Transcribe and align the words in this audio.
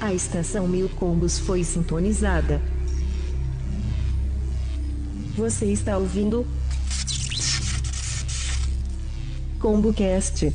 A 0.00 0.12
estação 0.12 0.68
Mil 0.68 0.90
Combos 0.90 1.38
foi 1.38 1.64
sintonizada. 1.64 2.60
Você 5.34 5.66
está 5.66 5.96
ouvindo? 5.96 6.46
ComboCast. 9.58 10.52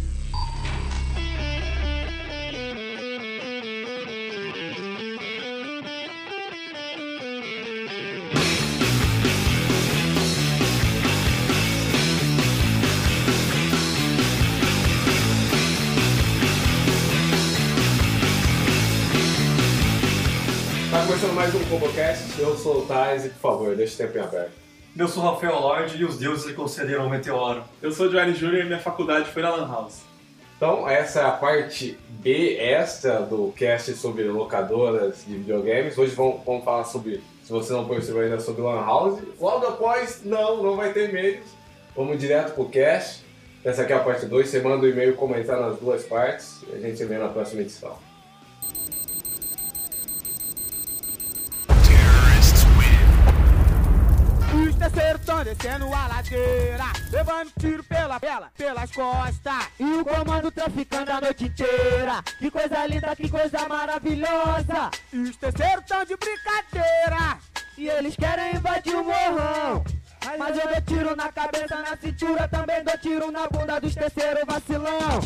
Eu 22.41 22.57
sou 22.57 22.79
o 22.79 22.86
Thais 22.86 23.25
e 23.25 23.29
por 23.29 23.39
favor, 23.39 23.75
deixa 23.75 23.93
o 23.93 23.97
tempo 23.97 24.18
em 24.18 24.21
aberto. 24.21 24.51
Eu 24.97 25.07
sou 25.07 25.23
Rafael 25.23 25.59
Lorde 25.59 25.97
e 25.97 26.04
os 26.04 26.18
deuses 26.18 26.45
lhe 26.45 26.54
concederam 26.54 27.05
o 27.05 27.09
meteoro. 27.09 27.64
Eu 27.81 27.91
sou 27.91 28.07
o 28.07 28.09
Johnny 28.09 28.33
Júnior 28.33 28.64
e 28.64 28.65
minha 28.65 28.79
faculdade 28.79 29.29
foi 29.29 29.41
na 29.41 29.55
Lan 29.55 29.67
House. 29.67 30.01
Então, 30.57 30.87
essa 30.87 31.21
é 31.21 31.25
a 31.25 31.31
parte 31.31 31.97
B 32.09 32.58
extra 32.58 33.22
do 33.22 33.53
cast 33.55 33.94
sobre 33.94 34.23
locadoras 34.23 35.23
de 35.25 35.36
videogames. 35.36 35.97
Hoje 35.97 36.14
vamos, 36.14 36.44
vamos 36.45 36.64
falar 36.64 36.83
sobre, 36.83 37.23
se 37.44 37.52
você 37.52 37.73
não 37.73 37.88
percebeu 37.88 38.23
ainda, 38.23 38.39
sobre 38.39 38.61
Lan 38.61 38.86
House. 38.86 39.22
Logo 39.39 39.66
após, 39.67 40.22
não, 40.23 40.61
não 40.61 40.75
vai 40.75 40.92
ter 40.92 41.09
e-mails. 41.09 41.45
Vamos 41.95 42.19
direto 42.19 42.53
pro 42.53 42.66
cast. 42.66 43.23
Essa 43.64 43.83
aqui 43.83 43.94
é 43.94 43.95
a 43.95 44.00
parte 44.00 44.25
2. 44.25 44.50
Você 44.50 44.59
manda 44.61 44.86
o 44.86 44.89
e-mail 44.89 45.16
comentar 45.16 45.59
nas 45.59 45.80
duas 45.80 46.03
partes 46.03 46.61
e 46.67 46.75
a 46.75 46.80
gente 46.80 46.97
se 46.97 47.05
vê 47.05 47.17
na 47.17 47.30
próxima 47.30 47.61
edição. 47.61 47.97
Os 54.82 54.92
terceiros 54.92 55.22
tão 55.24 55.44
descendo 55.44 55.94
a 55.94 56.08
ladeira, 56.08 56.86
levando 57.12 57.52
tiro 57.60 57.84
pela 57.84 58.20
pela, 58.20 58.50
pelas 58.58 58.92
costas. 58.92 59.70
E 59.80 59.84
o 59.84 60.04
comando 60.04 60.50
traficando 60.50 61.12
a 61.12 61.22
noite 61.22 61.46
inteira. 61.46 62.23
Que 62.40 62.50
coisa 62.50 62.88
linda, 62.88 63.16
que 63.16 63.30
coisa 63.30 63.68
maravilhosa. 63.70 64.90
E 65.14 65.20
os 65.20 65.36
terceiros 65.38 65.86
tão 65.86 66.04
de 66.04 66.18
brincadeira. 66.18 67.38
E 67.78 67.90
eles 67.90 68.16
querem 68.16 68.56
invadir 68.56 68.96
o 68.96 69.04
morrão. 69.04 69.84
Mas 70.40 70.58
eu 70.58 70.68
dou 70.68 70.82
tiro 70.82 71.16
na 71.16 71.32
cabeça, 71.32 71.76
na 71.80 71.95
cintura, 71.98 72.48
também 72.48 72.84
dou 72.84 72.98
tiro 72.98 73.32
na 73.32 73.48
bunda 73.48 73.80
dos 73.80 73.94
terceiros 73.94 74.44
vacilão. 74.48 75.22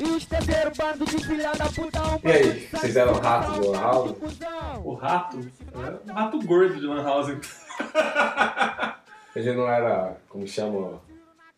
E 0.00 0.04
os 0.04 0.26
terceiros 0.26 0.76
bando 0.76 1.04
de 1.04 1.24
filha 1.24 1.52
da 1.52 1.66
puta, 1.66 2.02
um 2.02 2.20
E 2.24 2.32
aí, 2.32 2.68
vocês 2.72 2.96
eram 2.96 3.20
ratos 3.20 3.54
do 3.56 3.70
Lan 3.70 3.80
House? 3.80 4.16
O 4.82 4.94
rato? 4.94 5.52
É 5.74 6.10
um 6.10 6.14
rato 6.14 6.42
gordo 6.44 6.80
de 6.80 6.86
Lan 6.86 7.04
House. 7.04 7.65
Gente 9.36 9.56
não 9.56 9.68
era, 9.68 10.16
como 10.28 10.46
chama, 10.48 11.00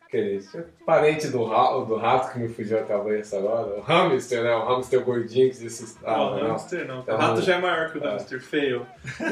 aquele 0.04 0.42
parente 0.84 1.28
do, 1.28 1.44
ra- 1.44 1.78
do 1.84 1.96
rato 1.96 2.32
que 2.32 2.38
me 2.40 2.48
fugiu 2.48 2.78
a 2.78 2.82
cabeça 2.82 3.38
agora. 3.38 3.78
O 3.78 3.80
hamster, 3.80 4.42
né? 4.42 4.54
O 4.54 4.64
hamster 4.64 5.00
gordinho 5.04 5.50
que 5.50 5.58
disse. 5.58 5.96
Ah, 6.04 6.16
não, 6.16 6.38
não. 6.40 6.48
hamster 6.48 6.86
não. 6.88 7.00
Então, 7.00 7.14
o 7.14 7.18
rato 7.18 7.42
já 7.42 7.54
é 7.56 7.60
maior 7.60 7.92
que 7.92 7.98
o 7.98 8.04
é. 8.04 8.10
hamster, 8.10 8.40
feio. 8.40 8.86
Não, 9.20 9.30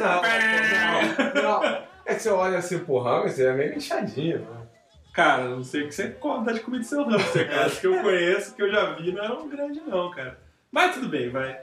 não, 1.35 1.43
não. 1.63 1.83
É 2.05 2.15
que 2.15 2.23
você 2.23 2.31
olha 2.31 2.59
assim 2.59 2.79
pro 2.79 2.99
hamster, 2.99 3.49
é 3.49 3.53
meio 3.53 3.75
inchadinho. 3.77 4.39
Né? 4.39 4.67
Cara, 5.13 5.45
não 5.45 5.65
sei 5.65 5.83
o 5.83 5.89
que 5.89 5.95
você 5.95 6.15
dá 6.45 6.53
de 6.53 6.61
comida 6.61 6.85
do 6.85 6.87
seu 6.89 7.03
hamster, 7.05 7.51
cara. 7.51 7.67
Os 7.67 7.79
que 7.81 7.87
eu 7.87 8.01
conheço, 8.01 8.55
que 8.55 8.63
eu 8.63 8.71
já 8.71 8.93
vi, 8.93 9.11
não 9.13 9.25
eram 9.25 9.49
grande 9.49 9.81
não, 9.81 10.11
cara. 10.13 10.39
Mas 10.71 10.95
tudo 10.95 11.09
bem, 11.09 11.31
vai. 11.31 11.59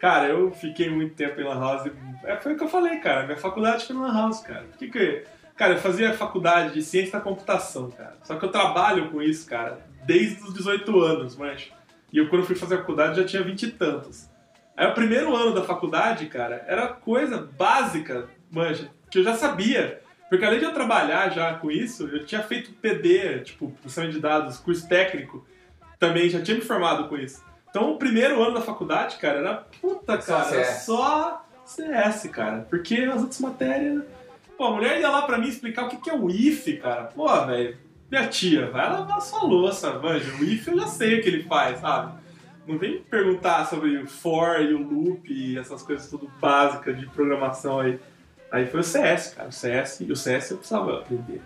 Cara, 0.00 0.28
eu 0.28 0.50
fiquei 0.52 0.90
muito 0.90 1.14
tempo 1.14 1.40
em 1.40 1.44
Lan 1.44 1.58
House. 1.58 1.90
É, 2.24 2.36
foi 2.36 2.54
o 2.54 2.56
que 2.56 2.64
eu 2.64 2.68
falei, 2.68 2.98
cara. 2.98 3.24
Minha 3.24 3.36
faculdade 3.36 3.86
foi 3.86 3.96
em 3.96 3.98
Lan 3.98 4.12
House, 4.12 4.40
cara. 4.40 4.64
Por 4.64 4.78
que 4.78 4.88
que... 4.88 5.24
Cara, 5.56 5.72
eu 5.72 5.78
fazia 5.78 6.12
faculdade 6.12 6.74
de 6.74 6.82
ciência 6.82 7.12
da 7.12 7.20
computação, 7.20 7.90
cara. 7.90 8.16
Só 8.22 8.36
que 8.36 8.44
eu 8.44 8.50
trabalho 8.50 9.10
com 9.10 9.22
isso, 9.22 9.48
cara, 9.48 9.78
desde 10.04 10.42
os 10.42 10.52
18 10.52 11.00
anos, 11.00 11.36
mas... 11.36 11.70
E 12.12 12.18
eu, 12.18 12.28
quando 12.28 12.44
fui 12.44 12.54
fazer 12.54 12.74
a 12.74 12.78
faculdade, 12.78 13.20
já 13.20 13.26
tinha 13.26 13.42
20 13.42 13.62
e 13.62 13.70
tantos. 13.72 14.28
Aí 14.76 14.86
o 14.86 14.94
primeiro 14.94 15.34
ano 15.34 15.54
da 15.54 15.62
faculdade, 15.62 16.26
cara, 16.26 16.62
era 16.68 16.88
coisa 16.88 17.38
básica, 17.56 18.28
manja, 18.50 18.90
que 19.10 19.18
eu 19.18 19.24
já 19.24 19.34
sabia. 19.34 20.02
Porque 20.28 20.44
além 20.44 20.58
de 20.58 20.64
eu 20.64 20.74
trabalhar 20.74 21.30
já 21.30 21.54
com 21.54 21.70
isso, 21.70 22.06
eu 22.08 22.26
tinha 22.26 22.42
feito 22.42 22.72
PD, 22.72 23.40
tipo, 23.40 23.70
processamento 23.80 24.14
de 24.14 24.20
dados, 24.20 24.58
curso 24.58 24.86
técnico, 24.86 25.46
também 25.98 26.28
já 26.28 26.42
tinha 26.42 26.56
me 26.56 26.62
formado 26.62 27.08
com 27.08 27.16
isso. 27.16 27.42
Então 27.76 27.90
o 27.92 27.98
primeiro 27.98 28.42
ano 28.42 28.54
da 28.54 28.62
faculdade, 28.62 29.16
cara, 29.16 29.38
era 29.40 29.54
puta, 29.82 30.18
Só 30.18 30.32
cara, 30.38 30.54
era 30.54 30.64
CS. 30.64 30.84
só 30.86 31.46
CS, 31.66 32.30
cara. 32.30 32.66
Porque 32.70 32.94
as 32.94 33.20
outras 33.20 33.38
matérias. 33.38 34.02
Pô, 34.56 34.64
a 34.68 34.70
mulher 34.70 34.98
ia 34.98 35.10
lá 35.10 35.22
pra 35.22 35.36
mim 35.36 35.48
explicar 35.48 35.84
o 35.84 35.88
que 35.90 35.98
que 35.98 36.08
é 36.08 36.14
o 36.14 36.30
IF, 36.30 36.78
cara. 36.78 37.04
Pô, 37.04 37.28
velho, 37.44 37.76
minha 38.10 38.26
tia, 38.28 38.70
vai 38.70 38.90
lavar 38.90 39.20
sua 39.20 39.42
louça, 39.42 39.92
manja. 39.98 40.32
O 40.40 40.44
IF 40.44 40.68
eu 40.70 40.78
já 40.78 40.86
sei 40.86 41.18
o 41.18 41.22
que 41.22 41.28
ele 41.28 41.42
faz, 41.42 41.78
sabe? 41.80 42.14
Não 42.66 42.78
vem 42.78 42.92
me 42.92 43.00
perguntar 43.00 43.66
sobre 43.66 43.98
o 43.98 44.06
for 44.06 44.58
e 44.62 44.72
o 44.72 44.78
loop 44.78 45.30
e 45.30 45.58
essas 45.58 45.82
coisas 45.82 46.08
tudo 46.08 46.30
básicas 46.40 46.98
de 46.98 47.04
programação 47.08 47.80
aí. 47.80 48.00
Aí 48.50 48.66
foi 48.66 48.80
o 48.80 48.84
CS, 48.84 49.34
cara. 49.34 49.50
O 49.50 49.52
CS, 49.52 50.00
e 50.00 50.10
o 50.10 50.16
CS 50.16 50.50
eu 50.52 50.56
precisava 50.56 51.00
aprender. 51.00 51.42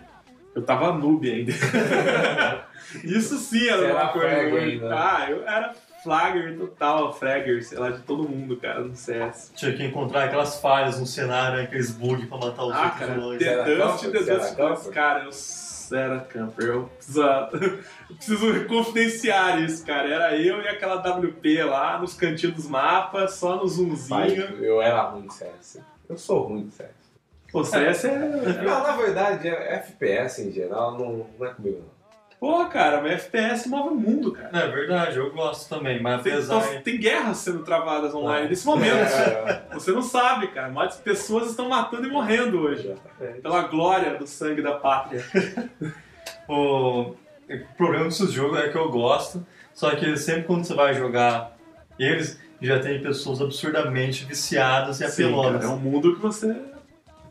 Eu 0.55 0.61
tava 0.61 0.93
noob 0.93 1.29
ainda. 1.29 1.51
Isso 3.05 3.37
sim 3.37 3.67
era 3.67 3.77
Você 3.77 3.91
uma 3.91 3.99
era 4.01 4.09
coisa. 4.09 4.27
frag 4.29 4.57
ainda. 4.57 4.95
Ah, 4.97 5.29
eu 5.29 5.43
era 5.47 5.73
flagger 6.03 6.57
total, 6.57 7.13
fragger, 7.13 7.63
sei 7.65 7.77
lá, 7.77 7.89
de 7.91 8.01
todo 8.01 8.27
mundo, 8.27 8.57
cara, 8.57 8.81
no 8.81 8.95
CS. 8.95 9.51
Tinha 9.55 9.73
que 9.75 9.83
encontrar 9.85 10.25
aquelas 10.25 10.59
falhas 10.59 10.99
no 10.99 11.05
cenário, 11.05 11.61
aqueles 11.63 11.91
bugs 11.91 12.27
pra 12.27 12.37
matar 12.37 12.63
os 12.65 12.73
Ah, 12.73 12.83
outros 12.83 12.99
cara, 12.99 13.13
vilões. 13.13 13.39
The 13.39 13.45
era 13.45 13.63
Dust? 13.65 14.01
The 14.11 14.19
Dust, 14.19 14.55
camper? 14.55 14.91
cara, 14.93 15.23
eu 15.25 15.97
era 15.97 16.19
camper. 16.21 16.65
Eu 16.67 16.83
preciso, 16.97 17.21
eu 18.09 18.15
preciso 18.15 18.65
confidenciar 18.65 19.61
isso, 19.61 19.85
cara. 19.85 20.09
Era 20.09 20.37
eu 20.37 20.61
e 20.61 20.67
aquela 20.67 20.95
WP 20.95 21.63
lá 21.63 21.99
nos 21.99 22.13
cantinhos 22.13 22.55
dos 22.55 22.67
mapas, 22.67 23.33
só 23.35 23.55
no 23.55 23.59
Pai, 23.61 23.67
zoomzinho. 23.69 24.63
eu 24.63 24.81
era 24.81 25.01
ruim 25.03 25.27
de 25.27 25.33
CS. 25.33 25.79
Eu 26.09 26.17
sou 26.17 26.47
ruim 26.47 26.65
de 26.67 26.71
CS. 26.73 26.89
Pô, 27.51 27.63
CS 27.65 28.05
é. 28.05 28.17
Não, 28.63 28.83
na 28.83 28.95
verdade, 28.95 29.47
é- 29.47 29.73
FPS 29.75 30.41
em 30.47 30.51
geral 30.53 30.97
não, 30.97 31.27
não 31.37 31.45
é 31.45 31.53
comigo, 31.53 31.79
não. 31.79 32.00
Pô, 32.41 32.65
cara, 32.65 32.99
mas 33.01 33.11
FPS 33.25 33.69
move 33.69 33.89
o 33.89 33.95
mundo, 33.95 34.31
cara. 34.31 34.49
É 34.51 34.67
verdade, 34.67 35.15
eu 35.15 35.31
gosto 35.31 35.69
também, 35.69 36.01
mas 36.01 36.23
Tem, 36.23 36.33
apesar. 36.33 36.57
então, 36.71 36.81
tem 36.81 36.97
guerras 36.99 37.37
sendo 37.37 37.59
travadas 37.59 38.15
online 38.15 38.49
nesse 38.49 38.65
momento. 38.65 38.95
É, 38.95 39.63
Você 39.75 39.91
não 39.91 40.01
sabe, 40.01 40.47
cara. 40.47 40.69
Mais 40.69 40.95
pessoas 40.95 41.51
estão 41.51 41.69
matando 41.69 42.07
e 42.07 42.09
morrendo 42.09 42.59
hoje. 42.61 42.95
Pela 43.43 43.67
glória 43.67 44.15
do 44.17 44.25
sangue 44.25 44.59
da 44.59 44.73
pátria. 44.73 45.23
O... 46.47 47.11
o 47.47 47.75
problema 47.77 48.05
desses 48.05 48.31
jogos 48.31 48.57
é 48.57 48.69
que 48.69 48.77
eu 48.77 48.89
gosto, 48.89 49.45
só 49.71 49.91
que 49.91 50.17
sempre 50.17 50.45
quando 50.45 50.63
você 50.63 50.73
vai 50.73 50.95
jogar 50.95 51.55
eles, 51.99 52.39
já 52.59 52.79
tem 52.79 53.03
pessoas 53.03 53.39
absurdamente 53.39 54.25
viciadas 54.25 54.99
e 54.99 55.07
Sim, 55.07 55.25
apelonas. 55.25 55.61
cara, 55.61 55.73
é 55.73 55.75
um 55.75 55.79
mundo 55.79 56.15
que 56.15 56.21
você. 56.21 56.55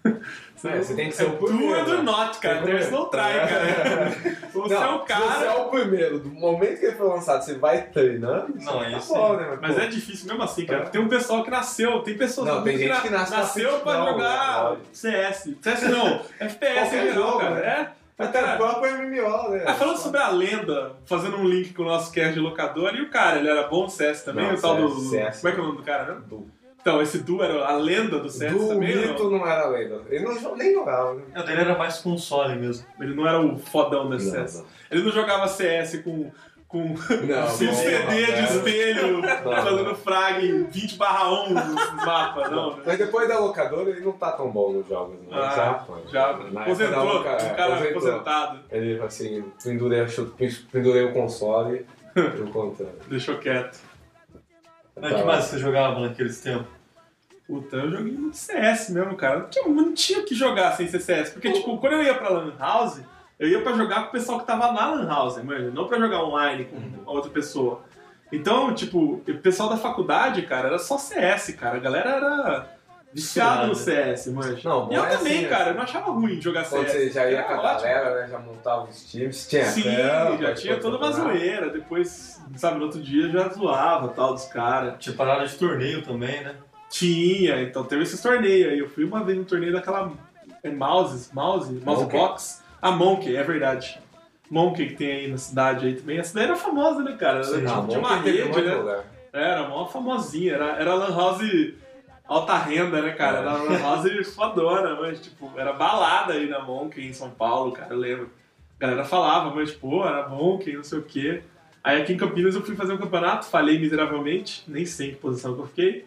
É, 0.63 0.77
você 0.77 0.95
tem 0.95 1.09
que 1.09 1.15
ser 1.17 1.23
é 1.23 1.27
o 1.27 1.31
do 1.31 1.37
primeiro, 1.47 1.75
é 1.75 1.85
do 1.85 1.97
né? 1.97 2.03
not, 2.03 2.39
cara. 2.39 2.59
É 2.59 2.63
There's 2.65 2.91
no 2.91 3.07
try, 3.07 3.19
cara. 3.21 4.11
Você 4.53 4.75
Não, 4.75 4.83
é 4.83 4.95
o 4.95 4.99
Se 5.07 5.07
você 5.07 5.45
é 5.45 5.47
cara. 5.47 5.61
o 5.63 5.71
primeiro, 5.71 6.19
do 6.19 6.29
momento 6.29 6.79
que 6.81 6.85
ele 6.85 6.97
foi 6.97 7.09
lançado, 7.09 7.43
você 7.43 7.55
vai 7.55 7.81
treinando, 7.85 8.55
Não, 8.61 8.79
tá 8.81 8.91
isso 8.91 9.15
bom, 9.15 9.31
sim. 9.31 9.37
né? 9.43 9.59
Mas 9.63 9.75
pô, 9.75 9.81
é 9.81 9.87
difícil 9.87 10.27
mesmo 10.29 10.43
assim, 10.43 10.67
cara. 10.67 10.83
É. 10.83 10.87
Tem 10.91 11.01
um 11.01 11.09
pessoal 11.09 11.43
que 11.45 11.51
nasceu, 11.51 12.01
tem 12.01 12.15
pessoas 12.15 12.47
Não, 12.47 12.63
tem 12.63 12.77
gente 12.77 12.91
na- 12.91 13.01
que 13.01 13.09
nasce 13.09 13.33
nasceu 13.33 13.73
na 13.73 13.79
pra 13.79 13.93
jogar 14.05 14.71
né? 14.73 14.77
CS. 14.93 15.55
CS 15.63 15.83
não, 15.89 16.21
FPS 16.39 16.91
geral, 16.91 17.15
jogo, 17.15 17.39
cara. 17.39 17.55
né? 17.55 17.91
É. 18.19 18.23
Até 18.23 18.43
cara, 18.43 18.55
o 18.55 18.59
próprio 18.59 18.93
MMO, 18.99 19.49
né? 19.53 19.65
Ah, 19.67 19.73
falando 19.73 19.97
sobre 19.97 20.21
a 20.21 20.29
lenda, 20.29 20.93
fazendo 21.07 21.39
um 21.39 21.45
link 21.49 21.73
com 21.73 21.85
o 21.85 21.87
nosso 21.87 22.13
cast 22.13 22.35
de 22.35 22.41
locador, 22.41 22.95
e 22.95 23.01
o 23.01 23.09
cara, 23.09 23.39
ele 23.39 23.49
era 23.49 23.63
bom 23.67 23.85
no 23.85 23.89
CS 23.89 24.25
também, 24.25 24.47
Não, 24.47 24.55
o 24.55 24.61
tal 24.61 24.77
do. 24.77 24.91
CS, 24.91 25.09
CS. 25.11 25.41
Como 25.41 25.49
é 25.49 25.53
que 25.55 25.59
é 25.59 25.63
o 25.63 25.67
nome 25.67 25.77
do 25.79 25.83
cara, 25.85 26.05
né? 26.17 26.21
Do, 26.29 26.47
Então, 26.81 27.03
esse 27.03 27.19
Du 27.19 27.43
era 27.43 27.67
a 27.67 27.77
lenda 27.77 28.19
do 28.19 28.31
CS 28.31 28.53
do 28.55 28.69
também, 28.69 28.97
ou 28.99 29.07
mito 29.09 29.31
não 29.31 29.47
era 29.47 29.69
lenda. 29.69 30.01
Ele 30.09 30.25
não, 30.25 30.57
nem 30.57 30.73
jogava, 30.75 31.15
né? 31.15 31.23
O 31.37 31.43
dele 31.43 31.61
era 31.61 31.77
mais 31.77 31.99
console 31.99 32.57
mesmo. 32.57 32.87
não? 32.99 33.07
Ele 33.07 33.15
não 33.15 33.27
era 33.29 33.41
o 33.41 33.59
fodão 33.59 34.05
do 34.05 34.11
Não, 34.11 34.19
CS. 34.19 34.59
não. 34.61 34.67
Ele 34.91 35.03
não 35.05 35.13
jogava 35.13 35.47
CS 35.49 36.03
com. 36.03 36.31
Com 36.67 36.85
Não, 36.95 37.49
CD 37.51 37.99
não, 37.99 38.15
de 38.15 38.31
não. 38.31 38.45
espelho, 38.45 39.23
fazendo 39.43 39.93
frag 39.97 40.67
20 40.71 40.97
barra 40.99 41.29
1 41.43 41.49
nos 41.53 41.93
mapas, 42.07 42.49
não. 42.53 42.77
né? 42.77 42.83
Mas 42.87 42.97
depois 42.97 43.27
da 43.29 43.41
locadora 43.41 43.91
ele 43.91 44.01
não 44.03 44.13
tá 44.13 44.31
tão 44.31 44.53
bom 44.53 44.73
nos 44.75 44.87
jogos, 44.87 45.17
não. 45.29 45.37
Ah, 45.37 45.51
já, 45.57 45.75
foi. 45.81 46.01
Já 46.13 46.33
Na 46.35 46.39
época 46.39 46.53
da 46.55 46.61
aposentou, 46.63 47.05
loca- 47.05 47.19
um 47.45 47.55
cara 47.57 47.75
aposentou. 47.75 47.89
aposentado, 47.99 48.61
Ele, 48.71 49.03
assim, 49.03 49.45
pendurei, 49.65 50.07
pendurei 50.71 51.05
o 51.07 51.13
console 51.13 51.85
e 52.15 52.21
o 52.21 52.51
controle. 52.53 52.93
deixou 53.11 53.37
quieto. 53.39 53.81
Mas 55.01 55.13
o 55.13 55.17
que 55.17 55.25
mais 55.25 55.45
você 55.45 55.59
jogava 55.59 56.01
naqueles 56.01 56.41
tempos? 56.41 56.67
Puta, 57.47 57.77
eu 57.77 57.91
joguei 57.91 58.13
muito 58.13 58.37
CS 58.37 58.91
mesmo, 58.91 59.17
cara. 59.17 59.41
Não 59.41 59.49
tinha, 59.49 59.69
não 59.69 59.95
tinha 59.95 60.23
que 60.23 60.35
jogar 60.35 60.73
sem 60.73 60.87
ser 60.87 61.01
CS. 61.01 61.31
Porque, 61.31 61.51
tipo, 61.53 61.79
quando 61.79 61.95
eu 61.95 62.03
ia 62.03 62.15
pra 62.15 62.29
Lan 62.29 62.55
House, 62.59 63.01
eu 63.39 63.49
ia 63.49 63.61
pra 63.61 63.73
jogar 63.73 64.03
com 64.03 64.09
o 64.09 64.13
pessoal 64.13 64.39
que 64.39 64.47
tava 64.47 64.71
na 64.73 64.91
Lan 64.91 65.09
House, 65.09 65.43
mano. 65.43 65.73
Não 65.73 65.89
pra 65.89 65.99
jogar 65.99 66.23
online 66.23 66.67
com 66.67 67.11
a 67.11 67.13
outra 67.13 67.31
pessoa. 67.31 67.83
Então, 68.33 68.73
tipo, 68.73 69.15
o 69.15 69.39
pessoal 69.43 69.69
da 69.69 69.77
faculdade, 69.77 70.43
cara, 70.43 70.69
era 70.69 70.79
só 70.79 70.97
CS, 70.97 71.55
cara. 71.59 71.77
A 71.79 71.81
galera 71.81 72.11
era 72.11 72.80
viciada 73.13 73.67
no 73.67 73.75
CS, 73.75 74.27
manja. 74.29 74.59
Não, 74.69 74.87
bom 74.87 74.93
E 74.93 74.95
eu 74.97 75.05
é 75.05 75.17
também, 75.17 75.39
assim, 75.39 75.49
cara, 75.49 75.71
eu 75.71 75.75
não 75.75 75.83
achava 75.83 76.11
ruim 76.13 76.41
jogar 76.41 76.65
Quando 76.69 76.87
CS. 76.89 76.93
você 76.93 77.11
já 77.11 77.31
ia 77.31 77.43
com 77.43 77.53
a 77.55 77.57
galera, 77.63 78.21
né? 78.21 78.29
Já 78.29 78.39
montava 78.39 78.85
os 78.89 79.11
times. 79.11 79.49
Tinha 79.49 79.65
Sim, 79.65 79.83
campo, 79.83 80.43
já 80.43 80.55
tinha 80.55 80.77
toda 80.79 80.97
uma 80.97 81.13
zoeira. 81.13 81.71
Depois, 81.71 82.41
sabe, 82.57 82.79
no 82.79 82.85
outro 82.85 83.01
dia 83.01 83.29
já 83.29 83.49
zoava 83.49 84.09
tal 84.09 84.35
dos 84.35 84.45
caras. 84.47 84.95
Tinha 84.99 85.15
parada 85.17 85.47
de 85.47 85.55
torneio 85.57 86.03
também, 86.03 86.43
né? 86.43 86.55
Tinha, 86.89 87.63
então 87.63 87.85
teve 87.85 88.03
esses 88.03 88.21
torneios 88.21 88.73
aí. 88.73 88.79
Eu 88.79 88.89
fui 88.89 89.05
uma 89.05 89.23
vez 89.25 89.39
no 89.39 89.45
torneio 89.45 89.73
daquela. 89.73 90.13
É 90.63 90.71
Mouses? 90.71 91.31
Mouse? 91.33 91.73
Mouse 91.85 92.03
Monkey. 92.03 92.19
Box? 92.19 92.63
A 92.83 92.91
Monkey, 92.91 93.37
é 93.37 93.43
verdade. 93.43 94.01
Monkey 94.51 94.89
que 94.89 94.95
tem 94.97 95.13
aí 95.13 95.31
na 95.31 95.39
cidade 95.39 95.87
aí 95.87 95.95
também. 95.95 96.19
A 96.19 96.25
cidade 96.25 96.47
era 96.49 96.57
famosa, 96.57 97.03
né, 97.03 97.17
cara? 97.19 97.37
Era, 97.37 97.45
Sim, 97.45 97.59
tipo, 97.61 97.71
Ah, 97.71 97.81
bom 97.81 97.99
uma 97.99 98.17
rede, 98.17 98.61
né? 98.63 98.75
lugar. 98.75 99.05
Era 99.33 99.63
uma 99.63 99.87
famosinha, 99.87 100.55
era, 100.55 100.73
era 100.73 100.93
Lan 100.95 101.17
House 101.17 101.73
alta 102.31 102.57
renda, 102.57 103.03
né, 103.03 103.11
cara? 103.11 103.39
Era 103.39 103.53
Lan 103.55 103.79
House 103.81 104.35
fodona, 104.35 104.99
mas, 105.01 105.21
tipo, 105.21 105.51
era 105.57 105.73
balada 105.73 106.35
aí 106.35 106.49
na 106.49 106.61
Monkey 106.61 107.07
em 107.07 107.13
São 107.13 107.31
Paulo, 107.31 107.73
cara, 107.73 107.93
eu 107.93 107.99
lembro. 107.99 108.31
A 108.79 108.81
galera 108.81 109.05
falava, 109.05 109.55
mas, 109.55 109.73
pô, 109.73 110.07
era 110.07 110.29
Monkey, 110.29 110.77
não 110.77 110.85
sei 110.85 111.01
o 111.01 111.03
quê. 111.03 111.43
Aí 111.83 112.01
aqui 112.01 112.13
em 112.13 112.17
Campinas 112.17 112.55
eu 112.55 112.63
fui 112.63 112.77
fazer 112.77 112.93
um 112.93 112.99
campeonato, 112.99 113.47
falhei 113.47 113.79
miseravelmente, 113.79 114.63
nem 114.69 114.87
sei 114.87 115.09
em 115.09 115.11
que 115.13 115.17
posição 115.17 115.55
que 115.55 115.61
eu 115.61 115.67
fiquei. 115.67 116.07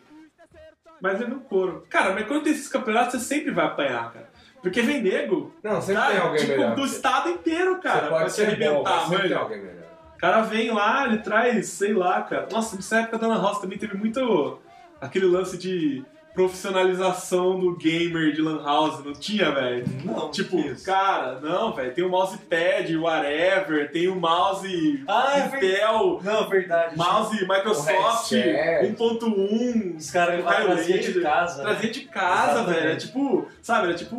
Mas 1.02 1.22
é 1.22 1.28
meu 1.28 1.42
couro. 1.42 1.86
Cara, 1.90 2.14
mas 2.14 2.26
quando 2.26 2.44
tem 2.44 2.54
esses 2.54 2.70
campeonatos, 2.70 3.14
você 3.14 3.20
sempre 3.20 3.52
vai 3.52 3.66
apanhar, 3.66 4.14
cara. 4.14 4.30
Porque 4.62 4.82
vem 4.82 5.02
nego, 5.02 5.54
Não, 5.62 5.82
sempre 5.82 6.02
cara, 6.02 6.14
tem 6.14 6.22
alguém 6.22 6.40
tipo, 6.40 6.52
melhor. 6.52 6.76
do 6.76 6.86
estado 6.86 7.30
inteiro, 7.30 7.82
cara, 7.82 8.00
você 8.00 8.08
pra 8.08 8.18
pode 8.20 8.32
se 8.32 8.36
ser 8.38 8.46
bom, 8.46 8.66
arrebentar, 8.66 9.10
sempre 9.10 9.28
tem 9.28 9.38
alguém 9.38 9.62
melhor. 9.62 9.84
O 10.16 10.18
cara 10.18 10.42
vem 10.44 10.72
lá, 10.72 11.06
ele 11.06 11.18
traz, 11.18 11.68
sei 11.68 11.92
lá, 11.94 12.22
cara. 12.22 12.48
Nossa, 12.50 12.78
nessa 12.78 13.02
época 13.02 13.18
da 13.18 13.28
Lan 13.28 13.42
House 13.42 13.60
também 13.60 13.78
teve 13.78 13.98
muito 13.98 14.62
aquele 15.02 15.26
lance 15.26 15.58
de 15.58 16.06
profissionalização 16.34 17.60
do 17.60 17.76
gamer 17.76 18.32
de 18.34 18.42
Lan 18.42 18.64
House, 18.64 19.04
não 19.04 19.14
tinha, 19.14 19.52
velho? 19.52 19.86
Não, 20.04 20.32
Tipo, 20.32 20.60
isso. 20.60 20.86
cara, 20.86 21.40
não, 21.42 21.74
velho, 21.74 21.94
tem 21.94 22.04
o 22.04 22.10
mousepad, 22.10 22.96
whatever, 22.98 23.92
tem 23.92 24.08
o 24.08 24.16
mouse 24.16 25.04
Ah, 25.08 25.34
é 25.40 25.58
Intel, 25.58 26.20
Não, 26.24 26.50
verdade. 26.50 26.98
mouse 26.98 27.40
Microsoft 27.42 28.32
O 28.32 28.36
headset. 28.36 28.96
1.1. 28.98 29.96
Os 29.98 30.12
caras 30.12 30.44
raio 30.44 30.66
traziam 30.66 31.00
de 31.00 31.22
casa. 31.22 31.58
né? 31.64 31.70
Trazia 31.70 31.92
de 31.92 32.02
casa, 32.02 32.64
velho. 32.64 32.90
É 32.90 32.96
tipo, 32.96 33.48
sabe, 33.62 33.88
era 33.88 33.96
tipo, 33.96 34.16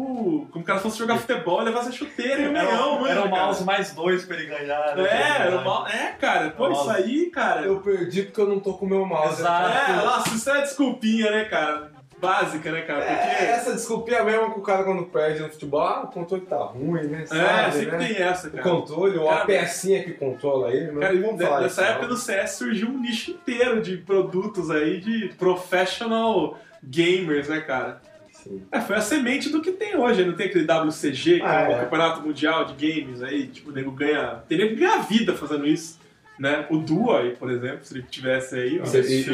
como 0.50 0.62
o 0.62 0.66
cara 0.66 0.78
fosse 0.78 0.98
jogar 0.98 1.18
futebol, 1.18 1.60
levasse 1.62 1.88
a 1.88 1.92
chuteira 1.92 2.42
e 2.42 2.48
o 2.48 2.52
meião, 2.52 2.94
mano. 3.00 3.06
era 3.08 3.20
o 3.20 3.30
cara. 3.30 3.42
mouse 3.44 3.64
mais 3.64 3.92
dois 3.92 4.24
pra 4.24 4.36
ele 4.36 4.46
ganhar. 4.46 4.96
né? 4.96 5.04
É, 5.08 5.46
era 5.46 5.58
o 5.58 5.64
mouse. 5.64 5.92
É, 5.94 6.12
cara, 6.12 6.50
pô, 6.50 6.70
isso 6.70 6.90
aí, 6.90 7.30
cara. 7.30 7.62
Eu 7.62 7.80
perdi 7.80 8.22
porque 8.22 8.40
eu 8.40 8.48
não 8.48 8.60
tô 8.60 8.74
com 8.74 8.86
o 8.86 8.88
meu 8.88 9.04
mouse. 9.04 9.40
Exato. 9.40 9.90
É, 9.92 10.04
nossa, 10.04 10.34
isso 10.34 10.50
é 10.50 10.60
desculpinha, 10.62 11.30
né, 11.30 11.44
cara? 11.44 11.92
Básica, 12.24 12.72
né, 12.72 12.82
cara? 12.82 13.00
Porque. 13.04 13.44
É, 13.44 13.50
essa 13.52 13.72
desculpinha 13.72 14.24
mesmo 14.24 14.52
que 14.54 14.58
o 14.58 14.62
cara 14.62 14.84
quando 14.84 15.04
perde 15.04 15.40
no 15.40 15.48
futebol, 15.50 15.80
ah, 15.82 16.02
o 16.02 16.06
controle 16.08 16.44
tá 16.46 16.56
ruim, 16.56 17.04
né? 17.06 17.22
É, 17.22 17.26
Sabe, 17.26 17.72
sempre 17.72 17.96
né? 17.96 18.06
tem 18.08 18.16
essa, 18.22 18.48
O 18.48 18.50
cara. 18.50 18.62
controle, 18.62 19.16
ou 19.18 19.28
Cara, 19.28 19.42
a 19.42 19.46
pecinha 19.46 20.02
que 20.04 20.12
controla 20.12 20.72
ele, 20.72 20.92
não 20.92 21.00
Cara, 21.00 21.14
vamos 21.20 21.38
de- 21.38 21.60
nessa 21.62 21.82
época 21.84 22.06
do 22.08 22.16
CS 22.16 22.52
surgiu 22.58 22.88
um 22.88 22.98
nicho 23.00 23.30
inteiro 23.32 23.80
de 23.80 23.96
produtos 23.98 24.70
aí 24.70 25.00
de 25.00 25.28
professional 25.38 26.58
gamers, 26.82 27.48
né, 27.48 27.60
cara? 27.60 28.00
É, 28.70 28.78
foi 28.80 28.96
a 28.96 29.00
semente 29.00 29.48
do 29.48 29.62
que 29.62 29.72
tem 29.72 29.96
hoje. 29.96 30.22
Não 30.24 30.34
tem 30.34 30.46
aquele 30.48 30.66
WCG, 30.66 31.36
que 31.40 31.42
Ah, 31.46 31.60
é 31.62 31.68
o 31.68 31.72
é. 31.72 31.80
Campeonato 31.80 32.20
Mundial 32.20 32.66
de 32.66 32.74
Games 32.74 33.22
aí, 33.22 33.46
tipo, 33.46 33.70
o 33.70 33.72
nego 33.72 33.90
ganha. 33.90 34.42
Tem 34.46 34.58
nego 34.58 34.74
que 34.74 34.80
ganha 34.80 34.98
vida 34.98 35.32
fazendo 35.34 35.66
isso. 35.66 35.98
Né? 36.38 36.66
O 36.68 36.78
aí, 37.12 37.36
por 37.36 37.48
exemplo, 37.50 37.84
se 37.84 37.94
ele 37.94 38.02
tivesse 38.10 38.56
aí, 38.56 38.80
ó, 38.80 38.84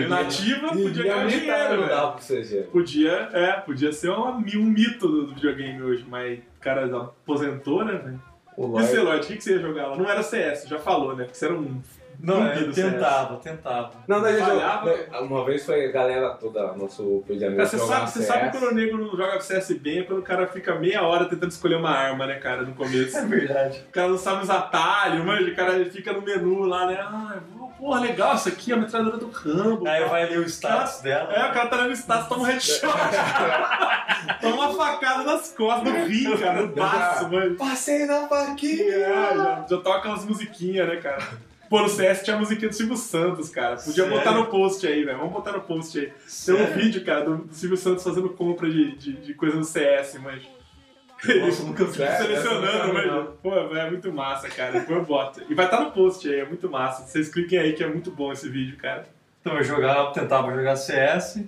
nativa, 0.09 0.69
podia 0.69 1.03
ganhar 1.03 1.23
a 1.23 1.27
dinheiro, 1.27 1.77
velho. 1.77 1.89
dá 1.89 2.07
pro 2.09 2.23
CG. 2.27 2.63
Podia, 2.71 3.29
é, 3.33 3.53
podia 3.53 3.91
ser 3.93 4.11
uma- 4.11 4.33
um 4.59 4.65
mito 4.65 5.09
do, 5.09 5.27
do 5.29 5.35
videogame 5.35 5.83
hoje, 5.83 6.05
mas 6.09 6.39
o 6.39 6.61
cara 6.61 6.85
aposentou, 6.99 7.85
né, 7.85 7.95
velho? 7.95 8.23
O 8.57 8.79
E 8.79 8.83
Lloyd, 8.99 9.25
o 9.25 9.27
que, 9.29 9.37
que 9.37 9.45
você 9.45 9.53
ia 9.55 9.61
jogar 9.61 9.87
lá? 9.87 9.97
Não 9.97 10.07
era 10.11 10.23
CS, 10.23 10.69
já 10.69 10.79
falou, 10.79 11.17
né? 11.17 11.25
Porque 11.25 11.39
você 11.39 11.47
era 11.47 11.55
um 11.55 11.81
Não, 12.23 12.35
zumbi 12.55 12.65
eu 12.67 12.73
tentava, 12.73 13.37
tentava. 13.37 13.91
Não, 14.09 14.21
daí 14.21 14.39
Falhava. 14.39 14.91
jogou- 14.95 15.23
Uma 15.27 15.45
vez 15.45 15.65
foi 15.65 15.87
a 15.87 15.93
galera 15.93 16.31
toda, 16.35 16.73
nosso 16.75 17.23
de 17.29 17.45
amigos 17.45 17.71
você 17.71 17.79
sabe, 17.79 18.11
você 18.11 18.19
CS. 18.21 18.27
sabe 18.27 18.51
quando 18.51 18.71
o 18.71 18.75
nego 18.75 18.97
não 18.99 19.11
joga 19.17 19.41
CS 19.41 19.75
bem 19.75 20.01
é 20.01 20.03
quando 20.03 20.19
o 20.19 20.23
cara 20.23 20.47
fica 20.47 20.75
meia 20.75 21.03
hora 21.03 21.25
tentando 21.27 21.51
escolher 21.51 21.77
uma 21.77 21.91
arma, 21.91 22.27
né, 22.27 22.35
cara, 22.37 22.63
no 22.63 22.75
começo. 22.75 23.17
É 23.17 23.25
verdade. 23.25 23.85
O 23.89 23.93
cara 23.93 24.09
não 24.09 24.19
sabe 24.19 24.43
os 24.43 24.51
atalhos, 24.51 25.25
mano, 25.25 25.49
o 25.49 25.55
cara 25.57 25.85
fica 25.87 26.13
no 26.13 26.23
menu 26.23 26.65
lá, 26.65 26.87
né? 26.87 26.99
Ah, 27.01 27.37
porra, 27.79 28.01
legal, 28.01 28.35
isso 28.35 28.49
aqui 28.49 28.73
é 28.73 28.75
a 28.75 28.79
metralhadora 28.79 29.17
do 29.17 29.31
Rambo. 29.31 29.89
Aí 29.89 30.05
vai 30.05 30.27
ler 30.29 30.39
o 30.41 30.45
status 30.45 31.01
dela. 31.01 31.33
É, 31.33 31.51
o 31.51 31.53
cara 31.55 31.67
tá 31.69 31.77
dando 31.79 31.93
status, 31.93 32.29
toma 32.29 32.43
um 32.43 32.47
headshot. 32.47 32.81
toma 34.41 34.69
uma 34.69 34.75
facada 34.75 35.23
nas 35.25 35.53
costas 35.53 35.85
do 35.93 35.99
rim, 36.07 36.37
cara, 36.37 36.63
no 36.63 36.69
baço, 36.69 37.29
mano. 37.31 37.57
Passei 37.57 38.05
na 38.07 38.17
É, 38.25 38.29
faquinha! 38.29 38.99
já, 39.09 39.67
já 39.69 39.77
toca 39.79 40.09
umas 40.09 40.25
musiquinhas, 40.25 40.87
né, 40.89 40.97
cara? 40.97 41.23
Pô, 41.71 41.83
no 41.83 41.89
CS 41.89 42.25
tinha 42.25 42.35
a 42.35 42.39
musiquinha 42.41 42.69
do 42.69 42.75
Silvio 42.75 42.97
Santos, 42.97 43.49
cara. 43.49 43.77
Podia 43.77 44.03
Sério? 44.03 44.11
botar 44.11 44.33
no 44.33 44.47
post 44.47 44.85
aí, 44.85 45.05
velho. 45.05 45.19
Vamos 45.19 45.33
botar 45.33 45.53
no 45.53 45.61
post 45.61 46.01
aí. 46.01 46.13
Tem 46.45 46.55
um 46.57 46.67
vídeo, 46.73 47.05
cara, 47.05 47.25
do 47.25 47.47
Silvio 47.55 47.77
Santos 47.77 48.03
fazendo 48.03 48.29
compra 48.31 48.69
de, 48.69 48.97
de, 48.97 49.13
de 49.13 49.35
coisa 49.35 49.57
no 49.57 49.63
CS, 49.63 50.19
mas. 50.21 50.43
Nossa, 51.41 51.63
nunca 51.63 51.85
vi. 51.85 51.93
Sério? 51.93 52.27
Selecionando, 52.27 52.93
mas. 52.93 53.29
Pô, 53.41 53.55
é 53.55 53.89
muito 53.89 54.13
massa, 54.13 54.49
cara. 54.49 54.81
Depois 54.81 54.99
eu 54.99 55.05
boto. 55.05 55.43
E 55.49 55.55
vai 55.55 55.67
estar 55.67 55.81
no 55.81 55.93
post 55.93 56.29
aí, 56.29 56.41
é 56.41 56.45
muito 56.45 56.69
massa. 56.69 57.07
Vocês 57.07 57.29
cliquem 57.29 57.61
aí 57.61 57.73
que 57.73 57.85
é 57.85 57.87
muito 57.87 58.11
bom 58.11 58.33
esse 58.33 58.49
vídeo, 58.49 58.77
cara. 58.77 59.07
Então 59.41 59.57
eu 59.57 59.63
jogava, 59.63 60.13
tentava 60.13 60.53
jogar 60.53 60.75
CS 60.75 61.41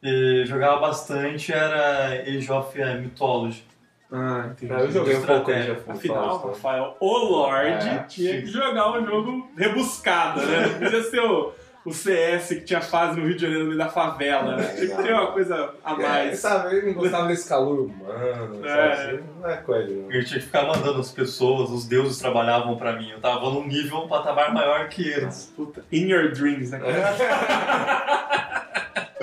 e 0.00 0.44
jogava 0.46 0.78
bastante, 0.82 1.52
era 1.52 2.22
Age 2.22 2.52
of 2.52 2.78
Mythology. 3.00 3.64
Ah, 4.12 4.48
entendi. 4.50 4.72
Ah, 4.72 4.80
eu 4.80 4.90
joguei 4.90 5.16
um 5.16 5.22
pouco 5.22 5.52
de 5.52 5.70
of 5.70 5.90
Afinal, 5.90 6.22
Mythology, 6.22 6.46
Rafael, 6.48 6.96
o 7.00 7.18
Lorde 7.18 7.88
É, 7.88 7.98
tinha 8.04 8.40
que 8.40 8.46
jogar 8.46 8.92
um 8.98 9.06
jogo 9.06 9.50
rebuscado, 9.56 10.40
né? 10.42 10.66
Não 10.66 10.78
podia 10.78 11.02
ser 11.02 11.20
o, 11.20 11.52
o 11.84 11.92
CS 11.92 12.48
que 12.48 12.60
tinha 12.62 12.80
fase 12.80 13.20
no 13.20 13.26
Rio 13.26 13.36
de 13.36 13.42
Janeiro 13.42 13.64
no 13.64 13.66
meio 13.70 13.78
da 13.78 13.88
favela, 13.90 14.56
né? 14.56 14.64
Tinha 14.74 14.96
que 14.96 15.02
ter 15.02 15.12
uma 15.12 15.26
coisa 15.32 15.74
a 15.84 15.92
É, 15.92 15.96
mais. 15.96 16.38
sabe, 16.38 16.76
ele 16.76 16.86
não 16.86 16.94
gostava 16.94 17.26
desse 17.28 17.48
calor 17.48 17.80
humano, 17.80 18.64
É. 18.66 18.68
sabe? 18.68 18.92
assim, 19.16 19.24
Não 19.40 19.50
é 19.50 19.56
coisa, 19.58 19.90
não. 19.94 20.10
Eu 20.12 20.24
tinha 20.24 20.40
que 20.40 20.46
ficar 20.46 20.62
mandando 20.66 20.98
as 21.00 21.10
pessoas, 21.12 21.68
os 21.70 21.86
deuses 21.86 22.18
trabalhavam 22.18 22.76
pra 22.76 22.94
mim. 22.94 23.10
Eu 23.10 23.20
tava 23.20 23.50
num 23.50 23.66
nível, 23.66 23.98
um 23.98 24.08
patamar 24.08 24.52
maior 24.54 24.88
que 24.88 25.06
eles. 25.08 25.52
Puta, 25.54 25.84
in 25.92 26.08
your 26.08 26.32
dreams, 26.32 26.70
né? 26.70 26.78
cara? 26.80 28.34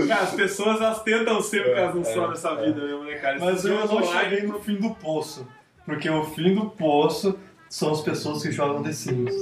Cara, 0.07 0.23
as 0.23 0.33
pessoas 0.33 0.81
elas 0.81 1.03
tentam 1.03 1.41
ser 1.41 1.61
o 1.61 1.63
que 1.65 1.69
elas 1.79 1.93
não 1.95 2.01
É, 2.01 2.05
são 2.05 2.25
é, 2.25 2.27
nessa 2.29 2.49
é. 2.49 2.65
vida 2.65 2.81
mesmo, 2.81 3.03
né, 3.03 3.15
cara? 3.15 3.37
Mas 3.39 3.63
eu 3.65 3.85
não 3.87 4.03
cheguei 4.03 4.41
no 4.43 4.59
fim 4.59 4.75
do 4.75 4.95
poço. 4.95 5.47
Porque 5.85 6.09
o 6.09 6.23
fim 6.23 6.55
do 6.55 6.65
poço 6.71 7.37
são 7.69 7.91
as 7.91 8.01
pessoas 8.01 8.41
que 8.41 8.51
jogam 8.51 8.81
The 8.81 8.91
Sims. 8.93 9.33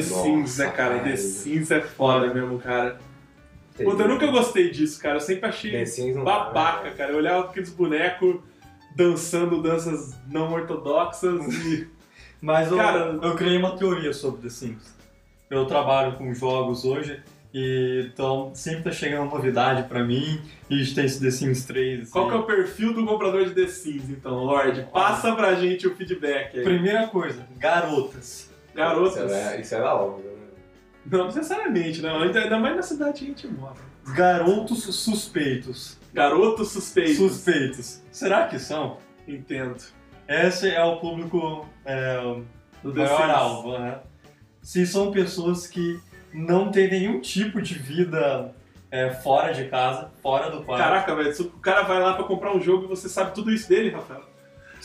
The 0.00 0.08
Nossa, 0.08 0.22
Sims, 0.22 0.58
né, 0.58 0.70
cara? 0.70 0.98
The. 1.00 1.16
Sims 1.16 1.70
é 1.70 1.80
foda 1.80 2.32
mesmo, 2.32 2.58
cara. 2.58 2.98
Puta, 3.76 4.02
eu 4.04 4.08
nunca 4.08 4.26
gostei 4.28 4.70
disso, 4.70 5.00
cara. 5.00 5.16
Eu 5.16 5.20
sempre 5.20 5.48
achei 5.48 5.84
babaca, 6.24 6.84
né? 6.84 6.94
cara. 6.96 7.12
Eu 7.12 7.18
olhava 7.18 7.46
aqueles 7.46 7.70
bonecos 7.70 8.36
dançando 8.94 9.60
danças 9.62 10.14
não 10.28 10.52
ortodoxas 10.52 11.46
e. 11.64 11.88
Mas 12.40 12.70
eu, 12.70 12.76
Cara- 12.76 13.18
eu 13.22 13.34
criei 13.34 13.56
uma 13.58 13.76
teoria 13.76 14.12
sobre 14.12 14.42
The 14.42 14.48
Sims. 14.50 14.94
Eu 15.50 15.64
trabalho 15.64 16.16
com 16.16 16.34
jogos 16.34 16.84
hoje, 16.84 17.20
e 17.52 18.10
então 18.12 18.50
sempre 18.54 18.82
tá 18.84 18.92
chegando 18.92 19.30
novidade 19.30 19.88
pra 19.88 20.04
mim. 20.04 20.40
E 20.68 20.74
a 20.74 20.78
gente 20.78 20.94
tem 20.94 21.04
esse 21.06 21.20
The 21.20 21.30
Sims 21.30 21.64
3. 21.64 22.02
assim. 22.02 22.10
Qual 22.12 22.28
que 22.28 22.34
é 22.34 22.38
o 22.38 22.42
perfil 22.42 22.92
do 22.92 23.06
comprador 23.06 23.44
de 23.46 23.54
The 23.54 23.66
Sims, 23.68 24.10
então, 24.10 24.44
Lorde? 24.44 24.86
Passa 24.92 25.34
pra 25.34 25.54
gente 25.54 25.86
o 25.86 25.94
feedback 25.94 26.58
aí. 26.58 26.64
Primeira 26.64 27.06
coisa, 27.08 27.46
garotas. 27.58 28.50
Garotas. 28.76 29.16
Isso 29.16 29.34
era, 29.34 29.60
isso 29.60 29.74
era 29.74 29.94
óbvio, 29.94 30.30
né? 30.30 30.46
Não 31.10 31.26
necessariamente, 31.26 32.02
não. 32.02 32.22
Ainda, 32.22 32.40
ainda 32.40 32.58
mais 32.58 32.76
na 32.76 32.82
cidade 32.82 33.20
que 33.20 33.24
a 33.24 33.28
gente 33.28 33.48
mora. 33.48 33.74
Garotos 34.14 34.84
suspeitos. 34.84 35.98
Garotos 36.12 36.70
suspeitos. 36.70 37.16
Suspeitos. 37.16 38.02
Será 38.12 38.46
que 38.46 38.58
são? 38.58 38.98
Entendo. 39.26 39.76
Esse 40.28 40.70
é 40.70 40.82
o 40.82 40.96
público 40.96 41.66
é, 41.84 42.16
Do 42.82 42.94
maior 42.94 43.30
alvo, 43.30 43.78
né? 43.78 44.00
Se 44.60 44.86
são 44.86 45.10
pessoas 45.12 45.66
que 45.66 46.00
não 46.32 46.70
têm 46.70 46.90
nenhum 46.90 47.20
tipo 47.20 47.62
de 47.62 47.74
vida 47.74 48.54
é, 48.90 49.10
fora 49.10 49.52
de 49.52 49.68
casa, 49.68 50.10
fora 50.22 50.50
do 50.50 50.62
quarto. 50.64 50.82
Caraca, 50.82 51.14
velho, 51.14 51.32
se 51.32 51.42
o 51.42 51.50
cara 51.50 51.82
vai 51.82 52.00
lá 52.00 52.14
pra 52.14 52.24
comprar 52.24 52.54
um 52.54 52.60
jogo 52.60 52.84
e 52.84 52.88
você 52.88 53.08
sabe 53.08 53.34
tudo 53.34 53.52
isso 53.52 53.68
dele, 53.68 53.90
Rafael. 53.90 54.24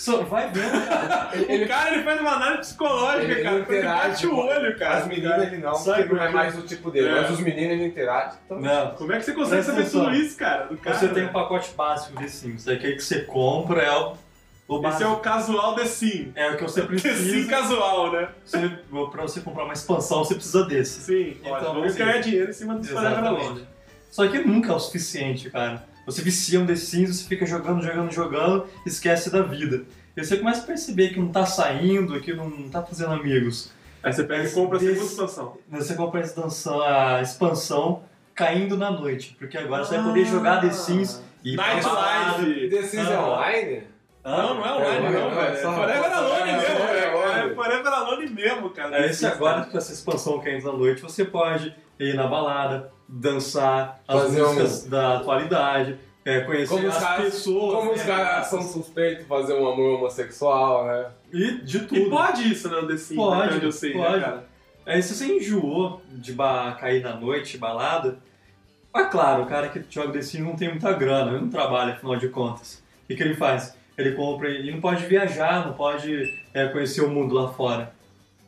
Só 0.02 0.24
vai 0.24 0.50
vendo, 0.50 0.88
cara. 0.88 1.32
O 1.38 1.68
cara 1.68 1.94
ele 1.94 2.04
faz 2.04 2.20
uma 2.22 2.32
análise 2.32 2.60
psicológica, 2.62 3.24
Ele 3.32 3.44
cara. 3.44 3.56
Ele 3.56 3.64
interage 3.64 4.10
bate 4.10 4.28
o 4.28 4.36
olho, 4.36 4.80
cara. 4.80 4.98
As 4.98 5.08
meninas 5.08 5.42
ele 5.44 5.58
não, 5.58 5.74
Sabe 5.76 6.04
porque 6.06 6.16
não 6.16 6.24
é 6.24 6.32
mais 6.32 6.58
o 6.58 6.64
tipo 6.64 6.90
dele. 6.90 7.10
É. 7.10 7.22
Mas 7.22 7.30
os 7.30 7.40
meninos 7.40 7.72
ele 7.74 7.86
interage. 7.86 8.36
Então, 8.46 8.60
Não. 8.60 8.96
Como 8.96 9.14
é 9.14 9.18
que 9.20 9.26
você 9.26 9.34
consegue 9.34 9.64
Presta 9.64 9.72
saber 9.74 9.82
atenção. 9.84 10.06
tudo 10.06 10.16
isso, 10.16 10.38
cara? 10.38 10.66
Do 10.66 10.78
cara 10.78 10.98
Você 10.98 11.08
tem 11.10 11.22
um 11.22 11.26
né? 11.28 11.32
pacote 11.32 11.72
básico 11.76 12.18
de 12.20 12.30
Sims. 12.32 12.68
Aquele 12.68 12.96
que 12.96 13.04
você 13.04 13.22
compra 13.22 13.84
é 13.84 13.96
o, 13.96 14.14
o 14.68 14.88
Esse 14.88 15.04
é 15.04 15.08
o 15.08 15.18
casual 15.18 15.76
The 15.76 15.86
Sim. 15.86 16.32
É 16.36 16.50
o 16.50 16.58
que 16.58 16.64
você 16.64 16.82
The 16.88 16.98
Sim 16.98 17.02
precisa. 17.04 17.48
casual, 17.50 18.12
né? 18.12 18.30
Você, 18.44 18.72
pra 19.12 19.22
você 19.22 19.40
comprar 19.42 19.66
uma 19.66 19.74
expansão, 19.74 20.24
você 20.26 20.34
precisa 20.34 20.66
desse. 20.66 21.02
Sim, 21.02 21.38
Então, 21.40 21.52
olha, 21.52 21.64
vamos 21.64 21.92
sim. 21.94 22.00
ganhar 22.00 22.18
dinheiro 22.22 22.50
em 22.50 22.54
cima 22.54 22.74
Alone. 22.74 22.88
Exatamente. 22.90 23.68
Só 24.10 24.28
que 24.28 24.40
nunca 24.40 24.72
é 24.72 24.76
o 24.76 24.80
suficiente, 24.80 25.52
cara. 25.52 25.91
Você 26.06 26.22
vicia 26.22 26.60
um 26.60 26.66
The 26.66 26.76
Sims, 26.76 27.18
você 27.22 27.28
fica 27.28 27.46
jogando, 27.46 27.82
jogando, 27.84 28.12
jogando, 28.12 28.66
esquece 28.86 29.30
da 29.32 29.42
vida. 29.42 29.84
E 30.16 30.24
você 30.24 30.38
começa 30.38 30.62
a 30.62 30.66
perceber 30.66 31.10
que 31.10 31.20
não 31.20 31.30
tá 31.30 31.46
saindo, 31.46 32.20
que 32.20 32.34
não 32.34 32.70
tá 32.70 32.82
fazendo 32.84 33.14
amigos. 33.14 33.72
Aí 34.04 34.12
você 34.12 34.24
pega 34.24 34.44
e 34.48 34.52
compra 34.52 34.78
a 34.78 34.80
segunda 34.80 35.06
expansão. 35.06 35.58
Você 35.70 35.94
compra 35.94 36.20
a 36.20 36.24
expansão, 36.24 36.82
a 36.82 37.22
expansão 37.22 38.04
caindo 38.34 38.76
na 38.78 38.90
noite, 38.92 39.36
porque 39.38 39.58
agora 39.58 39.84
você 39.86 39.96
vai 39.96 40.04
poder 40.06 40.26
jogar 40.26 40.60
The 40.60 40.72
Sims 40.72 41.22
e 41.44 41.54
ir 41.54 41.56
pra 41.56 41.68
Night 41.68 41.84
balada. 41.88 42.38
Live. 42.42 42.70
The 42.70 42.82
Sims 42.84 43.08
é 43.08 43.16
Ah. 43.16 43.26
online? 43.28 43.84
Não, 44.24 44.54
não 44.56 44.66
é 44.66 44.74
online, 44.74 45.06
É, 45.06 45.12
não, 45.12 45.32
é, 45.32 45.36
velho. 45.36 45.54
É 45.58 45.62
só- 45.62 45.74
Forever 45.76 46.14
Alone 46.14 46.42
é, 46.42 46.46
mesmo, 46.58 46.66
é, 46.76 46.88
velho. 46.94 47.18
é, 47.18 47.52
É 47.52 47.56
Forever 47.56 47.94
Alone 47.94 48.30
mesmo, 48.30 48.70
cara. 48.72 48.98
É 48.98 49.06
esse 49.08 49.26
agora 49.26 49.66
com 49.66 49.78
essa 49.78 49.94
expansão 49.94 50.40
caindo 50.40 50.66
na 50.66 50.74
noite, 50.78 51.02
você 51.02 51.24
pode 51.26 51.74
ir 52.00 52.16
na 52.16 52.28
balada, 52.28 52.92
dançar 53.12 54.02
as 54.08 54.22
Fazer 54.24 54.42
um- 54.42 54.46
músicas 54.48 54.86
da 54.86 55.18
atualidade, 55.18 55.98
é, 56.24 56.40
conhecer 56.42 56.74
Como 56.76 56.88
os 56.88 56.96
as 56.96 57.04
caras, 57.04 57.26
pessoas. 57.26 57.76
como 57.76 57.92
os 57.92 57.98
né? 58.00 58.06
caras 58.06 58.48
são 58.48 58.62
suspeitos 58.62 59.24
de 59.24 59.26
fazer 59.30 59.54
um 59.54 59.68
amor 59.68 59.96
homossexual, 59.98 60.86
né? 60.86 61.06
E 61.34 61.52
de 61.62 61.80
tudo. 61.82 62.00
E 62.00 62.10
pode 62.10 62.52
isso, 62.52 62.70
né, 62.70 62.98
Sims, 62.98 63.16
Pode, 63.16 63.42
até 63.44 63.56
onde 63.56 63.66
eu 63.66 63.72
sei, 63.72 63.94
pode. 63.94 64.14
né, 64.18 64.20
cara? 64.22 64.46
Aí 64.86 65.04
se 65.04 65.14
você 65.14 65.26
enjoou 65.38 66.02
de 66.10 66.32
ba- 66.34 66.76
cair 66.80 67.04
na 67.04 67.16
noite, 67.16 67.58
balada, 67.58 68.18
é 68.96 69.04
claro, 69.06 69.44
o 69.44 69.46
cara 69.46 69.68
que 69.70 69.84
joga 69.90 70.14
The 70.14 70.22
Sims 70.22 70.46
não 70.46 70.56
tem 70.56 70.70
muita 70.70 70.92
grana, 70.94 71.32
ele 71.32 71.42
não 71.42 71.50
trabalha, 71.50 71.94
afinal 71.94 72.16
de 72.16 72.30
contas. 72.30 72.82
O 73.04 73.08
que, 73.08 73.16
que 73.16 73.24
ele 73.24 73.36
faz? 73.36 73.76
Ele 73.98 74.14
compra 74.14 74.50
e 74.50 74.72
não 74.72 74.80
pode 74.82 75.06
viajar, 75.06 75.66
não 75.68 75.74
pode 75.74 76.24
é, 76.54 76.68
conhecer 76.68 77.02
o 77.02 77.10
mundo 77.10 77.34
lá 77.36 77.50
fora. 77.54 77.94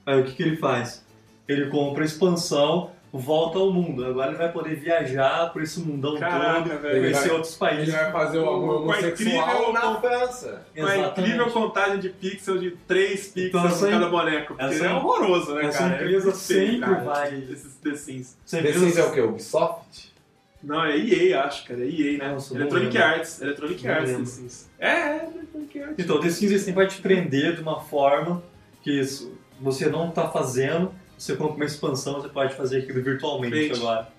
Aí 0.05 0.19
o 0.19 0.23
que, 0.23 0.31
que 0.33 0.43
ele 0.43 0.57
faz? 0.57 1.05
Ele 1.47 1.67
compra 1.69 2.03
a 2.03 2.05
expansão, 2.05 2.91
volta 3.15 3.59
ao 3.59 3.71
mundo. 3.71 4.03
Agora 4.03 4.29
ele 4.29 4.37
vai 4.39 4.51
poder 4.51 4.75
viajar 4.75 5.53
por 5.53 5.61
esse 5.61 5.79
mundão 5.79 6.17
Caraca, 6.17 6.67
todo, 6.69 6.81
velho. 6.81 7.01
conhecer 7.01 7.27
vai- 7.27 7.31
outros 7.37 7.55
países. 7.55 7.87
Ele 7.93 7.97
vai 8.03 8.11
fazer 8.11 8.39
o 8.39 8.49
amor 8.49 8.67
Com 8.83 8.91
a 8.91 8.95
homossexual 8.95 9.47
incrível- 9.55 9.73
na 9.73 10.01
França. 10.01 10.65
Uma 10.75 10.95
Exatamente. 10.95 11.19
incrível 11.19 11.51
contagem 11.51 11.99
de 11.99 12.09
pixels 12.09 12.59
de 12.59 12.71
3 12.87 13.27
pixels 13.27 13.47
Então, 13.49 13.61
por 13.61 13.69
essa- 13.69 13.89
cada 13.89 14.09
boneco. 14.09 14.55
Porque 14.55 14.73
essa- 14.73 14.85
é 14.87 14.93
horroroso, 14.93 15.53
né, 15.53 15.65
essa 15.67 15.77
cara? 15.77 15.93
empresa 15.95 16.29
é 16.29 16.33
sempre 16.33 16.79
cara, 16.79 17.03
vai- 17.03 17.35
Esses 17.51 17.75
The 17.75 17.95
Sims. 17.95 18.37
The 18.49 18.73
Sims 18.73 18.97
é 18.97 19.03
o 19.03 19.11
quê? 19.11 19.21
Ubisoft? 19.21 20.11
Não, 20.63 20.83
é 20.85 20.97
EA, 20.97 21.43
acho, 21.43 21.67
cara. 21.67 21.81
É 21.81 21.87
EA, 21.87 22.17
né? 22.17 22.31
Nossa, 22.31 22.55
Electronic 22.55 22.97
lembro. 22.97 23.13
Arts. 23.13 23.41
Electronic 23.41 23.85
Não 23.85 23.93
Arts 23.93 24.05
The 24.09 24.11
lembro. 24.17 24.31
Sims. 24.31 24.69
É, 24.79 24.87
é, 24.89 25.29
Electronic 25.35 25.79
Arts. 25.81 25.95
Então, 25.99 26.19
The 26.21 26.29
Sims 26.29 26.61
sempre 26.61 26.71
vai 26.73 26.87
te 26.87 27.01
prender 27.01 27.55
de 27.55 27.61
uma 27.61 27.79
forma 27.81 28.41
que 28.81 28.91
isso- 28.99 29.37
você 29.61 29.87
não 29.87 30.09
está 30.09 30.29
fazendo. 30.29 30.91
Você 31.23 31.37
compra 31.37 31.55
uma 31.55 31.63
expansão, 31.65 32.15
você 32.21 32.27
pode 32.27 32.53
fazer 32.53 32.79
aquilo 32.79 33.01
virtualmente 33.01 33.55
Gente. 33.55 33.77
agora. 33.79 34.09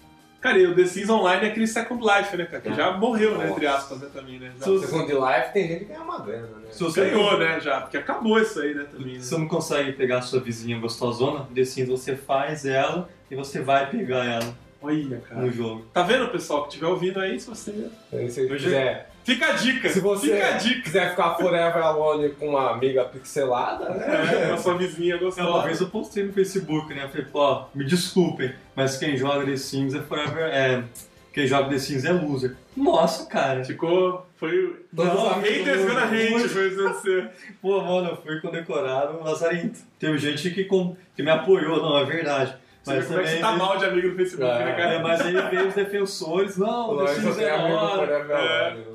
Cara, 0.41 0.59
e 0.59 0.67
o 0.67 0.75
The 0.75 0.87
Sims 0.87 1.11
Online 1.11 1.47
é 1.47 1.51
aquele 1.51 1.67
Second 1.67 2.03
Life, 2.03 2.35
né, 2.35 2.47
cara? 2.47 2.63
Que 2.63 2.69
É. 2.71 2.75
já 2.75 2.93
morreu, 2.93 3.33
né, 3.33 3.45
Nossa. 3.45 3.51
entre 3.51 3.67
aspas, 3.67 4.01
né, 4.01 4.09
também, 4.11 4.39
né? 4.39 4.53
Já 4.59 4.65
Se 4.65 4.79
Segundo 4.87 5.07
de 5.07 5.13
Life 5.13 5.53
tem 5.53 5.69
gente 5.69 5.79
que 5.81 5.85
ganha 5.93 6.01
uma 6.01 6.19
grana, 6.21 6.47
né? 6.47 6.69
Se 6.71 6.83
você, 6.83 7.11
ganhou, 7.11 7.39
né, 7.39 7.61
já. 7.61 7.83
Porque 7.83 7.99
acabou 7.99 8.41
isso 8.41 8.59
aí, 8.59 8.75
né, 8.75 8.87
também. 8.91 9.15
Né? 9.17 9.21
você 9.21 9.37
não 9.37 9.47
consegue 9.47 9.93
pegar 9.93 10.19
a 10.19 10.23
sua 10.23 10.41
vizinha 10.41 10.79
gostosona, 10.79 11.47
The 11.55 11.65
Sims 11.65 11.91
você 11.91 12.17
faz 12.17 12.65
ela 12.65 13.07
e 13.31 13.37
você 13.37 13.61
vai 13.61 13.91
pegar 13.91 14.25
ela 14.25 14.55
Olha, 14.81 15.19
cara. 15.29 15.43
no 15.43 15.53
jogo. 15.53 15.85
Tá 15.93 16.03
vendo, 16.03 16.29
pessoal, 16.29 16.63
que 16.63 16.69
estiver 16.69 16.87
ouvindo 16.87 17.21
aí, 17.21 17.39
se 17.39 17.47
você... 17.51 17.71
Se 18.11 18.31
você 18.31 18.47
quiser, 18.49 19.11
Fica 19.25 19.47
a 19.47 19.53
dica! 19.53 19.89
se 19.89 20.01
você 20.01 20.35
Fica 20.35 20.47
a 20.49 20.51
dica! 20.59 20.83
quiser 20.83 21.11
ficar 21.11 21.35
forever 21.35 21.83
alone 21.83 22.29
com 22.31 22.51
uma 22.51 22.71
amiga 22.73 23.05
pixelada, 23.05 23.89
né? 23.91 24.07
É, 24.45 24.49
com 24.49 24.55
a 24.55 24.59
sua 24.59 24.75
vizinha 24.77 25.17
Uma 25.17 25.25
gostosa. 25.25 25.63
vez 25.67 25.81
eu 25.81 25.89
postei 25.89 26.25
no 26.25 26.33
Facebook, 26.33 26.93
né? 26.95 27.05
Eu 27.05 27.09
falei, 27.09 27.27
ó, 27.33 27.65
me 27.75 27.85
desculpem, 27.85 28.53
mas 28.77 28.97
quem 28.99 29.17
joga 29.17 29.45
The 29.47 29.57
Sims 29.57 29.95
é 29.95 30.01
forever. 30.03 30.45
É, 30.53 30.85
quem 31.33 31.47
joga 31.47 31.71
The 31.71 31.79
Sims 31.79 32.05
é 32.05 32.13
loser. 32.13 32.55
Nossa, 32.77 33.27
cara. 33.27 33.65
Ficou... 33.65 34.27
Foi... 34.37 34.85
Todos 34.95 35.15
Não, 35.15 35.29
Haters 35.41 35.85
gonna 35.87 36.05
hate, 36.05 36.49
foi 36.49 36.69
isso 36.69 36.83
você. 36.83 37.27
Pô, 37.63 37.81
mano, 37.81 38.11
eu 38.11 38.17
fui 38.17 38.41
condecorado 38.41 39.19
um 39.19 39.25
lazarento. 39.25 39.79
Teve 39.99 40.19
gente 40.19 40.51
que, 40.51 40.65
com- 40.65 40.95
que 41.17 41.23
me 41.23 41.31
apoiou, 41.31 41.81
não, 41.81 41.97
é 41.99 42.05
verdade. 42.05 42.55
Você 42.83 43.01
vê 43.01 43.07
como 43.07 43.21
é 43.21 43.23
que 43.23 43.29
você 43.31 43.39
tá 43.39 43.53
mal 43.53 43.79
de 43.79 43.87
amigo 43.87 44.09
no 44.09 44.17
Facebook, 44.17 44.51
É. 44.51 44.65
né, 44.65 44.71
É, 44.73 44.75
cara? 44.77 44.99
mas 45.01 45.21
aí 45.23 45.33
veio 45.51 45.69
os 45.69 45.75
defensores, 45.75 46.59
não, 46.59 46.91
o 46.91 47.07
The 47.07 47.15
Sims 47.15 47.39
é 47.39 47.53
hora. 47.55 48.07
forever 48.07 48.37
É. 48.37 48.69
alone. 48.71 48.94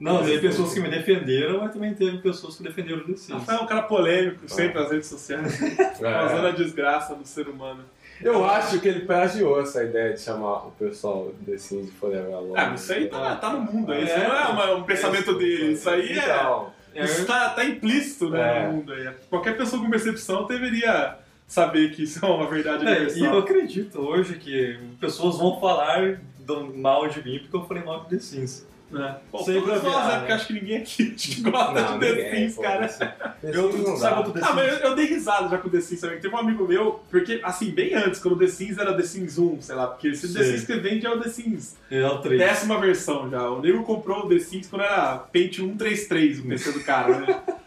No- 0.00 0.12
Não, 0.14 0.24
teve 0.24 0.40
pessoas 0.48 0.72
que 0.74 0.80
me 0.80 0.88
defenderam, 0.88 1.58
mas 1.60 1.72
também 1.72 1.92
teve 1.94 2.18
pessoas 2.18 2.56
que 2.56 2.62
defenderam 2.62 2.98
o 3.00 3.04
The 3.04 3.16
Sims. 3.16 3.30
Rafael 3.40 3.58
é 3.58 3.62
um 3.62 3.66
cara 3.66 3.82
polêmico, 3.82 4.48
sempre 4.48 4.80
nas 4.80 4.90
redes 4.90 5.08
sociais, 5.08 5.58
causando 6.00 6.46
a 6.46 6.50
É. 6.50 6.52
desgraça 6.52 7.14
do 7.14 7.26
ser 7.26 7.48
humano. 7.48 7.84
Eu 8.20 8.44
acho 8.44 8.80
que 8.80 8.88
ele 8.88 9.00
plagiou 9.06 9.60
essa 9.60 9.82
ideia 9.84 10.12
de 10.12 10.20
chamar 10.20 10.66
o 10.66 10.70
pessoal 10.72 11.32
The 11.46 11.56
Sims 11.56 11.86
de 11.86 11.92
Forever 11.92 12.34
Alone. 12.34 12.54
Ah, 12.56 12.66
mas 12.70 12.82
isso 12.82 12.92
aí 12.92 13.06
tá, 13.06 13.36
tá 13.36 13.50
no 13.52 13.60
mundo, 13.60 13.92
aí. 13.92 14.02
isso 14.04 14.12
É. 14.12 14.26
não 14.28 14.36
é 14.36 14.44
uma- 14.48 14.74
um 14.74 14.82
pensamento 14.82 15.34
dele, 15.38 15.72
isso 15.72 15.88
aí 15.88 16.08
é... 16.18 16.24
Então, 16.24 16.78
É, 16.94 17.04
Isso 17.04 17.26
tá, 17.26 17.50
tá 17.50 17.64
implícito 17.64 18.28
né, 18.30 18.64
É. 18.64 18.66
no 18.66 18.72
mundo 18.72 18.92
aí. 18.92 19.08
Qualquer 19.30 19.56
pessoa 19.56 19.80
com 19.80 19.88
percepção 19.90 20.46
deveria 20.46 21.16
saber 21.46 21.92
que 21.92 22.02
isso 22.02 22.24
é 22.24 22.28
uma 22.28 22.48
verdade 22.48 22.84
É, 22.86 22.90
e 22.90 22.94
eu 22.96 23.02
universal. 23.02 23.38
acredito 23.38 24.00
hoje 24.00 24.34
que 24.36 24.76
pessoas 24.98 25.36
vão 25.38 25.60
falar 25.60 26.18
do 26.40 26.74
mal 26.76 27.06
de 27.06 27.22
mim 27.22 27.38
porque 27.40 27.54
eu 27.56 27.64
falei 27.66 27.84
mal 27.84 28.00
de 28.04 28.08
The 28.10 28.18
Sims. 28.18 28.66
Né? 28.90 29.16
Bom, 29.30 29.38
Sempre 29.44 29.60
todos 29.62 29.82
nós, 29.82 29.94
haverá, 29.96 30.08
né? 30.12 30.18
Porque 30.18 30.32
acho 30.32 30.46
que 30.46 30.52
ninguém 30.54 30.76
aqui 30.78 31.14
gosta 31.42 31.72
não, 31.82 31.98
de 31.98 32.06
The 32.14 32.30
Sims, 32.34 32.54
pô, 32.54 32.62
cara. 32.62 32.88
The 32.88 33.14
Eu, 33.54 33.72
não 33.78 33.96
sabe 33.96 34.32
The 34.32 34.40
Ah, 34.42 34.52
mas 34.54 34.72
eu, 34.72 34.78
eu 34.78 34.94
dei 34.96 35.06
risada 35.06 35.48
já 35.48 35.58
com 35.58 35.68
o 35.68 35.70
The 35.70 35.80
Sims 35.80 36.00
também. 36.00 36.20
Teve 36.20 36.34
um 36.34 36.38
amigo 36.38 36.66
meu, 36.66 37.00
porque, 37.10 37.40
assim, 37.42 37.70
bem 37.70 37.94
antes, 37.94 38.20
quando 38.20 38.34
o 38.34 38.38
The 38.38 38.46
Sims 38.48 38.78
era 38.78 38.94
The 38.94 39.02
Sims 39.02 39.38
1, 39.38 39.60
sei 39.62 39.74
lá, 39.74 39.86
porque 39.88 40.08
esse 40.08 40.32
The 40.32 40.42
Sim. 40.42 40.50
Sims 40.52 40.64
que 40.64 40.74
vende 40.76 41.06
é 41.06 41.10
o 41.10 41.20
The 41.20 41.28
Sims 41.28 41.76
É 41.90 42.06
o 42.06 42.18
3. 42.18 42.38
décima 42.40 42.80
versão 42.80 43.28
já. 43.30 43.48
O 43.50 43.60
nego 43.60 43.82
comprou 43.84 44.24
o 44.24 44.28
The 44.28 44.38
Sims 44.38 44.66
quando 44.68 44.82
era 44.82 45.18
Pentium 45.18 45.68
133, 45.78 46.40
o 46.40 46.42
PC 46.48 46.72
do 46.72 46.80
cara, 46.84 47.18
né? 47.20 47.40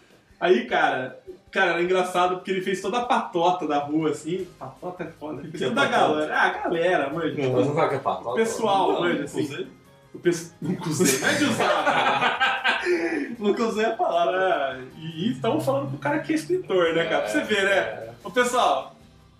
Aí, 0.41 0.65
cara, 0.65 1.19
cara, 1.51 1.73
era 1.73 1.83
engraçado 1.83 2.37
porque 2.37 2.49
ele 2.49 2.61
fez 2.61 2.81
toda 2.81 2.97
a 2.97 3.05
patota 3.05 3.67
da 3.67 3.77
rua, 3.77 4.09
assim. 4.09 4.47
Patota 4.57 5.03
é 5.03 5.07
foda. 5.19 5.39
Ele 5.41 5.51
Que 5.51 5.57
fez 5.59 5.61
é 5.71 5.73
toda 5.75 5.81
a 5.83 5.87
patota? 5.89 6.13
galera. 6.13 6.35
Ah, 6.35 6.45
a 6.47 6.49
galera, 6.63 7.09
mano. 7.13 7.33
Não. 7.37 7.53
Mas 7.53 7.67
não 7.67 7.75
sabe 7.75 7.85
o 7.85 7.89
que 7.89 7.95
é 7.95 7.99
patota? 7.99 8.29
O 8.29 8.33
pessoal, 8.33 9.03
nunca 9.03 9.23
assim. 9.23 9.67
O 10.13 10.19
pessoal. 10.19 10.55
Nunca 10.61 10.89
usei. 10.89 11.19
Não 11.19 11.27
é 11.27 11.33
de 11.35 11.43
usar. 11.45 12.81
Nunca 13.39 13.63
usei 13.65 13.85
a 13.85 13.91
palavra. 13.95 14.37
Ah, 14.37 14.79
e 14.97 15.31
estamos 15.31 15.63
falando 15.65 15.89
pro 15.89 15.97
cara 15.99 16.19
que 16.19 16.33
é 16.33 16.35
escritor, 16.35 16.93
né, 16.93 17.05
cara? 17.05 17.21
Pra 17.21 17.29
você 17.31 17.41
ver, 17.41 17.63
né? 17.63 17.77
É, 17.77 18.09
Ô, 18.23 18.29
pessoal, 18.29 18.95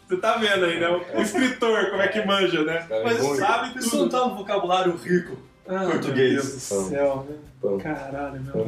você 0.07 0.17
tá 0.17 0.37
vendo 0.37 0.65
aí, 0.65 0.79
né? 0.79 0.87
O, 0.89 1.17
o 1.17 1.21
escritor, 1.21 1.89
como 1.89 2.01
é 2.01 2.07
que 2.07 2.25
manja, 2.25 2.63
né? 2.63 2.85
Mas 3.03 3.19
é 3.19 3.21
bom, 3.21 3.35
sabe 3.35 3.79
Isso 3.79 3.95
não 3.97 4.09
tudo. 4.09 4.11
tá 4.11 4.27
vocabulário 4.27 4.95
rico. 4.95 5.37
Ah, 5.67 5.85
português. 5.85 6.33
Meu 6.33 6.41
Deus 6.41 6.53
do 6.53 6.59
céu, 6.59 7.27
né? 7.29 7.77
Caralho, 7.83 8.41
meu. 8.41 8.65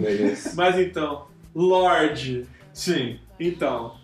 Mas 0.56 0.80
então, 0.80 1.28
Lorde. 1.56 2.46
Sim. 2.74 3.20
Então, 3.40 3.96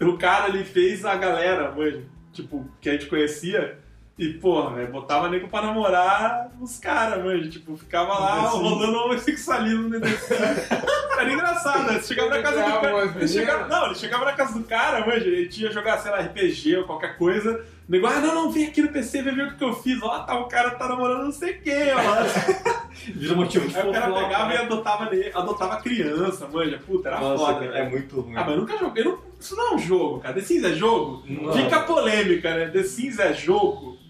o 0.00 0.18
cara 0.18 0.48
ele 0.48 0.64
fez 0.64 1.04
a 1.04 1.14
galera, 1.14 1.70
manja, 1.72 2.02
tipo, 2.32 2.66
que 2.80 2.88
a 2.88 2.92
gente 2.92 3.06
conhecia. 3.06 3.78
E, 4.18 4.28
porra, 4.34 4.74
velho, 4.74 4.92
botava 4.92 5.28
nego 5.30 5.48
pra 5.48 5.62
namorar 5.62 6.50
os 6.60 6.78
caras, 6.78 7.24
manja. 7.24 7.48
Tipo, 7.48 7.76
ficava 7.76 8.12
lá 8.18 8.50
Sim. 8.50 8.58
rolando 8.58 8.98
homossexualismo 8.98 9.88
dentro 9.88 10.10
desse 10.10 10.34
Era 11.18 11.32
engraçado, 11.32 11.86
né? 11.90 11.98
Você 11.98 12.08
chegava 12.08 12.30
na 12.30 12.42
casa 12.42 12.62
do 12.62 12.80
cara. 12.80 13.12
Ele 13.16 13.28
chegava, 13.28 13.68
não, 13.68 13.86
ele 13.86 13.94
chegava 13.94 14.24
na 14.24 14.32
casa 14.32 14.58
do 14.58 14.64
cara, 14.64 15.06
manja, 15.06 15.26
ele 15.26 15.48
tinha 15.48 15.70
jogar, 15.70 15.98
sei 15.98 16.10
lá, 16.10 16.20
RPG 16.20 16.76
ou 16.78 16.84
qualquer 16.84 17.16
coisa. 17.16 17.64
O 17.88 17.92
nego, 17.92 18.06
ah, 18.06 18.20
não, 18.20 18.34
não, 18.34 18.50
vem 18.50 18.66
aqui 18.66 18.82
no 18.82 18.88
PC, 18.88 19.22
vem 19.22 19.34
ver 19.34 19.46
o 19.48 19.56
que 19.56 19.64
eu 19.64 19.72
fiz. 19.74 20.00
Ó, 20.02 20.18
tá, 20.20 20.38
o 20.38 20.46
cara 20.46 20.70
tá 20.72 20.88
namorando 20.88 21.24
não 21.24 21.32
sei 21.32 21.54
quem, 21.54 21.92
ó. 21.92 22.82
Vira 23.14 23.34
motivo 23.34 23.66
de 23.66 23.76
Aí 23.76 23.88
o 23.88 23.92
cara 23.92 24.12
pegava 24.12 24.54
e 24.54 24.56
adotava, 24.58 25.10
nele, 25.10 25.30
adotava 25.34 25.76
criança, 25.82 26.46
manja. 26.48 26.78
Puta, 26.78 27.08
era 27.08 27.20
Nossa, 27.20 27.44
foda, 27.44 27.66
cara, 27.66 27.78
é 27.78 27.88
muito 27.88 28.20
ruim. 28.20 28.36
Ah, 28.36 28.40
mas 28.44 28.50
eu 28.50 28.60
nunca 28.60 28.76
joguei. 28.76 29.04
não- 29.04 29.18
Isso 29.40 29.56
não 29.56 29.72
é 29.72 29.74
um 29.74 29.78
jogo, 29.78 30.20
cara. 30.20 30.34
The 30.34 30.40
Sims 30.42 30.64
é 30.64 30.74
jogo? 30.74 31.22
Não. 31.26 31.52
Fica 31.52 31.80
polêmica, 31.80 32.54
né? 32.54 32.66
The 32.68 32.82
Sims 32.82 33.18
é 33.18 33.32
jogo? 33.32 34.01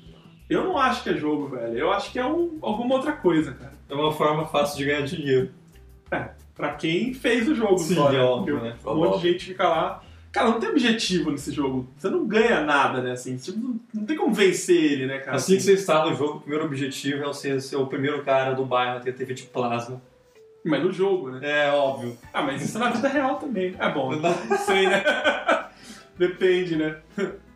Eu 0.52 0.64
não 0.64 0.78
acho 0.78 1.02
que 1.02 1.11
é 1.11 1.14
jogo, 1.14 1.49
velho. 1.49 1.76
Eu 1.76 1.92
acho 1.92 2.12
que 2.12 2.18
é 2.18 2.26
um, 2.26 2.59
alguma 2.61 2.97
outra 2.97 3.12
coisa, 3.12 3.52
cara. 3.52 3.73
É 3.88 3.94
uma 3.94 4.12
forma 4.12 4.47
fácil 4.47 4.78
de 4.78 4.85
ganhar 4.85 5.02
dinheiro. 5.02 5.50
Pra 6.54 6.75
quem 6.75 7.14
fez 7.14 7.49
o 7.49 7.54
jogo 7.54 7.78
Sim, 7.78 7.94
só, 7.94 8.11
é 8.11 8.12
né? 8.12 8.21
óbvio, 8.21 8.61
né? 8.61 8.76
Um 8.85 8.94
monte 8.97 9.21
de 9.21 9.32
gente 9.32 9.44
fica 9.47 9.68
lá. 9.68 10.02
Cara, 10.30 10.49
não 10.49 10.61
tem 10.61 10.71
objetivo 10.71 11.30
nesse 11.30 11.52
jogo. 11.52 11.88
Você 11.97 12.09
não 12.09 12.26
ganha 12.26 12.61
nada, 12.62 13.02
né? 13.02 13.12
Assim, 13.12 13.38
não, 13.56 13.80
não 13.92 14.06
tem 14.06 14.16
como 14.16 14.32
vencer 14.32 14.92
ele, 14.92 15.06
né, 15.06 15.18
cara? 15.18 15.37
Assim 15.37 15.56
que 15.56 15.62
você 15.62 15.75
instala 15.75 16.12
o 16.12 16.14
jogo, 16.14 16.38
o 16.38 16.40
primeiro 16.40 16.64
objetivo 16.64 17.23
é 17.23 17.26
você 17.26 17.61
ser 17.61 17.76
o 17.76 17.87
primeiro 17.87 18.23
cara 18.23 18.54
do 18.54 18.64
bairro 18.64 18.97
a 18.97 19.00
ter 19.00 19.12
TV 19.14 19.35
de 19.35 19.42
plasma. 19.44 20.00
Mas 20.64 20.82
no 20.82 20.92
jogo, 20.92 21.30
né? 21.30 21.40
É, 21.42 21.71
óbvio. 21.73 22.16
Ah, 22.32 22.42
mas 22.42 22.62
isso 22.62 22.78
na 22.78 22.90
vida 22.90 23.09
real 23.09 23.37
também. 23.37 23.75
É 23.78 23.90
bom, 23.90 24.12
não 24.16 24.59
sei, 24.59 24.87
né? 24.87 25.02
Depende, 26.16 26.76
né? 26.76 26.97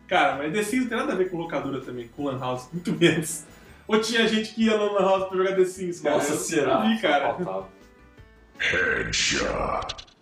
Cara, 0.07 0.37
mas 0.37 0.53
The 0.53 0.63
Sims 0.63 0.83
não 0.83 0.89
tem 0.89 0.97
nada 0.97 1.13
a 1.13 1.15
ver 1.15 1.29
com 1.29 1.37
locadora 1.37 1.81
também, 1.81 2.07
com 2.07 2.23
Lan 2.23 2.39
House, 2.39 2.69
muito 2.71 2.93
menos. 2.93 3.43
Ou 3.87 3.99
tinha 3.99 4.27
gente 4.27 4.53
que 4.53 4.65
ia 4.65 4.77
no 4.77 4.93
Lan 4.93 5.01
House 5.01 5.27
pra 5.27 5.37
jogar 5.37 5.55
The 5.55 5.65
Sims, 5.65 5.99
cara? 5.99 6.15
Nossa, 6.15 6.33
eu 6.33 6.37
será? 6.37 6.79
não 6.79 6.89
vi, 6.89 7.01
cara. 7.01 7.33
Faltava. 7.33 7.67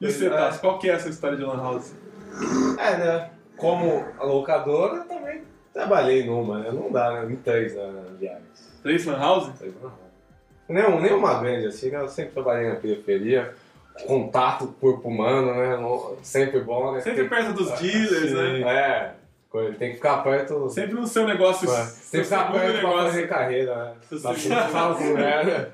E 0.02 0.12
você, 0.12 0.30
Tassi, 0.30 0.60
qual 0.60 0.78
que 0.78 0.90
é 0.90 0.94
essa 0.94 1.10
história 1.10 1.38
de 1.38 1.44
Lan 1.44 1.58
House? 1.58 1.94
É, 2.78 2.98
né? 2.98 3.32
Como 3.56 4.06
locadora, 4.20 4.98
eu 4.98 5.06
também 5.06 5.44
trabalhei 5.74 6.26
numa, 6.26 6.60
né? 6.60 6.72
Não 6.72 6.92
dá, 6.92 7.22
né? 7.22 7.32
Em 7.32 7.36
três 7.38 7.76
na 7.76 7.88
viagem. 8.20 8.44
Três 8.84 9.06
Lan 9.06 9.18
House? 9.18 9.58
Três 9.58 9.74
não. 9.82 9.92
Nem, 10.68 11.02
nem 11.02 11.14
uma 11.14 11.40
grande 11.40 11.68
assim, 11.68 11.92
né? 11.92 12.02
Eu 12.02 12.10
sempre 12.10 12.34
trabalhei 12.34 12.70
na 12.70 12.76
periferia. 12.76 13.54
Contato 14.06 14.76
corpo 14.82 15.08
humano, 15.08 15.54
né? 15.54 16.18
Sempre 16.22 16.60
bom, 16.60 16.92
né? 16.92 17.00
Sempre 17.00 17.30
perto 17.30 17.54
dos 17.54 17.72
dealers, 17.80 18.34
né? 18.34 18.62
É, 18.62 19.14
tem 19.78 19.90
que 19.90 19.96
ficar 19.96 20.18
perto. 20.24 20.70
Sempre 20.70 20.96
no 20.96 21.06
seu 21.08 21.26
negócio. 21.28 21.70
Ué, 21.70 21.86
tem 22.12 22.22
que 22.22 22.28
ficar 22.28 22.52
perto 22.52 22.64
pra 22.66 22.74
negócio. 22.74 23.04
fazer 23.08 23.28
carreira, 23.28 23.76
né? 23.76 23.94
Tá 24.72 25.44
né? 25.44 25.72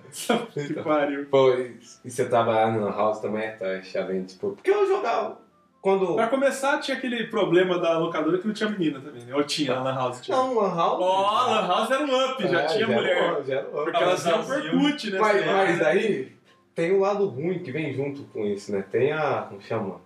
Que 0.67 0.73
pariu. 0.83 1.25
Pô, 1.29 1.53
e, 1.53 1.77
e 2.05 2.09
você 2.11 2.25
trabalhar 2.25 2.71
no 2.71 2.88
house 2.89 3.19
também 3.19 3.43
é 3.43 3.51
trash, 3.51 3.95
além, 3.95 4.23
tipo. 4.23 4.51
Porque 4.51 4.71
eu 4.71 4.88
jogava. 4.88 5.39
Quando. 5.81 6.13
Pra 6.15 6.27
começar, 6.27 6.77
tinha 6.79 6.95
aquele 6.95 7.23
problema 7.25 7.79
da 7.79 7.97
locadora 7.97 8.38
que 8.38 8.45
não 8.45 8.53
tinha 8.53 8.69
menina 8.69 9.00
também, 9.00 9.23
né? 9.23 9.33
Ou 9.35 9.43
tinha 9.43 9.73
na 9.75 9.81
Lan 9.83 9.95
House? 9.95 10.21
Tinha. 10.21 10.38
Não, 10.38 10.53
Lan 10.53 10.75
House. 10.75 11.00
Ó, 11.01 11.45
Lan 11.50 11.67
House 11.67 11.89
era 11.91 12.03
um 12.03 12.25
up, 12.31 12.47
já 12.47 12.61
É, 12.61 12.65
tinha 12.67 12.83
era 12.85 12.93
mulher. 12.95 13.33
um- 13.39 13.43
já 13.43 13.55
era 13.55 13.67
um- 13.67 13.71
Porque 13.71 13.97
Ah, 13.97 14.01
elas 14.01 14.25
iam- 14.25 14.43
cut, 14.43 15.11
né? 15.11 15.19
Mas, 15.19 15.45
mas 15.45 15.79
daí 15.79 16.31
tem 16.75 16.91
o 16.91 17.00
lado 17.00 17.25
ruim 17.27 17.59
que 17.59 17.71
vem 17.71 17.91
junto 17.93 18.21
com 18.25 18.45
isso, 18.45 18.71
né? 18.71 18.83
Tem 18.91 19.11
a. 19.11 19.47
Como 19.50 19.59
chama? 19.61 20.00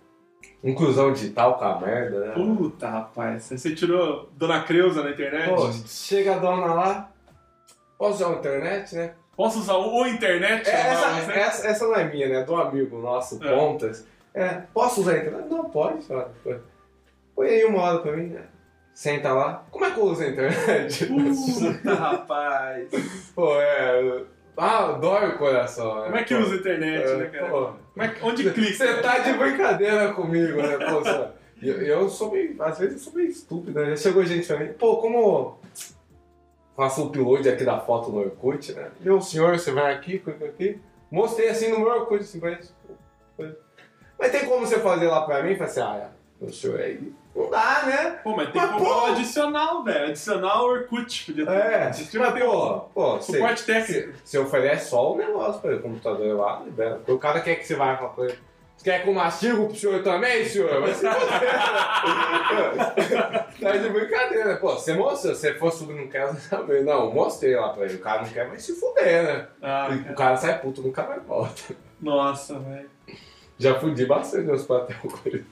Inclusão 0.64 1.12
digital 1.12 1.58
com 1.58 1.64
a 1.64 1.80
merda, 1.80 2.20
né? 2.26 2.32
Puta, 2.34 2.88
rapaz. 2.88 3.44
Você 3.44 3.74
tirou 3.74 4.28
Dona 4.32 4.62
Creuza 4.62 5.02
na 5.02 5.10
internet? 5.10 5.48
Pô, 5.48 5.70
chega 5.86 6.34
a 6.34 6.38
dona 6.38 6.74
lá. 6.74 7.12
Posso 7.98 8.14
usar 8.14 8.34
a 8.34 8.38
internet, 8.38 8.94
né? 8.94 9.14
Posso 9.36 9.58
usar 9.58 9.76
o, 9.76 10.06
internet? 10.06 10.68
É, 10.68 10.72
essa, 10.72 11.06
House, 11.08 11.26
né? 11.26 11.40
essa, 11.40 11.66
essa 11.68 11.86
não 11.86 11.94
é 11.94 12.04
minha, 12.04 12.28
né? 12.28 12.40
É 12.40 12.44
do 12.44 12.56
amigo 12.56 12.98
nosso, 12.98 13.38
É. 13.44 13.54
Pontas. 13.54 14.06
É, 14.34 14.62
posso 14.72 15.02
usar 15.02 15.12
a 15.12 15.18
internet? 15.18 15.48
Não, 15.48 15.64
pode. 15.70 16.06
Põe 17.34 17.46
aí 17.48 17.64
uma 17.64 17.82
hora 17.82 17.98
pra 17.98 18.12
mim, 18.16 18.28
né? 18.28 18.42
Senta 18.94 19.32
lá. 19.32 19.66
Como 19.70 19.84
é 19.84 19.90
que 19.90 20.00
eu 20.00 20.04
uso 20.04 20.22
a 20.22 20.26
internet? 20.26 21.06
Puta, 21.06 21.94
rapaz. 21.94 22.88
Pô, 23.34 23.60
é. 23.60 24.22
Ah, 24.56 24.92
dói 24.92 25.28
o 25.30 25.38
coração. 25.38 25.96
né? 25.96 26.04
Como 26.04 26.16
é 26.16 26.24
que 26.24 26.34
usa 26.34 26.54
a 26.54 26.58
internet, 26.58 27.04
é, 27.08 27.16
né, 27.16 27.26
cara? 27.26 27.50
pô. 27.50 27.72
É 27.98 28.08
que- 28.08 28.24
onde 28.24 28.50
clica? 28.50 28.72
Você 28.72 29.02
tá 29.02 29.18
de 29.18 29.32
brincadeira 29.34 30.12
comigo, 30.14 30.62
né? 30.62 30.78
Pô, 30.78 31.04
só- 31.04 31.32
eu, 31.62 31.82
eu 31.82 32.08
sou 32.08 32.32
meio. 32.32 32.62
Às 32.62 32.78
vezes 32.78 32.94
eu 32.94 33.00
sou 33.00 33.12
meio 33.14 33.28
estúpido, 33.28 33.78
né? 33.80 33.90
Já 33.90 33.96
chegou 33.96 34.24
gente 34.24 34.46
pra 34.46 34.58
mim, 34.58 34.72
pô, 34.72 34.96
como 34.98 35.58
faço 36.76 37.02
o 37.02 37.06
upload 37.06 37.48
aqui 37.48 37.64
da 37.64 37.80
foto 37.80 38.10
no 38.10 38.18
Orkut, 38.20 38.72
né? 38.74 38.90
Meu 39.00 39.20
senhor, 39.20 39.58
você 39.58 39.72
vai 39.72 39.92
aqui, 39.94 40.18
clica 40.18 40.44
aqui. 40.46 40.80
Mostrei 41.10 41.48
assim 41.48 41.70
no 41.70 41.78
meu 41.80 41.88
Orkut, 41.88 42.22
assim, 42.22 42.40
parece. 42.40 42.72
Mas 44.18 44.30
tem 44.32 44.46
como 44.46 44.66
você 44.66 44.78
fazer 44.80 45.06
lá 45.08 45.22
pra 45.22 45.42
mim? 45.42 45.54
Falei 45.56 45.70
assim, 45.70 45.80
ah, 45.80 46.10
meu 46.40 46.52
senhor 46.52 46.80
aí. 46.80 47.12
Não 47.36 47.50
dá, 47.50 47.82
né? 47.84 48.18
Pô, 48.24 48.34
mas 48.34 48.50
tem 48.50 48.60
Mas, 48.62 48.70
que 48.70 48.76
pô. 48.78 48.84
comprar 48.84 48.96
um 49.02 49.12
adicional, 49.12 49.84
velho. 49.84 50.06
Adicional 50.06 50.64
Orkut. 50.64 51.26
Podia 51.26 51.44
ter. 51.46 51.52
É, 51.52 51.90
Podia 51.90 52.20
mas 52.20 52.42
pô, 52.42 52.80
pô, 52.94 53.20
suporte 53.20 53.64
técnico. 53.64 54.14
você, 54.24 54.38
oferece 54.38 54.88
só 54.90 55.12
o 55.12 55.16
negócio 55.18 55.60
pra 55.60 55.70
ele, 55.72 55.80
o 55.80 55.82
computador 55.82 56.36
lá, 56.36 56.62
libera. 56.64 56.96
Porque 56.96 57.12
o 57.12 57.18
cara 57.18 57.40
quer 57.40 57.56
que 57.56 57.66
você 57.66 57.74
vá 57.74 57.94
falar 57.96 58.10
com 58.10 58.24
ele. 58.24 58.38
Você 58.76 58.84
quer 58.90 59.02
que 59.02 59.08
eu 59.08 59.14
mastigo 59.14 59.66
pro 59.66 59.76
senhor 59.76 60.02
também, 60.02 60.44
senhor? 60.44 60.80
Vai 60.82 60.92
se 60.94 61.00
foder. 61.08 61.50
tá 63.60 63.76
de 63.76 63.88
brincadeira. 63.88 64.56
Pô, 64.56 64.74
você 64.74 64.92
mostrou, 64.94 65.34
se 65.34 65.40
você 65.40 65.54
for 65.54 65.72
subir 65.72 65.94
não 65.94 66.08
quer 66.08 66.32
saber. 66.34 66.84
Não, 66.84 67.04
eu 67.06 67.12
mostrei 67.12 67.56
lá 67.56 67.70
pra 67.70 67.84
ele. 67.84 67.94
O 67.94 68.00
cara 68.00 68.22
não 68.22 68.28
quer, 68.28 68.48
mas 68.48 68.64
se 68.64 68.74
fuder, 68.78 69.22
né? 69.24 69.46
Ah, 69.62 69.88
o 70.10 70.14
cara 70.14 70.36
sai 70.36 70.58
puto, 70.60 70.82
nunca 70.82 71.02
mais 71.04 71.22
volta. 71.24 71.74
Nossa, 72.00 72.58
velho. 72.58 72.90
Já 73.58 73.74
fudi 73.80 74.04
bastante 74.04 74.44
meus 74.44 74.64
papéis. 74.66 75.42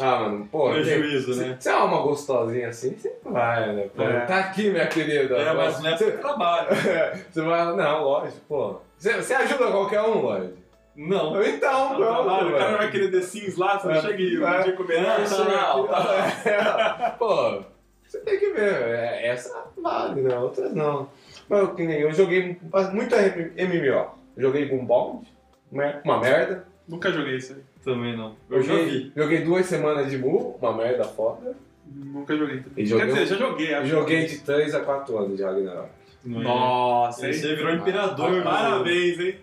Ah, 0.00 0.20
mano, 0.20 0.48
pô. 0.50 0.70
Prejuízo, 0.70 1.34
se, 1.34 1.40
né? 1.40 1.56
Se 1.60 1.68
é 1.68 1.76
uma 1.76 2.00
gostosinha 2.00 2.68
assim, 2.68 2.94
você 2.96 3.14
vai, 3.22 3.74
né? 3.74 3.88
Pô, 3.94 4.02
É. 4.02 4.20
Tá 4.20 4.38
aqui, 4.38 4.70
minha 4.70 4.86
querida. 4.86 5.36
É, 5.36 5.52
mas 5.52 5.78
não 5.82 5.90
é 5.90 5.96
Você- 5.96 6.10
pro 6.12 6.20
trabalho. 6.22 6.68
Você 7.30 7.42
vai, 7.42 7.76
não, 7.76 8.02
lógico, 8.04 8.40
pô. 8.48 8.76
Você, 8.96 9.12
você 9.20 9.34
ajuda 9.34 9.70
qualquer 9.70 10.00
um, 10.02 10.22
lógico. 10.22 10.56
Não. 10.96 11.40
Então, 11.44 11.90
Não, 11.90 11.96
pronto. 11.96 12.24
trabalho, 12.24 12.48
o 12.54 12.58
cara 12.58 12.76
vai 12.78 12.90
querer 12.90 13.10
The 13.12 13.20
Sims 13.20 13.56
lá, 13.56 13.78
você 13.78 13.86
não 13.88 13.94
É. 13.94 14.00
chega 14.00 14.20
e 14.22 14.34
É. 14.42 14.58
um 14.60 14.62
dia 14.62 14.72
comer. 14.72 15.02
Não, 15.02 15.18
Não, 15.18 15.44
não, 15.44 15.86
não. 15.86 15.94
É, 15.94 17.10
Pô, 17.18 17.62
você 18.04 18.18
tem 18.20 18.38
que 18.38 18.50
ver. 18.52 18.72
é, 18.72 19.28
Essa 19.28 19.64
vale, 19.80 20.22
né? 20.22 20.36
Outras 20.36 20.72
não. 20.74 21.08
Mas 21.48 21.60
eu, 21.60 21.74
que 21.74 21.86
nem 21.86 22.00
eu 22.00 22.10
joguei 22.12 22.56
muito 22.92 23.14
MMO. 23.14 24.06
Joguei 24.36 24.68
com 24.68 24.84
Bond, 24.84 25.28
né? 25.70 26.00
uma 26.04 26.18
merda. 26.20 26.66
Nunca 26.88 27.12
joguei 27.12 27.36
isso 27.36 27.52
aí. 27.52 27.60
Também 27.84 28.16
não. 28.16 28.34
Eu 28.50 28.62
já 28.62 28.72
Joguei, 28.74 28.88
vi. 28.88 29.12
joguei 29.14 29.40
duas 29.42 29.66
semanas 29.66 30.10
de 30.10 30.16
Mu, 30.18 30.56
uma 30.60 30.72
merda 30.76 31.04
foda. 31.04 31.54
Nunca 31.86 32.36
joguei 32.36 32.60
também. 32.60 32.84
E 32.84 32.86
joguei 32.86 33.06
Quer 33.06 33.12
dizer, 33.12 33.26
já 33.26 33.36
joguei. 33.36 33.74
Acho. 33.74 33.86
joguei 33.88 34.26
de 34.26 34.38
3 34.38 34.74
a 34.74 34.80
4 34.80 35.18
anos 35.18 35.36
de 35.36 35.42
Ragnarok. 35.42 35.88
Nossa, 36.24 37.32
você 37.32 37.54
virou 37.54 37.74
imperador. 37.74 38.30
né? 38.30 38.40
Parabéns, 38.42 39.18
hein? 39.20 39.36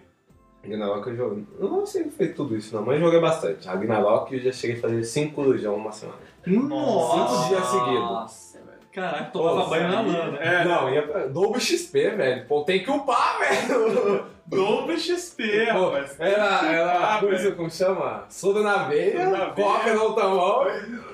Ragnarok 0.63 1.07
eu 1.09 1.15
joguei. 1.15 1.43
Eu 1.59 1.69
não 1.69 1.85
sei 1.85 2.03
se 2.05 2.09
fez 2.11 2.35
tudo 2.35 2.55
isso 2.57 2.75
não, 2.75 2.83
mas 2.85 2.99
joguei 2.99 3.19
bastante. 3.19 3.67
Ragnarok 3.67 4.33
eu 4.33 4.39
já 4.41 4.51
cheguei 4.51 4.77
a 4.77 4.81
fazer 4.81 5.03
5 5.03 5.41
lujão 5.41 5.75
uma 5.75 5.91
semana. 5.91 6.17
Nossa. 6.47 7.37
Cinco 7.37 7.47
dias 7.49 7.65
seguidos. 7.67 7.99
Nossa, 7.99 8.57
velho. 8.59 8.77
Caraca, 8.91 9.23
tomava 9.25 9.69
banho 9.69 9.87
na 9.89 10.03
né? 10.03 10.37
É, 10.41 10.63
Não, 10.65 10.89
ia 10.93 11.01
pra... 11.03 11.25
dobro 11.27 11.59
XP, 11.59 12.09
velho. 12.11 12.45
Pô, 12.47 12.63
tem 12.63 12.83
que 12.83 12.89
upar, 12.91 13.39
velho. 13.39 14.25
Dobro 14.47 14.97
XP, 14.97 15.67
Pô, 15.71 15.89
rapaz. 15.89 16.15
Era, 16.19 16.71
era 16.71 17.15
Ah, 17.15 17.19
coisa, 17.19 17.43
velho. 17.43 17.55
como 17.55 17.69
chama? 17.71 18.25
Soda 18.29 18.61
na 18.61 18.83
veia, 18.87 19.51
coca 19.55 19.93
no 19.93 20.13
tamão, 20.13 20.65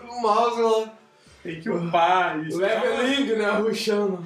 o 0.10 0.22
mouse 0.22 0.62
lá. 0.62 0.94
Tem 1.42 1.60
que 1.60 1.70
upar 1.70 2.40
isso. 2.46 2.58
Leveling, 2.60 3.36
né? 3.38 3.50
Ruxando. 3.52 4.20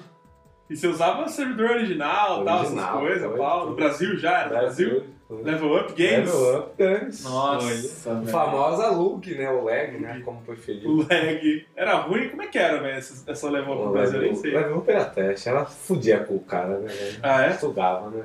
E 0.70 0.76
você 0.76 0.88
usava 0.88 1.28
servidor 1.28 1.70
original, 1.72 2.44
tal, 2.44 2.56
essas 2.63 2.72
Original, 2.72 3.00
coisas, 3.00 3.28
foi. 3.30 3.38
pau. 3.38 3.70
No 3.70 3.76
Brasil 3.76 4.18
já 4.18 4.32
era? 4.39 4.44
No 4.46 4.50
Brasil? 4.56 5.04
Level 5.30 5.76
Up 5.78 5.94
Games? 5.94 6.34
Level 6.34 6.60
Up 6.60 6.72
Games. 6.78 7.24
Nossa, 7.24 7.65
O 8.12 8.15
velho. 8.15 8.28
famosa 8.28 8.89
Lug, 8.89 9.36
né? 9.36 9.50
O 9.52 9.63
lag, 9.63 9.98
né? 10.00 10.22
Como 10.26 10.41
preferir. 10.41 10.88
O 10.88 10.98
lag. 10.98 11.68
Era 11.76 11.94
ruim? 11.96 12.30
Como 12.30 12.41
é 12.41 12.48
que 12.48 12.58
era, 12.58 12.80
velho, 12.80 12.98
essa, 12.98 13.32
essa 13.32 13.50
Level 13.50 13.74
Up 13.76 13.84
no 13.86 13.91
Brasil? 13.91 14.15
Eu 14.18 14.22
nem 14.24 14.36
sei. 14.36 14.52
Level 14.56 14.78
Up 14.78 14.91
era 14.91 15.06
teste. 15.06 15.48
Ela 15.50 15.65
fudia 15.65 16.20
com 16.24 16.36
o 16.36 16.39
cara, 16.39 16.80
né? 16.80 16.91
Ah, 17.22 17.44
é? 17.44 17.54
Sugava, 17.54 18.10
né? 18.10 18.24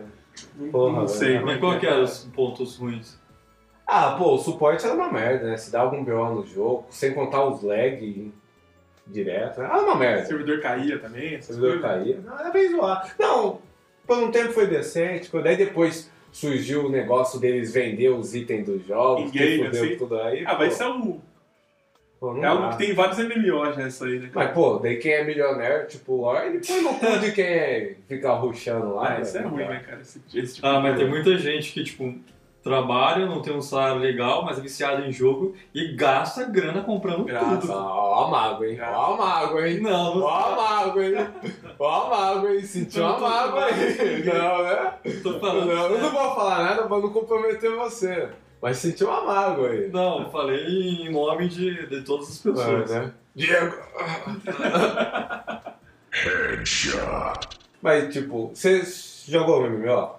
Não- 0.56 0.70
Porra, 0.70 1.00
não 1.00 1.08
sei. 1.08 1.38
Mas 1.40 1.58
qual 1.60 1.78
que 1.78 1.86
eram 1.86 2.02
os 2.02 2.24
pontos 2.34 2.76
ruins? 2.76 3.18
Ah, 3.86 4.12
pô, 4.16 4.34
o 4.34 4.38
suporte 4.38 4.84
era 4.86 4.94
uma 4.94 5.10
merda, 5.12 5.48
né? 5.48 5.56
Se 5.56 5.70
dá 5.72 5.80
algum 5.80 6.04
BO 6.04 6.34
no 6.34 6.46
jogo, 6.46 6.86
sem 6.90 7.12
contar 7.12 7.44
os 7.44 7.62
lag 7.62 8.32
direto, 9.06 9.58
né? 9.60 9.66
era 9.66 9.80
uma 9.82 9.94
O 9.94 9.98
merda. 9.98 10.24
servidor 10.26 10.60
caía 10.60 10.98
também? 10.98 11.38
O 11.38 11.42
servidor 11.42 11.80
coisas? 11.80 11.90
caía. 11.90 12.20
Não, 12.24 12.38
era 12.38 12.50
bem 12.50 12.70
zoado. 12.70 13.10
Não, 13.18 13.58
por 14.06 14.18
um 14.18 14.30
tempo 14.30 14.52
foi 14.52 14.66
decente, 14.68 15.28
daí 15.42 15.56
depois 15.56 16.08
surgiu 16.30 16.86
o 16.86 16.88
negócio 16.88 17.40
deles 17.40 17.72
vender 17.72 18.10
os 18.10 18.34
itens 18.34 18.64
dos 18.64 18.86
jogos, 18.86 19.32
fudeu 19.64 19.84
assim? 19.84 19.96
tudo 19.96 20.20
aí. 20.20 20.44
Ah, 20.46 20.54
pô, 20.54 20.58
mas 20.62 20.74
isso 20.74 20.82
é, 20.84 20.88
um, 20.88 21.20
pô, 22.20 22.36
é 22.36 22.46
algo 22.46 22.62
dá. 22.64 22.68
que 22.68 22.78
tem 22.78 22.90
em 22.90 22.94
vários 22.94 23.18
MMOs 23.18 23.74
já, 23.74 23.88
isso 23.88 24.04
aí, 24.04 24.18
né? 24.20 24.30
Mas, 24.34 24.52
pô, 24.52 24.78
daí 24.78 24.96
quem 24.98 25.12
é 25.12 25.24
milionário, 25.24 25.88
tipo 25.88 26.16
Lore, 26.16 26.46
ele 26.48 26.60
põe 26.60 26.82
no 26.82 26.94
cu 26.94 27.18
de 27.18 27.32
quem 27.32 27.44
é 27.44 27.96
ficar 28.06 28.34
ruxando 28.34 28.94
lá. 28.94 29.16
Ah, 29.16 29.20
isso 29.20 29.38
é 29.38 29.40
né? 29.40 29.48
ruim, 29.48 29.64
né, 29.64 29.82
cara? 29.84 30.00
Esse, 30.00 30.22
esse 30.34 30.54
tipo 30.56 30.66
Ah, 30.66 30.78
mas 30.80 30.96
tem 30.96 31.08
muita 31.08 31.36
gente 31.38 31.72
que, 31.72 31.82
tipo, 31.82 32.14
trabalha, 32.62 33.24
não 33.26 33.40
tem 33.40 33.54
um 33.56 33.62
salário 33.62 34.00
legal, 34.00 34.44
mas 34.44 34.58
é 34.58 34.60
viciado 34.60 35.02
em 35.02 35.10
jogo 35.10 35.54
e 35.74 35.94
gasta 35.94 36.44
grana 36.44 36.82
comprando 36.82 37.24
Graça. 37.24 37.56
tudo. 37.56 37.72
Ó, 37.72 38.26
a 38.26 38.30
mago, 38.30 38.64
hein? 38.64 38.78
Ó, 38.82 39.14
a 39.14 39.16
mago, 39.16 39.60
hein? 39.60 39.80
Não, 39.80 40.16
não 40.16 40.22
Ó, 40.24 40.28
a 40.28 40.56
mago, 40.56 41.00
hein? 41.00 41.14
Ó, 41.78 41.88
a 41.88 42.10
mago, 42.10 42.48
hein? 42.48 42.62
Sentiu 42.62 43.06
a 43.06 43.18
mago 43.18 43.56
aí. 43.58 44.22
Não, 44.24 44.62
né? 44.62 44.92
tô 45.22 45.40
falando. 45.40 45.66
Não, 45.74 45.86
eu 45.86 45.98
não 46.00 46.10
vou 46.10 46.34
falar 46.34 46.64
nada 46.64 46.82
pra 46.86 46.98
não 46.98 47.10
comprometer 47.10 47.74
você. 47.76 48.28
Mas 48.62 48.76
sentiu 48.76 49.08
uma 49.08 49.24
mágoa 49.24 49.70
aí. 49.70 49.88
Não, 49.90 50.22
eu 50.24 50.30
falei 50.30 50.64
em 50.66 51.10
nome 51.10 51.48
de, 51.48 51.86
de 51.86 52.02
todas 52.02 52.28
as 52.28 52.44
É, 52.46 52.50
pessoas. 52.52 52.90
né? 52.90 53.12
Diego! 53.34 53.76
Mas, 57.82 58.12
tipo, 58.12 58.48
você 58.54 58.82
jogou 59.26 59.62
MMO? 59.68 60.14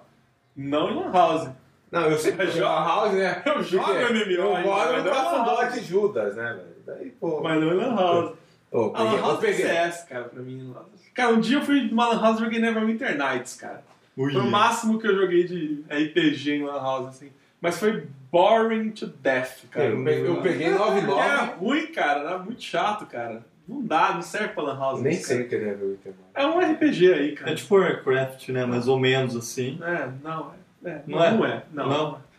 Não 0.56 0.90
em 0.90 0.94
Lan 0.96 1.12
House. 1.12 1.48
Não, 1.90 2.02
eu 2.08 2.18
sempre 2.18 2.46
jogo 2.46 2.58
joga- 2.58 2.84
House, 2.84 3.12
né? 3.12 3.42
Eu 3.46 3.62
jogo 3.62 3.86
MMO 3.92 4.32
Eu 4.32 4.60
moro 4.62 4.96
no 4.96 5.04
não 5.04 5.10
é 5.10 5.10
Lan 5.10 5.10
House. 5.12 5.46
Cafundote 5.46 5.84
Judas, 5.84 6.36
né, 6.36 6.52
velho? 6.54 6.76
Daí, 6.86 7.10
pô... 7.10 7.40
Mas 7.42 7.60
não 7.60 7.72
em 7.72 7.76
Lan 7.76 7.94
House. 7.94 8.34
Ô, 8.70 8.92
A 8.94 9.02
Lan 9.02 9.10
peguei, 9.10 9.20
House 9.20 9.38
é 9.38 9.46
peguei. 9.46 9.66
CS, 9.66 10.04
cara, 10.08 10.24
pra 10.24 10.42
mim. 10.42 10.74
Cara, 11.14 11.32
um 11.34 11.40
dia 11.40 11.58
eu 11.58 11.62
fui 11.62 11.82
numa 11.82 12.08
Lan 12.08 12.20
House 12.20 12.38
e 12.40 12.44
joguei 12.44 12.58
Neverwinter 12.58 13.16
Nights, 13.16 13.54
cara. 13.56 13.84
Ui. 14.16 14.32
Foi 14.32 14.40
o 14.42 14.50
máximo 14.50 14.98
que 14.98 15.06
eu 15.06 15.14
joguei 15.14 15.44
de 15.44 15.84
RPG 15.88 16.52
em 16.54 16.64
Lan 16.64 16.80
House, 16.80 17.06
assim. 17.08 17.30
Mas 17.60 17.78
foi 17.78 18.06
boring 18.32 18.90
to 18.90 19.06
death, 19.06 19.66
cara. 19.70 19.90
Eu 19.90 20.02
peguei, 20.02 20.26
eu 20.26 20.42
peguei 20.42 20.70
99, 20.70 21.20
Era 21.20 21.44
ruim, 21.44 21.86
cara. 21.88 22.20
Era 22.20 22.38
muito 22.38 22.62
chato, 22.62 23.04
cara. 23.06 23.44
Não 23.68 23.82
dá, 23.82 24.14
não 24.14 24.22
serve 24.22 24.48
pra 24.48 24.64
Lan 24.64 24.78
House. 24.78 25.02
nem 25.02 25.12
isso, 25.12 25.26
sei 25.28 25.42
o 25.42 25.48
que 25.48 25.54
é 25.54 25.58
ver 25.58 25.76
o. 25.76 25.98
É 26.34 26.46
um 26.46 26.58
RPG 26.58 27.12
aí, 27.12 27.32
cara. 27.32 27.52
É 27.52 27.54
tipo 27.54 27.76
Warcraft, 27.76 28.48
né? 28.48 28.64
Mais 28.64 28.88
ou 28.88 28.98
menos 28.98 29.36
assim. 29.36 29.78
É, 29.82 30.08
não, 30.24 30.52
é. 30.84 30.90
é, 30.90 31.02
Não 31.06 31.18
não, 31.18 31.24
é? 31.24 31.30
não 31.30 31.46
é. 31.46 31.62
Não, 31.72 31.88
Não? 31.88 32.32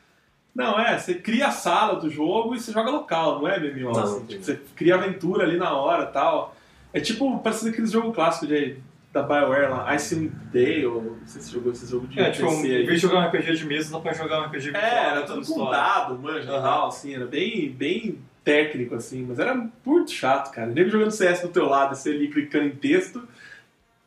Não, 0.56 0.80
é, 0.80 1.00
você 1.00 1.16
cria 1.16 1.48
a 1.48 1.52
sala 1.52 2.00
do 2.00 2.10
jogo 2.12 2.54
e 2.54 2.60
você 2.60 2.72
joga 2.72 2.92
local, 2.92 3.40
não 3.40 3.48
é 3.48 3.58
MMO? 3.60 3.92
Não, 3.92 4.04
assim, 4.04 4.26
tipo, 4.26 4.44
você 4.44 4.60
cria 4.76 4.96
aventura 4.96 5.46
ali 5.46 5.58
na 5.58 5.76
hora 5.76 6.06
tal. 6.06 6.56
É 6.92 7.00
tipo, 7.00 7.40
parece 7.40 7.70
aqueles 7.70 7.92
jogos 7.92 8.14
clássicos 8.14 8.50
de, 8.50 8.78
da 9.14 9.22
BioWare 9.22 9.70
lá, 9.70 9.94
Icewind 9.94 10.32
Dale, 10.52 10.84
não 10.86 11.18
sei 11.28 11.40
se 11.42 11.48
você 11.50 11.54
jogou 11.54 11.72
esse 11.72 11.86
jogo 11.90 12.08
de 12.08 12.20
É, 12.20 12.32
tipo, 12.32 12.48
PC 12.50 12.68
em 12.68 12.86
vez 12.86 13.00
de 13.00 13.08
jogar 13.08 13.20
um 13.20 13.28
RPG 13.28 13.54
de 13.56 13.66
mesa, 13.66 13.92
dá 13.92 14.00
pra 14.00 14.14
jogar 14.14 14.42
um 14.42 14.46
RPG 14.46 14.72
virtual. 14.72 14.84
É, 14.84 15.06
era 15.12 15.22
contando 15.22 15.46
tudo 15.46 15.54
com 15.66 15.70
dado, 15.72 16.18
manja 16.20 16.52
Aham. 16.52 16.62
tal, 16.64 16.88
assim, 16.88 17.14
era 17.14 17.26
bem, 17.28 17.70
bem 17.70 18.18
técnico, 18.44 18.96
assim, 18.96 19.24
mas 19.30 19.38
era 19.38 19.56
muito 19.86 20.12
chato, 20.12 20.52
cara. 20.52 20.68
Nem 20.68 20.90
jogando 20.90 21.12
CS 21.12 21.42
do 21.42 21.50
teu 21.50 21.68
lado, 21.68 21.96
você 21.96 22.10
ali 22.10 22.28
clicando 22.28 22.66
em 22.66 22.72
texto, 22.72 23.26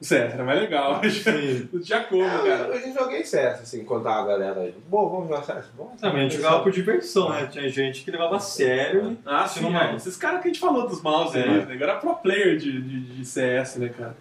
o 0.01 0.05
CS 0.05 0.35
era 0.35 0.43
mais 0.45 0.61
legal. 0.61 1.01
Sim. 1.09 1.69
Não 1.73 1.81
tinha 1.81 2.01
como, 2.03 2.25
Eu, 2.25 2.43
cara. 2.45 2.65
eu 2.77 2.93
joguei 2.93 3.25
CS, 3.25 3.61
assim, 3.61 3.85
tava 3.85 4.11
a 4.11 4.27
galera 4.27 4.61
aí. 4.61 4.75
Bom, 4.89 5.09
vamos 5.09 5.29
jogar 5.29 5.43
CS? 5.45 5.71
Vamos. 5.77 6.01
Também, 6.01 6.27
a 6.27 6.29
gente 6.29 6.37
jogava 6.37 6.63
por 6.65 6.73
diversão, 6.73 7.31
né? 7.31 7.47
Tinha 7.47 7.69
gente 7.69 8.03
que 8.05 8.11
levava 8.11 8.37
a 8.37 8.41
sério. 8.41 9.17
Ah, 9.25 9.47
sim, 9.47 9.61
não 9.63 9.79
é. 9.81 9.95
Esses 9.95 10.17
caras 10.17 10.43
que 10.43 10.49
a 10.49 10.53
gente 10.53 10.61
falou 10.61 10.87
dos 10.89 11.01
mouse 11.01 11.39
É. 11.39 11.45
aí, 11.45 11.65
né? 11.65 11.73
Agora 11.75 11.93
é 11.93 11.97
pro 11.97 12.15
player 12.17 12.57
de, 12.59 12.83
de, 12.83 13.01
de 13.19 13.25
CS, 13.25 13.77
né, 13.77 13.89
cara? 13.89 14.17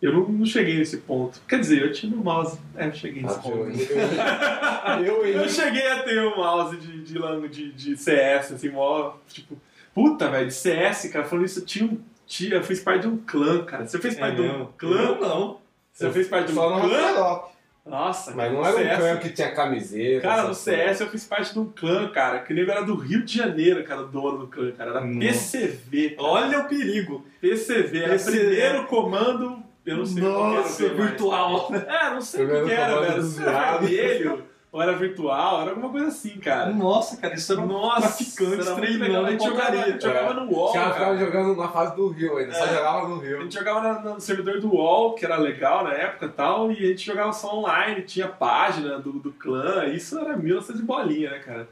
Eu 0.00 0.12
não, 0.12 0.28
não 0.28 0.44
cheguei 0.46 0.76
nesse 0.78 0.98
ponto. 0.98 1.40
Quer 1.48 1.58
dizer, 1.60 1.80
eu 1.82 1.90
tinha 1.92 2.14
um 2.14 2.22
mouse. 2.22 2.58
É, 2.76 2.86
eu 2.86 2.92
cheguei 2.94 3.22
nesse 3.22 3.36
Ah, 3.36 3.38
ponto. 3.40 3.56
eu, 3.58 5.04
eu, 5.04 5.26
eu, 5.26 5.42
Eu 5.42 5.48
cheguei 5.48 5.86
a 5.86 6.02
ter 6.02 6.20
um 6.22 6.36
mouse 6.36 6.76
de, 6.76 7.02
de, 7.02 7.48
de, 7.48 7.72
de 7.72 7.96
CS, 7.96 8.52
assim, 8.52 8.68
mó, 8.68 9.14
tipo, 9.28 9.56
puta, 9.94 10.28
velho, 10.28 10.46
de 10.48 10.54
CS, 10.54 11.08
cara, 11.10 11.24
falando 11.24 11.46
isso, 11.46 11.60
eu 11.60 11.64
tinha 11.64 11.86
um. 11.86 11.98
Tinha, 12.26 12.54
eu 12.56 12.62
fiz 12.62 12.80
parte 12.80 13.02
de 13.02 13.08
um 13.08 13.16
clã, 13.18 13.64
cara. 13.64 13.86
Você 13.86 13.98
fez 14.00 14.16
É 14.16 14.18
parte 14.20 14.36
de 14.36 14.42
um 14.42 14.44
mesmo? 14.52 14.74
clã? 14.76 15.00
Eu 15.00 15.20
não. 15.20 15.60
Você 15.92 16.10
fez 16.10 16.26
parte 16.28 16.46
de 16.48 16.52
um 16.52 16.56
Só 16.56 16.74
no 16.74 16.80
clã? 16.88 17.00
Ragnarok. 17.00 17.56
Nossa, 17.86 18.34
Mas 18.34 18.48
cara, 18.48 18.52
não 18.52 18.66
era 18.66 18.76
um 18.76 18.78
CS 18.80 18.96
clã 18.98 19.16
que 19.18 19.28
tinha 19.30 19.54
camiseta. 19.54 20.20
Cara, 20.22 20.42
no 20.48 20.54
CS 20.54 21.00
eu 21.00 21.06
fiz 21.08 21.24
parte 21.24 21.52
de 21.52 21.58
um 21.60 21.66
clã, 21.66 22.08
cara, 22.08 22.40
que 22.40 22.52
nego 22.52 22.68
era 22.72 22.82
do 22.82 22.96
Rio 22.96 23.24
de 23.24 23.32
Janeiro, 23.38 23.84
cara, 23.84 24.00
o 24.02 24.08
dono 24.08 24.38
do 24.38 24.46
clã, 24.48 24.72
cara. 24.72 24.90
Era 24.90 25.00
Nossa. 25.02 25.18
PCV. 25.20 26.10
cara. 26.16 26.28
Olha 26.28 26.58
o 26.58 26.64
perigo. 26.68 27.24
PCV, 27.40 27.98
era 28.00 28.12
PCV. 28.14 28.38
primeiro 28.40 28.86
comando, 28.86 29.62
eu 29.86 29.96
não 29.98 30.06
sei 30.06 30.22
Nossa, 30.22 30.72
o 30.72 30.76
que 30.76 30.84
era. 30.84 30.94
virtual. 31.06 31.70
É, 31.74 32.10
não 32.10 32.20
sei 32.20 32.44
o 32.44 32.64
que 32.64 32.72
era, 32.72 33.00
velho. 33.00 33.22
Se 33.22 33.42
era 33.42 33.78
vermelho, 33.78 34.44
ou 34.72 34.82
era 34.82 34.92
virtual, 34.92 35.62
era 35.62 35.70
alguma 35.70 35.88
coisa 35.88 36.08
assim, 36.08 36.36
cara. 36.38 36.70
Nossa, 36.70 37.16
cara, 37.16 37.34
isso 37.34 37.50
era 37.52 37.62
um 37.62 37.66
Nossa, 37.66 38.00
traficante 38.08 38.74
treinando. 38.74 39.26
A 39.26 39.30
gente 39.30 39.44
jogava, 39.44 39.70
a 39.70 39.88
gente 39.90 40.02
jogava 40.02 40.34
no 40.34 40.52
UOL, 40.52 40.72
ficavam 40.72 40.92
cara. 40.98 41.16
jogando 41.18 41.56
na 41.56 41.68
fase 41.68 41.96
do 41.96 42.08
Rio 42.08 42.36
ainda, 42.36 42.52
só 42.52 42.64
É. 42.66 42.74
jogava 42.74 43.08
no 43.08 43.14
A 43.20 43.22
Rio. 43.24 43.42
gente 43.42 43.54
jogava 43.54 43.80
na- 43.80 44.00
no 44.14 44.20
servidor 44.20 44.60
do 44.60 44.74
UOL, 44.74 45.14
que 45.14 45.24
era 45.24 45.36
legal 45.38 45.84
na 45.84 45.92
época 45.94 46.26
e 46.26 46.30
tal, 46.30 46.70
e 46.70 46.74
a 46.84 46.88
gente 46.88 47.06
jogava 47.06 47.32
só 47.32 47.56
online, 47.56 48.02
tinha 48.02 48.28
página 48.28 48.98
do, 48.98 49.12
do 49.12 49.32
clã, 49.32 49.86
isso 49.86 50.18
era 50.18 50.36
1900 50.36 50.80
de 50.80 50.86
bolinha, 50.86 51.30
né, 51.30 51.38
cara? 51.38 51.68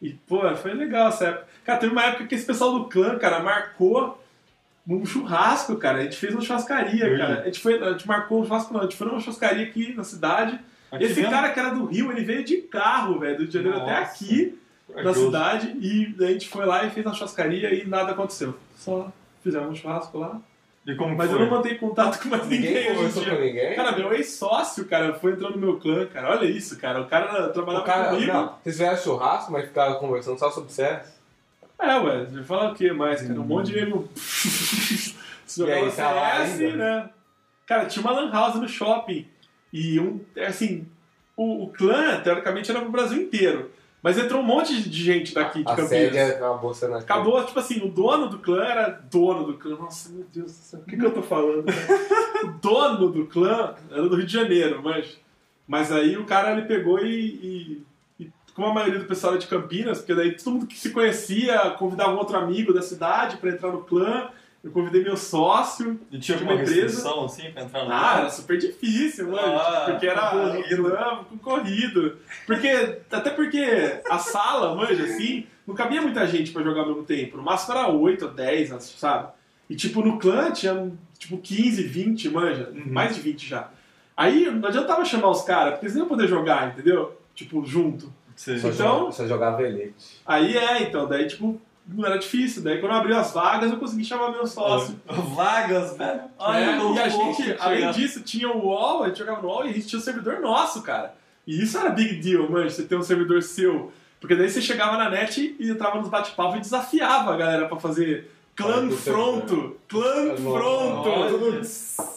E, 0.00 0.10
pô, 0.12 0.42
foi 0.56 0.74
legal 0.74 1.08
essa 1.08 1.24
época. 1.28 1.46
Cara, 1.64 1.78
teve 1.78 1.92
uma 1.92 2.04
época 2.04 2.26
que 2.26 2.34
esse 2.34 2.44
pessoal 2.46 2.78
do 2.78 2.84
clã, 2.84 3.18
cara, 3.18 3.40
marcou 3.40 4.22
um 4.86 5.04
churrasco, 5.06 5.76
cara. 5.76 5.98
A 5.98 6.02
gente 6.02 6.16
fez 6.16 6.32
uma 6.34 6.42
churrascaria, 6.42 7.06
Ui. 7.06 7.18
cara. 7.18 7.40
A 7.40 7.44
gente, 7.44 7.60
foi, 7.60 7.82
a 7.82 7.92
gente 7.92 8.06
marcou 8.06 8.40
um 8.42 8.44
churrasco, 8.44 8.72
não, 8.72 8.80
a 8.80 8.84
gente 8.84 8.96
foi 8.96 9.06
numa 9.06 9.20
churrascaria 9.20 9.64
aqui 9.64 9.94
na 9.94 10.04
cidade. 10.04 10.58
Aqui 10.90 11.04
esse 11.04 11.16
mesmo? 11.20 11.30
cara 11.30 11.50
que 11.50 11.58
era 11.58 11.70
do 11.70 11.86
Rio, 11.86 12.12
ele 12.12 12.22
veio 12.24 12.44
de 12.44 12.58
carro, 12.58 13.18
velho, 13.18 13.34
do 13.36 13.38
Rio 13.40 13.48
de 13.48 13.54
Janeiro 13.54 13.78
até 13.78 14.00
Nossa. 14.00 14.12
aqui 14.12 14.58
na 14.88 14.94
Corajoso. 14.96 15.26
cidade, 15.26 15.76
e 15.80 16.14
a 16.20 16.26
gente 16.26 16.48
foi 16.48 16.66
lá 16.66 16.84
e 16.84 16.90
fez 16.90 17.04
uma 17.06 17.14
churrascaria 17.14 17.74
e 17.74 17.86
nada 17.86 18.12
aconteceu. 18.12 18.54
Só 18.76 19.10
fizemos 19.42 19.70
um 19.70 19.74
churrasco 19.74 20.18
lá. 20.18 20.40
E 20.86 20.94
como 20.94 21.16
Mas 21.16 21.30
foi? 21.30 21.40
eu 21.40 21.44
não 21.46 21.50
mantenho 21.56 21.78
contato 21.78 22.22
com 22.22 22.28
mais 22.28 22.46
ninguém, 22.46 22.74
Ninguém 22.74 22.98
hoje 22.98 23.18
em 23.18 23.22
dia. 23.24 23.34
com 23.34 23.40
ninguém. 23.42 23.74
Cara, 23.74 23.92
meu 23.92 24.12
ex-sócio, 24.12 24.84
cara, 24.84 25.14
foi 25.14 25.32
entrando 25.32 25.52
no 25.54 25.58
meu 25.66 25.80
clã, 25.80 26.04
cara. 26.04 26.30
Olha 26.32 26.44
isso, 26.44 26.78
cara. 26.78 27.00
O 27.00 27.06
cara 27.06 27.46
o 27.48 27.52
trabalhava 27.54 27.84
cara, 27.86 28.10
comigo. 28.10 28.30
não, 28.30 28.48
vocês 28.62 28.76
fizeram 28.76 28.96
churrasco, 28.98 29.50
mas 29.50 29.64
ficaram 29.64 29.94
conversando 29.94 30.38
só 30.38 30.50
sobre 30.50 30.70
CS? 30.70 31.13
É, 31.92 31.98
ué, 32.00 32.24
você 32.26 32.42
fala 32.42 32.72
o 32.72 32.74
que 32.74 32.92
mais, 32.92 33.22
cara? 33.22 33.40
Um 33.40 33.44
monte 33.44 33.72
de 33.72 33.80
nego. 33.80 34.08
Se 34.16 35.62
aí, 35.62 35.90
jogava 35.90 35.90
tá 35.92 36.10
lá 36.10 36.46
CS, 36.46 36.60
ainda? 36.60 36.76
né? 36.76 37.10
Cara, 37.66 37.86
tinha 37.86 38.04
uma 38.04 38.12
lan 38.12 38.30
house 38.30 38.56
no 38.56 38.68
shopping. 38.68 39.26
E 39.72 39.98
um. 40.00 40.20
é 40.36 40.46
Assim, 40.46 40.86
o, 41.36 41.64
o 41.64 41.68
clã, 41.68 42.20
teoricamente, 42.20 42.70
era 42.70 42.80
pro 42.80 42.90
Brasil 42.90 43.20
inteiro. 43.22 43.70
Mas 44.02 44.18
entrou 44.18 44.42
um 44.42 44.44
monte 44.44 44.82
de 44.82 45.02
gente 45.02 45.32
daqui 45.34 45.64
de 45.64 45.70
a 45.70 45.76
Campinas. 45.76 45.88
sede 45.88 46.18
acabou 46.18 46.74
sendo 46.74 46.94
aqui. 46.94 47.04
Acabou, 47.04 47.42
tipo 47.44 47.58
assim, 47.58 47.80
o 47.82 47.88
dono 47.88 48.28
do 48.28 48.38
clã 48.38 48.62
era 48.62 48.90
dono 49.10 49.44
do 49.44 49.54
clã. 49.54 49.76
Nossa, 49.76 50.10
meu 50.10 50.26
Deus 50.32 50.52
do 50.52 50.56
céu, 50.58 50.80
o 50.80 50.84
que, 50.84 50.96
que 50.96 51.04
eu 51.06 51.10
tô 51.14 51.22
falando? 51.22 51.64
cara? 51.64 52.44
o 52.44 52.48
dono 52.60 53.08
do 53.08 53.26
clã 53.26 53.74
era 53.90 54.02
do 54.08 54.14
Rio 54.16 54.26
de 54.26 54.32
Janeiro, 54.32 54.80
mas. 54.82 55.18
Mas 55.66 55.90
aí 55.90 56.18
o 56.18 56.26
cara 56.26 56.52
ele 56.52 56.62
pegou 56.66 56.98
e- 57.02 57.08
e 57.42 57.82
como 58.54 58.68
a 58.68 58.72
maioria 58.72 59.00
do 59.00 59.04
pessoal 59.04 59.32
era 59.32 59.40
de 59.40 59.48
Campinas, 59.48 59.98
porque 59.98 60.14
daí 60.14 60.36
todo 60.36 60.52
mundo 60.52 60.66
que 60.66 60.78
se 60.78 60.90
conhecia 60.90 61.70
convidava 61.70 62.12
um 62.12 62.18
outro 62.18 62.36
amigo 62.38 62.72
da 62.72 62.80
cidade 62.80 63.36
pra 63.36 63.50
entrar 63.50 63.72
no 63.72 63.82
clã. 63.82 64.30
Eu 64.62 64.70
convidei 64.70 65.02
meu 65.02 65.16
sócio. 65.16 66.00
E 66.10 66.18
tinha 66.18 66.38
uma 66.38 66.54
empresa. 66.54 67.06
assim, 67.26 67.50
pra 67.50 67.64
entrar 67.64 67.84
no 67.84 67.92
Ah, 67.92 68.16
era 68.20 68.30
super 68.30 68.56
difícil, 68.56 69.30
mano. 69.30 69.58
Ah, 69.58 69.88
porque 69.90 70.06
era 70.06 70.30
clã 70.30 71.24
concorrido. 71.28 72.16
Porque, 72.46 73.00
até 73.12 73.28
porque 73.28 74.00
a 74.08 74.18
sala, 74.18 74.74
manja, 74.74 75.04
assim, 75.04 75.46
não 75.66 75.74
cabia 75.74 76.00
muita 76.00 76.26
gente 76.26 76.50
pra 76.50 76.62
jogar 76.62 76.82
ao 76.82 76.88
mesmo 76.88 77.04
tempo. 77.04 77.36
No 77.36 77.42
máximo 77.42 77.76
era 77.76 77.88
8 77.88 78.24
ou 78.24 78.30
10, 78.30 78.70
sabe? 78.96 79.28
E 79.68 79.76
tipo, 79.76 80.00
no 80.00 80.18
clã 80.18 80.50
tinha 80.50 80.90
tipo 81.18 81.36
15, 81.36 81.82
20, 81.82 82.30
manja. 82.30 82.70
Uhum. 82.70 82.84
Mais 82.86 83.14
de 83.14 83.20
20 83.20 83.46
já. 83.46 83.70
Aí 84.16 84.50
não 84.50 84.68
adiantava 84.68 85.04
chamar 85.04 85.28
os 85.28 85.42
caras, 85.42 85.72
porque 85.72 85.86
eles 85.86 85.94
não 85.94 86.04
iam 86.04 86.08
poder 86.08 86.28
jogar, 86.28 86.68
entendeu? 86.68 87.20
Tipo, 87.34 87.64
junto. 87.66 88.12
Sim. 88.36 88.58
Só, 88.58 88.68
Então- 88.68 88.86
jogava, 88.88 89.12
só 89.12 89.26
jogava 89.26 89.62
Elite. 89.62 90.20
Aí 90.26 90.56
é, 90.56 90.82
então, 90.82 91.06
daí 91.06 91.26
tipo, 91.26 91.60
não 91.86 92.04
era 92.06 92.18
difícil. 92.18 92.62
Daí 92.62 92.80
quando 92.80 92.92
abriu 92.92 93.16
as 93.16 93.32
vagas, 93.32 93.70
eu 93.70 93.78
consegui 93.78 94.04
chamar 94.04 94.30
meu 94.30 94.46
sócio. 94.46 94.98
Vagas, 95.34 95.96
velho. 95.96 96.20
É, 96.40 96.80
o 96.82 96.94
e 96.94 96.98
a 96.98 97.08
gente, 97.08 97.56
além 97.60 97.90
disso, 97.92 98.22
tinha 98.22 98.50
o 98.50 98.58
UOL, 98.66 99.04
a 99.04 99.08
gente 99.08 99.18
jogava 99.18 99.42
no 99.42 99.48
UOL 99.48 99.66
e 99.66 99.70
a 99.70 99.72
gente 99.72 99.86
tinha 99.86 99.98
o 99.98 100.02
servidor 100.02 100.40
nosso, 100.40 100.82
cara. 100.82 101.14
E 101.46 101.62
isso 101.62 101.76
era 101.76 101.90
big 101.90 102.16
deal, 102.16 102.50
mano, 102.50 102.70
você 102.70 102.82
ter 102.84 102.96
um 102.96 103.02
servidor 103.02 103.42
seu. 103.42 103.92
Porque 104.18 104.34
daí 104.34 104.48
você 104.48 104.62
chegava 104.62 104.96
na 104.96 105.10
net 105.10 105.54
e 105.60 105.68
entrava 105.70 105.98
nos 106.00 106.08
bate-papo 106.08 106.56
e 106.56 106.60
desafiava 106.60 107.34
a 107.34 107.36
galera 107.36 107.68
pra 107.68 107.78
fazer 107.78 108.30
clã 108.56 108.90
fronto. 108.90 109.76
Clã 109.86 110.34
fronto. 110.36 111.10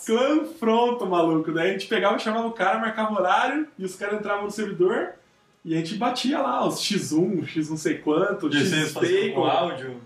Clã 0.06 0.46
fronto, 0.58 1.06
maluco. 1.06 1.52
Daí 1.52 1.72
a 1.72 1.74
gente 1.74 1.88
pegava 1.88 2.16
e 2.16 2.20
chamava 2.22 2.48
o 2.48 2.52
cara, 2.54 2.80
marcava 2.80 3.14
horário 3.20 3.68
e 3.78 3.84
os 3.84 3.96
caras 3.96 4.20
entravam 4.20 4.46
no 4.46 4.52
servidor 4.52 5.10
e 5.68 5.74
a 5.74 5.78
gente 5.80 5.96
batia 5.96 6.40
lá 6.40 6.66
os 6.66 6.76
X1, 6.76 7.46
X 7.46 7.70
não 7.70 7.76
sei 7.76 7.98
quanto, 7.98 8.50
X 8.50 8.94
faziam 8.94 9.34
com 9.34 9.44
áudio. 9.44 10.00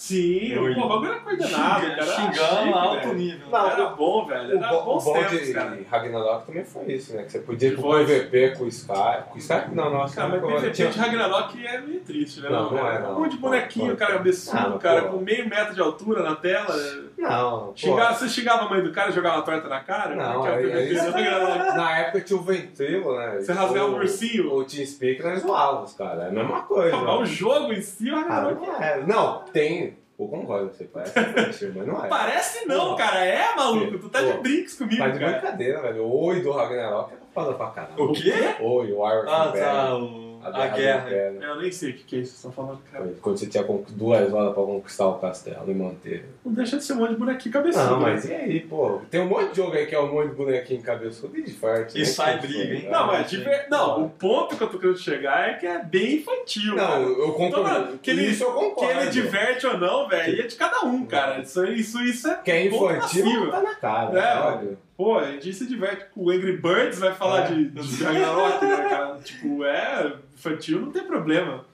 Sim, 0.00 0.52
Eu- 0.52 0.74
pô, 0.74 0.80
o 0.80 0.88
bagulho 0.88 1.10
era 1.12 1.20
coordenado, 1.20 1.80
Xinga- 1.84 1.94
cara. 1.96 2.06
Xingando 2.06 2.56
chique, 2.62 2.72
a 2.72 2.80
alto 2.80 3.00
velho. 3.00 3.14
nível. 3.18 3.48
Não, 3.50 3.66
Era 3.70 3.86
bom, 3.90 4.24
velho. 4.26 4.48
O 4.48 4.56
Era 4.56 4.68
bom, 4.70 4.96
o 4.96 5.00
bom 5.00 5.12
tempos, 5.12 5.40
de 5.46 5.52
cara. 5.52 5.78
Ragnarok 5.90 6.46
também 6.46 6.64
foi 6.64 6.84
isso, 6.94 7.14
né? 7.14 7.22
Que 7.24 7.32
você 7.32 7.38
podia 7.40 7.68
ir 7.68 7.76
pro. 7.78 7.90
PVP 7.90 8.50
com 8.56 8.64
o 8.64 8.68
Skype. 8.68 9.24
Com 9.28 9.34
o 9.34 9.38
Skype? 9.38 9.74
Não, 9.74 9.90
não, 9.90 10.00
acho 10.00 10.14
que 10.14 10.16
Cara, 10.20 10.28
mas 10.30 10.40
não. 10.40 10.48
PVP 10.48 10.70
Tinha- 10.70 10.88
de 10.88 10.98
Ragnarok 10.98 11.66
é 11.66 11.80
meio 11.82 12.00
triste, 12.00 12.40
né? 12.40 12.48
Não, 12.48 12.70
não 12.70 12.78
cara? 12.78 12.94
é, 12.94 12.98
não. 13.02 13.10
Um 13.10 13.20
monte 13.20 13.32
de 13.32 13.36
bonequinho, 13.36 13.88
Não, 13.88 13.96
cara, 13.96 14.14
absurdo, 14.16 14.58
Ah, 14.58 14.68
mas, 14.70 14.82
cara, 14.82 15.02
pô. 15.02 15.08
com 15.10 15.18
meio 15.18 15.46
metro 15.50 15.74
de 15.74 15.80
altura 15.82 16.22
na 16.22 16.34
tela. 16.34 16.74
Não. 17.18 17.72
Xingava, 17.76 18.14
você 18.14 18.26
xingava 18.30 18.64
a 18.64 18.68
mãe 18.70 18.82
do 18.82 18.92
cara 18.92 19.10
e 19.10 19.12
jogava 19.12 19.36
uma 19.36 19.42
torta 19.44 19.68
na 19.68 19.80
cara? 19.80 20.14
Não, 20.16 20.46
é 20.46 20.62
é 20.62 20.66
o 20.66 21.12
Ragnarok? 21.12 21.76
Na 21.76 21.98
época 21.98 22.20
tinha 22.22 22.38
o 22.38 22.42
Ventrilo, 22.42 23.18
né? 23.18 23.36
Você 23.38 23.52
rasgava 23.52 23.86
o 23.86 23.92
o 23.92 23.96
ursinho? 23.96 24.50
O 24.54 24.64
Teamspeak 24.64 25.22
nós 25.22 25.42
zoávamos, 25.42 25.92
cara. 25.92 26.22
É 26.24 26.28
a 26.28 26.30
mesma 26.32 26.62
coisa. 26.62 26.96
Não, 26.96 27.04
mas 27.20 27.28
o 27.28 27.32
jogo 27.34 27.70
em 27.74 27.82
si, 27.82 28.10
o 28.10 28.16
Ah, 28.16 28.20
Ragnarok. 28.20 28.66
não, 28.66 28.82
é. 28.82 29.02
não, 29.06 29.38
tem. 29.52 29.89
Eu 30.20 30.28
concordo, 30.28 30.72
você 30.72 30.84
parece 30.84 31.18
infantil, 31.18 31.72
mas 31.74 31.86
não 31.86 32.04
é. 32.04 32.08
Parece 32.08 32.66
não, 32.66 32.90
Pô. 32.90 32.96
cara. 32.96 33.24
É, 33.24 33.54
maluco. 33.56 33.98
Tu 33.98 34.08
tá 34.10 34.20
Pô. 34.22 34.32
de 34.32 34.38
brinks 34.38 34.76
comigo, 34.76 34.98
Tá 35.02 35.08
de 35.08 35.18
cara. 35.18 35.32
brincadeira, 35.32 35.80
velho. 35.80 36.06
Oi 36.06 36.40
do 36.42 36.52
Ragnarok 36.52 37.12
era 37.12 37.20
foda 37.34 37.54
pra 37.54 37.66
caralho. 37.68 38.04
O 38.04 38.12
quê? 38.12 38.32
Oi, 38.60 38.92
o 38.92 39.08
Iron 39.10 39.30
Ah, 39.30 39.52
tá. 39.52 39.94
o- 39.96 40.29
A 40.42 40.68
guerra. 40.68 41.10
É, 41.10 41.34
Eu 41.40 41.60
nem 41.60 41.70
sei 41.70 41.90
o 41.90 41.94
que 41.94 42.04
que 42.04 42.16
é 42.16 42.18
isso, 42.20 42.30
vocês 42.32 42.36
estão 42.38 42.52
falando, 42.52 42.80
cara. 42.90 43.12
Quando 43.20 43.38
você 43.38 43.46
tinha 43.46 43.64
duas 43.90 44.32
horas 44.32 44.54
pra 44.54 44.62
conquistar 44.62 45.06
o 45.08 45.18
castelo 45.18 45.64
e 45.70 45.74
manter. 45.74 46.24
Não 46.44 46.52
deixa 46.52 46.76
de 46.76 46.84
ser 46.84 46.94
um 46.94 46.96
monte 46.96 47.10
de 47.10 47.16
bonequinho 47.16 47.52
cabeçudo. 47.52 47.84
Não, 47.84 48.00
né? 48.00 48.12
mas 48.12 48.24
e 48.28 48.32
aí, 48.34 48.60
pô? 48.60 49.00
Tem 49.10 49.20
um 49.20 49.26
monte 49.28 49.50
de 49.50 49.56
jogo 49.56 49.72
aí 49.76 49.86
que 49.86 49.94
é 49.94 50.00
um 50.00 50.12
monte 50.12 50.28
de 50.30 50.34
bonequinho 50.34 50.82
cabeçudo 50.82 51.36
e 51.38 51.42
de 51.42 51.52
farto. 51.52 51.96
E 51.96 52.00
né? 52.00 52.04
sai 52.06 52.38
Que 52.38 52.46
briga, 52.46 52.74
hein? 52.74 52.80
foi, 52.82 52.90
Não, 52.90 53.06
né? 53.06 53.12
mas 53.18 53.30
diver... 53.30 53.66
não, 53.70 54.04
o 54.04 54.10
ponto 54.10 54.56
que 54.56 54.62
eu 54.62 54.68
tô 54.68 54.78
querendo 54.78 54.98
chegar 54.98 55.48
é 55.50 55.54
que 55.54 55.66
é 55.66 55.82
bem 55.82 56.16
infantil. 56.16 56.74
Não, 56.74 56.86
cara. 56.86 57.00
eu 57.02 57.12
Então, 57.12 57.32
concordo. 57.32 57.62
mano, 57.68 57.98
que 57.98 58.10
ele- 58.10 58.26
Isso 58.30 58.44
eu 58.44 58.52
Que 58.52 58.58
concordo. 58.60 59.00
ele 59.00 59.10
diverte 59.10 59.66
ou 59.66 59.78
não, 59.78 60.08
velho. 60.08 60.36
E 60.36 60.40
é 60.40 60.46
de 60.46 60.56
cada 60.56 60.84
um, 60.86 61.04
cara. 61.06 61.40
Isso, 61.40 61.64
isso, 61.66 62.00
isso 62.02 62.28
é. 62.28 62.36
Que 62.36 62.50
é 62.50 62.66
infantil, 62.66 63.50
tá 63.50 63.60
na 63.62 63.74
cara. 63.74 64.18
É, 64.18 64.22
sabe? 64.22 64.78
Pô, 65.00 65.16
a 65.16 65.30
gente 65.30 65.50
se 65.54 65.66
diverte. 65.66 66.04
O 66.14 66.30
Angry 66.30 66.58
Birds 66.58 66.98
vai 66.98 67.14
falar 67.14 67.46
É. 67.50 67.54
de, 67.54 67.70
de 67.70 68.04
Ragnarok, 68.04 68.64
né, 68.66 68.76
cara? 68.90 69.16
Tipo, 69.24 69.64
é. 69.64 70.12
Infantil 70.34 70.78
não 70.82 70.92
tem 70.92 71.04
problema. 71.04 71.64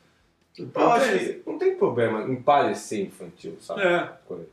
Eu 0.57 0.91
acho 0.93 1.11
que 1.19 1.43
não 1.45 1.59
tem 1.59 1.75
problema 1.75 2.23
em 2.23 2.37
parecer 2.41 3.03
infantil, 3.03 3.57
sabe? 3.59 3.83
É. 3.83 4.13
Coisa. 4.29 4.47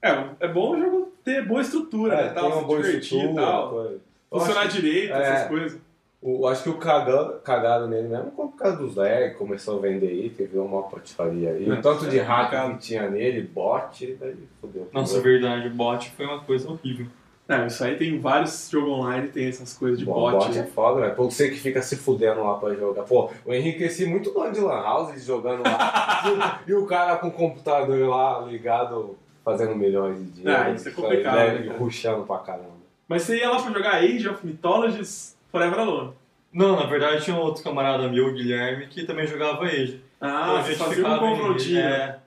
É, 0.00 0.08
é 0.40 0.48
bom 0.48 0.70
o 0.74 0.80
jogo 0.80 1.12
ter 1.22 1.46
boa 1.46 1.60
estrutura, 1.60 2.16
né? 2.16 2.26
É, 2.28 2.28
Tal, 2.30 2.44
tem 2.44 2.52
uma 2.52 2.60
se 2.62 2.66
boa 2.66 2.80
divertir 2.82 3.12
e 3.12 3.20
estrutura. 3.20 3.46
tal. 3.46 3.68
coisa. 3.70 4.00
Funcionar 4.30 4.62
que- 4.62 4.80
direito, 4.80 5.12
é. 5.12 5.22
essas 5.22 5.48
coisas. 5.48 5.80
O, 6.22 6.46
acho 6.48 6.62
que 6.62 6.68
o 6.70 6.78
cagado, 6.78 7.38
cagado 7.40 7.86
nele 7.86 8.08
mesmo 8.08 8.32
foi 8.34 8.46
por 8.48 8.56
causa 8.56 8.76
dos 8.78 8.94
lag, 8.96 9.34
começou 9.34 9.76
a 9.78 9.82
vender 9.82 10.10
item, 10.24 10.46
virou 10.46 10.64
uma 10.64 10.84
patifaria 10.84 11.50
aí. 11.50 11.68
É, 11.68 11.72
o 11.74 11.82
tanto 11.82 12.08
de 12.08 12.18
é 12.18 12.22
hack 12.22 12.72
que 12.72 12.78
tinha 12.78 13.10
nele, 13.10 13.42
bot, 13.42 14.16
daí 14.18 14.36
fodeu. 14.58 14.88
Nossa, 14.90 15.18
é 15.18 15.20
verdade, 15.20 15.66
o 15.68 15.70
bot 15.74 16.10
foi 16.12 16.24
uma 16.24 16.40
coisa 16.40 16.66
horrível. 16.70 17.06
Não, 17.50 17.66
isso 17.66 17.82
aí 17.82 17.96
tem 17.96 18.18
vários 18.20 18.68
jogos 18.70 18.90
online, 18.90 19.28
tem 19.28 19.48
essas 19.48 19.72
coisas 19.76 19.98
de 19.98 20.04
Bom, 20.04 20.14
bot. 20.14 20.46
bot 20.46 20.58
é 20.58 20.62
foda, 20.64 21.00
velho. 21.00 21.14
Pô, 21.16 21.28
você 21.30 21.48
que 21.50 21.56
fica 21.58 21.82
se 21.82 21.96
fudendo 21.96 22.44
lá 22.44 22.54
pra 22.54 22.72
jogar. 22.74 23.02
Pô, 23.02 23.28
o 23.44 23.52
Henrique 23.52 23.82
esse 23.82 24.06
muito 24.06 24.30
dono 24.30 24.52
de 24.52 24.60
Lan 24.60 24.80
House 24.82 25.24
jogando 25.24 25.62
lá. 25.64 26.60
e 26.66 26.72
o 26.72 26.86
cara 26.86 27.16
com 27.16 27.26
o 27.26 27.32
computador 27.32 28.08
lá 28.08 28.40
ligado, 28.48 29.16
fazendo 29.44 29.74
milhões 29.74 30.18
de 30.18 30.30
dinheiro. 30.42 30.62
Ah, 30.62 30.70
isso 30.70 30.88
é 30.88 30.92
complicado, 30.92 31.34
Né, 31.36 31.52
né, 31.58 31.66
cara? 31.66 31.78
rushando 31.78 32.24
pra 32.24 32.38
caramba. 32.38 32.80
Mas 33.08 33.22
você 33.22 33.38
ia 33.38 33.50
lá 33.50 33.60
pra 33.60 33.72
jogar 33.72 33.94
Age 33.96 34.28
of 34.28 34.46
Mythologies 34.46 35.36
Forever 35.50 35.80
Alone. 35.80 36.12
Não, 36.52 36.76
na 36.76 36.86
verdade 36.86 37.24
tinha 37.24 37.34
um 37.36 37.40
outro 37.40 37.62
camarada 37.64 38.08
meu, 38.08 38.28
o 38.28 38.32
Guilherme, 38.32 38.86
que 38.86 39.04
também 39.04 39.26
jogava 39.26 39.64
Age. 39.64 40.00
Ah, 40.20 40.60
Então, 40.60 40.62
você 40.62 40.74
fazia 40.74 41.04
um 41.06 41.16
em- 41.16 41.18
confrontinho. 41.18 41.80
É, 41.80 42.18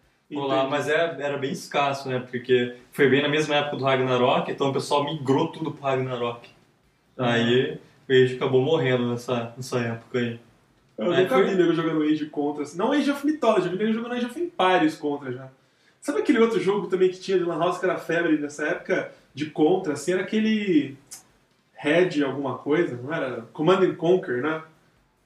lá, 0.41 0.55
Entendi. 0.59 0.71
mas 0.71 0.87
era, 0.87 1.17
era 1.23 1.37
bem 1.37 1.51
escasso, 1.51 2.09
né? 2.09 2.19
Porque 2.19 2.75
foi 2.91 3.09
bem 3.09 3.21
na 3.21 3.29
mesma 3.29 3.55
época 3.55 3.77
do 3.77 3.83
Ragnarok, 3.83 4.51
então 4.51 4.69
o 4.69 4.73
pessoal 4.73 5.03
migrou 5.03 5.47
tudo 5.51 5.71
pro 5.71 5.83
Ragnarok. 5.83 6.49
Aí 7.17 7.79
o 8.09 8.11
Age 8.13 8.35
acabou 8.35 8.61
morrendo 8.61 9.07
nessa, 9.09 9.53
nessa 9.55 9.79
época 9.79 10.19
aí. 10.19 10.39
Eu 10.97 11.11
Aí 11.11 11.23
nunca 11.23 11.35
foi- 11.35 11.43
vi 11.45 11.55
nego 11.55 11.73
jogando 11.73 12.03
Age 12.03 12.25
contra. 12.27 12.63
Não 12.75 12.91
Age 12.91 13.09
of 13.11 13.25
Mythology, 13.25 13.65
eu 13.65 13.71
vi 13.71 13.77
nego 13.77 13.93
jogando 13.93 14.13
Age 14.13 14.25
of 14.25 14.39
Empires 14.39 14.95
contra 14.95 15.31
já. 15.31 15.47
Sabe 16.01 16.19
aquele 16.19 16.39
outro 16.39 16.59
jogo 16.59 16.87
também 16.87 17.09
que 17.09 17.19
tinha 17.19 17.37
de 17.37 17.43
Lan 17.45 17.57
House 17.59 17.77
que 17.77 17.85
era 17.85 17.97
febre 17.97 18.37
nessa 18.37 18.65
época 18.67 19.11
de 19.33 19.45
contra, 19.47 19.93
assim, 19.93 20.11
era 20.13 20.21
aquele 20.21 20.97
Red 21.73 22.23
alguma 22.23 22.57
coisa, 22.57 22.97
não 23.01 23.13
era? 23.13 23.41
Command 23.53 23.81
and 23.83 23.95
Conquer, 23.95 24.41
né? 24.41 24.61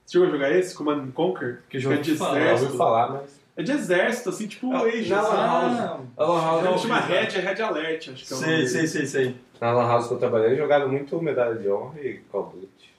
Você 0.05 0.13
chegou 0.13 0.27
a 0.27 0.31
jogar 0.31 0.51
esse, 0.51 0.73
Command 0.75 0.99
and 1.03 1.11
Conquer? 1.11 1.61
Que 1.69 1.79
jogo 1.79 1.95
é 1.95 1.97
de 1.99 2.11
que 2.13 2.17
fala? 2.17 2.37
Eu 2.37 2.43
exército. 2.45 2.65
ouvi 2.67 2.77
falar, 2.77 3.09
mas. 3.11 3.41
É 3.57 3.63
de 3.63 3.71
exército, 3.71 4.29
assim, 4.29 4.47
tipo 4.47 4.67
Não, 4.71 4.85
Age. 4.85 5.09
na 5.09 5.19
assim. 5.19 5.31
Lan 5.35 5.47
House. 5.47 6.01
A 6.15 6.23
Lan 6.23 6.41
House 6.63 6.81
chama 6.83 6.95
ouvi, 7.01 7.11
Red, 7.11 7.17
é 7.35 7.39
Red 7.39 7.61
Alert, 7.63 8.09
acho 8.13 8.25
que 8.25 8.33
é 8.33 8.35
o 8.35 8.39
nome 8.39 8.45
Sei, 8.45 8.55
dele. 8.57 8.67
sei, 8.67 8.87
sei, 8.87 9.05
sei. 9.07 9.35
Na 9.59 9.71
Lan 9.71 9.87
House 9.87 10.07
que 10.07 10.13
eu 10.13 10.19
trabalhei, 10.19 10.55
jogaram 10.55 10.87
muito 10.87 11.19
Medalha 11.21 11.55
de 11.55 11.67
Honra 11.69 11.99
e 11.99 12.19
Call 12.31 12.41
of 12.43 12.55
Duty. 12.57 12.93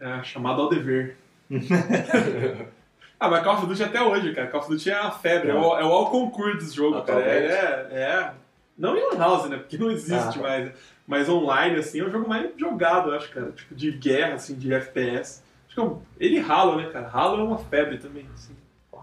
É, 0.00 0.22
chamado 0.22 0.62
ao 0.62 0.68
dever. 0.68 1.16
ah, 3.18 3.28
mas 3.28 3.42
Call 3.44 3.54
of 3.56 3.66
Duty 3.66 3.82
até 3.82 4.02
hoje, 4.02 4.32
cara. 4.34 4.46
Call 4.48 4.60
of 4.60 4.68
Duty 4.70 4.90
é 4.90 4.94
a 4.94 5.10
febre, 5.10 5.50
é 5.50 5.54
o, 5.54 5.78
é 5.78 5.84
o 5.84 5.88
all 5.92 6.10
concurso 6.10 6.58
dos 6.58 6.72
jogos, 6.72 7.04
cara. 7.04 7.18
Atualmente. 7.20 7.52
É, 7.52 7.88
é, 7.90 8.00
é. 8.02 8.30
Não 8.78 8.96
em 8.96 9.02
Lan 9.10 9.18
House, 9.18 9.48
né? 9.48 9.56
Porque 9.56 9.78
não 9.78 9.90
existe 9.90 10.38
Ah, 10.38 10.42
mais. 10.42 10.70
Mas 11.06 11.28
online, 11.28 11.78
assim, 11.78 12.00
é 12.00 12.04
o 12.04 12.10
jogo 12.10 12.28
mais 12.28 12.50
jogado, 12.56 13.10
eu 13.10 13.16
acho, 13.16 13.30
cara. 13.30 13.50
Tipo, 13.52 13.74
de 13.74 13.90
guerra, 13.92 14.34
assim, 14.34 14.54
de 14.54 14.72
FPS. 14.74 15.42
Acho 15.66 15.74
que 15.74 15.80
é 15.80 15.82
um- 15.84 16.00
ele 16.20 16.38
e 16.38 16.40
Halo, 16.40 16.76
né, 16.76 16.88
cara? 16.90 17.08
Halo 17.12 17.40
é 17.40 17.44
uma 17.44 17.58
febre 17.58 17.98
também, 17.98 18.26
assim. 18.34 18.54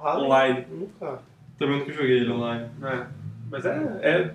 Online. 0.03 0.67
Nunca. 0.69 1.19
Também 1.57 1.79
nunca 1.79 1.91
joguei 1.93 2.17
ele 2.17 2.31
online. 2.31 2.69
né? 2.79 3.07
Mas 3.49 3.65
é. 3.65 3.99
é 4.01 4.31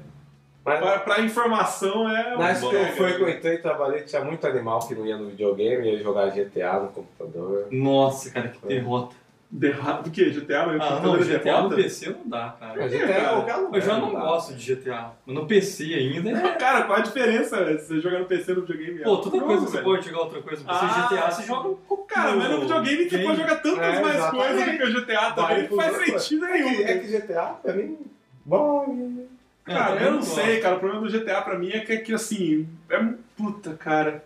Mas 0.64 0.78
pra, 0.80 0.98
pra 1.00 1.20
informação 1.20 2.08
é. 2.08 2.36
na 2.36 2.50
época 2.50 2.70
que 2.70 2.76
eu 2.76 2.86
fui, 2.88 3.06
cara. 3.06 3.14
que 3.16 3.22
eu 3.22 3.28
entrei 3.28 3.54
e 3.54 3.58
trabalhei, 3.58 4.02
tinha 4.02 4.24
muito 4.24 4.46
animal 4.46 4.80
que 4.86 4.94
não 4.94 5.06
ia 5.06 5.16
no 5.16 5.28
videogame, 5.28 5.90
ia 5.90 5.98
jogar 6.02 6.30
GTA 6.30 6.80
no 6.80 6.88
computador. 6.88 7.66
Nossa, 7.70 8.30
cara, 8.30 8.48
que 8.48 8.58
É. 8.64 8.68
derrota. 8.68 9.16
Derrota 9.50 10.02
do 10.02 10.10
quê? 10.10 10.28
GTA? 10.28 10.66
No 10.66 10.82
Ah, 10.82 11.00
não, 11.02 11.16
é 11.16 11.18
GTA 11.20 11.38
no 11.38 11.68
derrota? 11.70 11.76
PC 11.76 12.10
não 12.10 12.28
dá, 12.28 12.54
cara. 12.60 12.86
Quê, 12.86 12.98
GTA 12.98 13.06
cara? 13.06 13.20
é 13.22 13.30
lugar. 13.36 13.60
Eu 13.72 13.80
já 13.80 13.98
não 13.98 14.12
dá. 14.12 14.20
gosto 14.20 14.54
de 14.54 14.74
GTA. 14.74 15.12
Mas 15.24 15.34
no 15.34 15.46
PC 15.46 15.84
ainda 15.94 16.30
é. 16.30 16.52
Cara, 16.56 16.82
qual 16.82 16.98
a 16.98 17.00
diferença 17.00 17.64
velho, 17.64 17.78
se 17.80 17.86
você 17.86 18.00
jogar 18.00 18.18
no 18.18 18.26
PC 18.26 18.50
ou 18.52 18.58
no 18.58 18.66
videogame? 18.66 18.98
Pô, 19.02 19.16
toda 19.16 19.36
É 19.38 19.40
coisa 19.40 19.64
que 19.64 19.70
você 19.72 19.78
pode 19.82 20.06
jogar 20.06 20.18
outra 20.20 20.42
coisa 20.42 20.62
no 20.62 20.68
PC. 20.68 20.80
Ah, 20.84 21.08
GTA 21.08 21.30
você 21.30 21.42
joga 21.46 21.76
Cara, 22.08 22.36
mas 22.36 22.50
no 22.50 22.60
videogame 22.60 23.08
você 23.08 23.18
pode 23.18 23.36
jogar 23.40 23.56
tantas 23.56 23.78
É, 23.96 24.02
mais 24.02 24.14
exatamente. 24.16 24.46
coisas 24.48 24.64
do 24.64 24.76
que 24.76 24.84
o 24.84 25.00
GTA 25.00 25.30
também, 25.32 25.66
Vai 25.66 25.68
não 25.68 25.76
faz 25.76 25.96
sentido 26.20 26.44
É 26.44 26.52
que, 26.52 26.62
nenhum. 26.62 26.80
é 26.88 26.98
que 26.98 27.06
GTA, 27.08 27.42
pra 27.62 27.72
mim, 27.72 27.98
bom. 28.44 29.26
É, 29.66 29.72
Cara, 29.74 29.86
também 29.92 30.04
eu 30.04 30.10
não 30.12 30.18
gosto. 30.20 30.34
sei, 30.34 30.60
cara. 30.60 30.76
O 30.76 30.78
problema 30.78 31.06
do 31.06 31.10
GTA 31.10 31.42
pra 31.42 31.58
mim 31.58 31.70
é 31.70 31.80
que, 31.80 31.92
é 31.92 31.96
que 31.98 32.12
assim, 32.14 32.68
é. 32.90 33.02
Puta, 33.36 33.74
cara. 33.74 34.22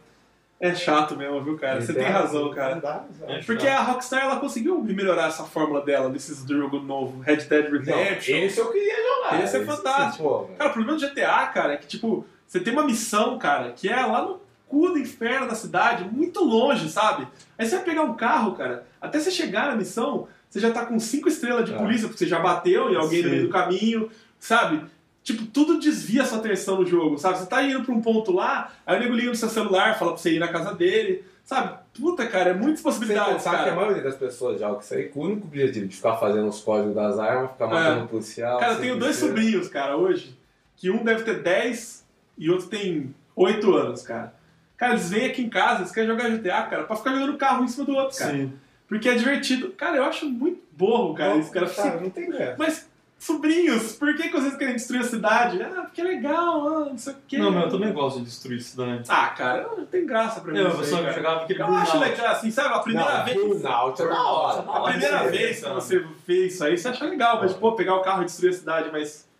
É 0.63 0.75
chato 0.77 1.17
mesmo, 1.17 1.43
viu, 1.43 1.59
cara? 1.59 1.81
Você 1.81 1.93
tem 1.93 2.05
razão, 2.05 2.45
não 2.45 2.51
cara. 2.53 2.81
É 3.27 3.41
Porque 3.43 3.67
a 3.67 3.83
Rockstar 3.83 4.23
ela 4.23 4.37
conseguiu 4.37 4.81
melhorar 4.83 5.27
essa 5.27 5.43
fórmula 5.43 5.81
dela 5.85 6.09
nesses 6.09 6.47
jogo 6.47 6.79
novo, 6.79 7.21
Red 7.21 7.39
Dead 7.39 7.65
Não, 7.69 7.79
Redemption. 7.81 8.37
esse 8.37 8.61
eu 8.61 8.71
queria 8.71 8.95
jogar. 8.97 9.43
Esse 9.43 9.57
é 9.57 9.65
fantástico. 9.65 10.23
pô. 10.23 10.45
Cara, 10.57 10.71
o 10.71 10.73
problema 10.73 10.97
do 10.97 11.05
GTA, 11.05 11.47
cara, 11.49 11.73
é 11.73 11.77
que, 11.77 11.89
tipo, 11.89 12.25
você 12.47 12.61
tem 12.61 12.73
uma 12.73 12.85
missão, 12.85 13.37
cara, 13.39 13.73
que 13.73 13.89
é 13.89 14.07
lá 14.07 14.23
no 14.23 14.41
cu 14.69 14.89
do 14.91 14.99
inferno 14.99 15.49
da 15.49 15.55
cidade, 15.57 16.05
muito 16.05 16.45
longe, 16.45 16.89
sabe? 16.89 17.27
Aí 17.59 17.67
você 17.67 17.75
vai 17.77 17.85
pegar 17.85 18.03
um 18.03 18.15
carro, 18.15 18.53
cara, 18.55 18.87
até 19.01 19.19
você 19.19 19.33
chegar 19.33 19.67
na 19.69 19.75
missão, 19.75 20.29
você 20.49 20.61
já 20.61 20.71
tá 20.71 20.87
com 20.87 20.99
cinco 21.01 21.29
estrelas 21.29 21.65
de 21.65 21.75
É. 21.75 21.77
polícia, 21.77 22.07
porque 22.07 22.21
você 22.21 22.27
já 22.27 22.39
bateu 22.39 22.89
em 22.89 22.95
alguém 22.95 23.21
no 23.23 23.29
Sim. 23.29 23.35
meio 23.35 23.47
do 23.49 23.53
caminho, 23.53 24.09
sabe? 24.39 24.81
Tipo, 25.23 25.45
tudo 25.47 25.79
desvia 25.79 26.23
a 26.23 26.25
sua 26.25 26.39
atenção 26.39 26.81
no 26.81 26.87
jogo, 26.87 27.17
sabe? 27.17 27.39
Você 27.39 27.47
tá 27.47 27.63
indo 27.63 27.85
pra 27.85 27.95
um 27.95 28.01
ponto 28.01 28.33
lá, 28.33 28.73
aí 28.85 28.97
o 28.97 29.01
nego 29.01 29.15
liga 29.15 29.29
no 29.29 29.37
seu 29.37 29.49
celular, 29.49 29.97
fala 29.99 30.13
pra 30.13 30.21
você 30.21 30.35
ir 30.35 30.41
na 30.41 30.49
casa 30.49 30.75
dele, 30.75 31.25
sabe? 31.45 31.79
Puta, 31.95 32.27
cara, 32.27 32.51
é 32.51 32.55
muitas 32.55 32.79
Você 32.79 32.83
possibilidades, 32.83 33.35
pensar 33.35 33.51
que 33.51 33.57
a 33.57 33.65
cara. 33.65 33.77
maioria 33.77 34.03
das 34.03 34.17
pessoas 34.17 34.59
joga 34.59 34.81
isso 34.81 34.95
aí 34.95 35.05
com 35.09 35.21
o 35.21 35.25
único 35.25 35.47
objetivo 35.47 35.87
de 35.87 35.95
ficar 35.95 36.17
fazendo 36.17 36.49
os 36.49 36.61
códigos 36.61 36.95
das 36.95 37.19
armas, 37.21 37.53
ficar 37.53 37.67
matando 37.69 38.05
o 38.05 38.09
policial. 38.09 38.57
É. 38.57 38.61
Cara, 38.61 38.73
eu 38.73 38.81
tenho 38.81 38.99
dois 38.99 39.19
polícia. 39.21 39.29
sobrinhos, 39.29 39.69
cara, 39.69 39.97
hoje, 39.97 40.37
que 40.77 40.91
um 40.91 41.05
deve 41.05 41.23
ter 41.23 41.41
10 41.41 42.05
e 42.37 42.51
outro 42.51 42.67
tem 42.67 43.15
8 43.37 43.75
anos, 43.77 44.03
cara. 44.03 44.35
Cara, 44.77 44.95
eles 44.95 45.11
vêm 45.11 45.27
aqui 45.27 45.43
em 45.43 45.49
casa, 45.49 45.83
eles 45.83 45.93
querem 45.93 46.09
jogar 46.09 46.29
GTA, 46.31 46.63
cara, 46.63 46.83
pra 46.83 46.97
ficar 46.97 47.13
jogando 47.13 47.39
carro 47.39 47.63
um 47.63 47.65
em 47.65 47.69
cima 47.69 47.85
do 47.85 47.95
outro, 47.95 48.19
cara. 48.19 48.33
Sim. 48.33 48.53
Porque 48.89 49.09
é 49.09 49.15
divertido. 49.15 49.71
Cara, 49.71 49.99
eu 49.99 50.05
acho 50.05 50.27
muito 50.29 50.61
burro, 50.73 51.15
cara, 51.15 51.37
esse 51.37 51.51
cara 51.53 51.69
Cara, 51.69 52.01
não 52.01 52.11
tem 52.11 52.29
graça. 52.29 52.57
Mas, 52.59 52.91
sobrinhos, 53.23 53.93
por 53.93 54.13
que, 54.17 54.25
que 54.25 54.33
vocês 54.33 54.57
querem 54.57 54.75
destruir 54.75 55.01
a 55.01 55.05
cidade? 55.05 55.63
Ah, 55.63 55.83
porque 55.83 56.01
é 56.01 56.05
legal, 56.05 56.67
ah, 56.67 56.85
não 56.87 56.99
sei 56.99 57.13
o 57.13 57.17
quê. 57.29 57.39
Não, 57.39 57.53
mas 57.53 57.65
eu 57.65 57.71
também 57.71 57.93
gosto 57.93 58.19
de 58.19 58.25
destruir 58.25 58.61
cidade. 58.61 59.05
Ah, 59.09 59.29
cara, 59.29 59.69
não 59.77 59.87
tem 59.87 60.05
graça 60.05 60.41
pra 60.41 60.53
mim. 60.53 60.59
Eu, 60.59 60.83
isso 60.83 60.93
eu 60.93 60.99
aí, 60.99 61.07
aquele 61.07 61.63
Eu 61.63 61.67
acho 61.67 61.99
legal, 61.99 62.27
assim, 62.27 62.51
sabe? 62.51 62.75
A 62.75 62.81
primeira 62.81 63.19
não, 63.19 63.25
vez. 63.25 63.37
Burnout 63.37 64.03
é 64.03 64.09
da 64.09 64.23
hora. 64.23 64.65
É 64.67 64.77
A 64.77 64.81
primeira 64.81 65.31
vez 65.31 65.63
que 65.63 65.69
você 65.71 66.05
fez 66.27 66.55
isso 66.55 66.65
aí, 66.65 66.77
você 66.77 66.89
acha 66.89 67.05
legal, 67.05 67.39
mas, 67.41 67.53
pô, 67.53 67.73
pegar 67.77 67.95
o 67.95 68.03
carro 68.03 68.23
e 68.23 68.25
destruir 68.25 68.51
a 68.51 68.55
cidade, 68.55 68.91
mas. 68.91 69.31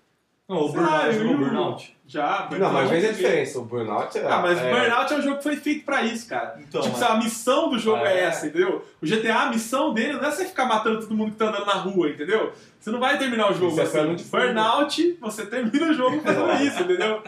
Não, 0.53 0.63
o 0.65 0.69
Ah, 0.69 0.73
Burnout, 0.73 1.07
eu- 1.07 1.13
jogou 1.15 1.37
Burnout? 1.39 1.97
Já, 2.07 2.49
Não, 2.59 2.73
mas 2.73 2.91
veja 2.91 3.09
a 3.09 3.13
diferença. 3.13 3.59
O 3.59 3.65
Burnout 3.65 4.19
é. 4.19 4.27
Ah, 4.31 4.39
mas 4.43 4.59
é, 4.61 4.71
Burnout 4.71 5.13
é 5.15 5.17
um 5.17 5.23
jogo 5.23 5.37
que 5.39 5.43
foi 5.45 5.57
feito 5.57 5.85
pra 5.85 6.03
isso, 6.03 6.29
cara. 6.29 6.59
Então, 6.61 6.83
tipo, 6.83 6.93
mas- 6.93 7.01
sabe, 7.01 7.13
a 7.21 7.25
missão 7.25 7.71
do 7.71 7.79
jogo 7.79 8.05
é. 8.05 8.19
É. 8.19 8.25
essa, 8.25 8.47
entendeu? 8.47 8.85
O 9.01 9.07
GTA, 9.07 9.41
a 9.45 9.47
missão 9.51 9.95
dele 9.95 10.13
não 10.15 10.25
é 10.25 10.31
você 10.31 10.45
ficar 10.45 10.67
matando 10.67 11.01
todo 11.01 11.15
mundo 11.15 11.31
que 11.33 11.39
tá 11.39 11.47
andando 11.47 11.65
na 11.65 11.73
rua, 11.75 12.11
entendeu? 12.11 12.53
Você 12.79 12.91
não 12.91 13.01
vai 13.01 13.17
terminar 13.17 13.51
o 13.51 13.55
jogo 13.55 13.69
Isso 13.69 13.81
é 13.81 13.85
assim. 13.85 13.99
fundo. 14.17 14.23
Burnout, 14.31 15.19
você 15.21 15.47
termina 15.47 15.87
o 15.91 15.95
jogo 15.95 16.21
fazendo 16.21 16.53
isso, 16.63 16.83
entendeu? 16.83 17.23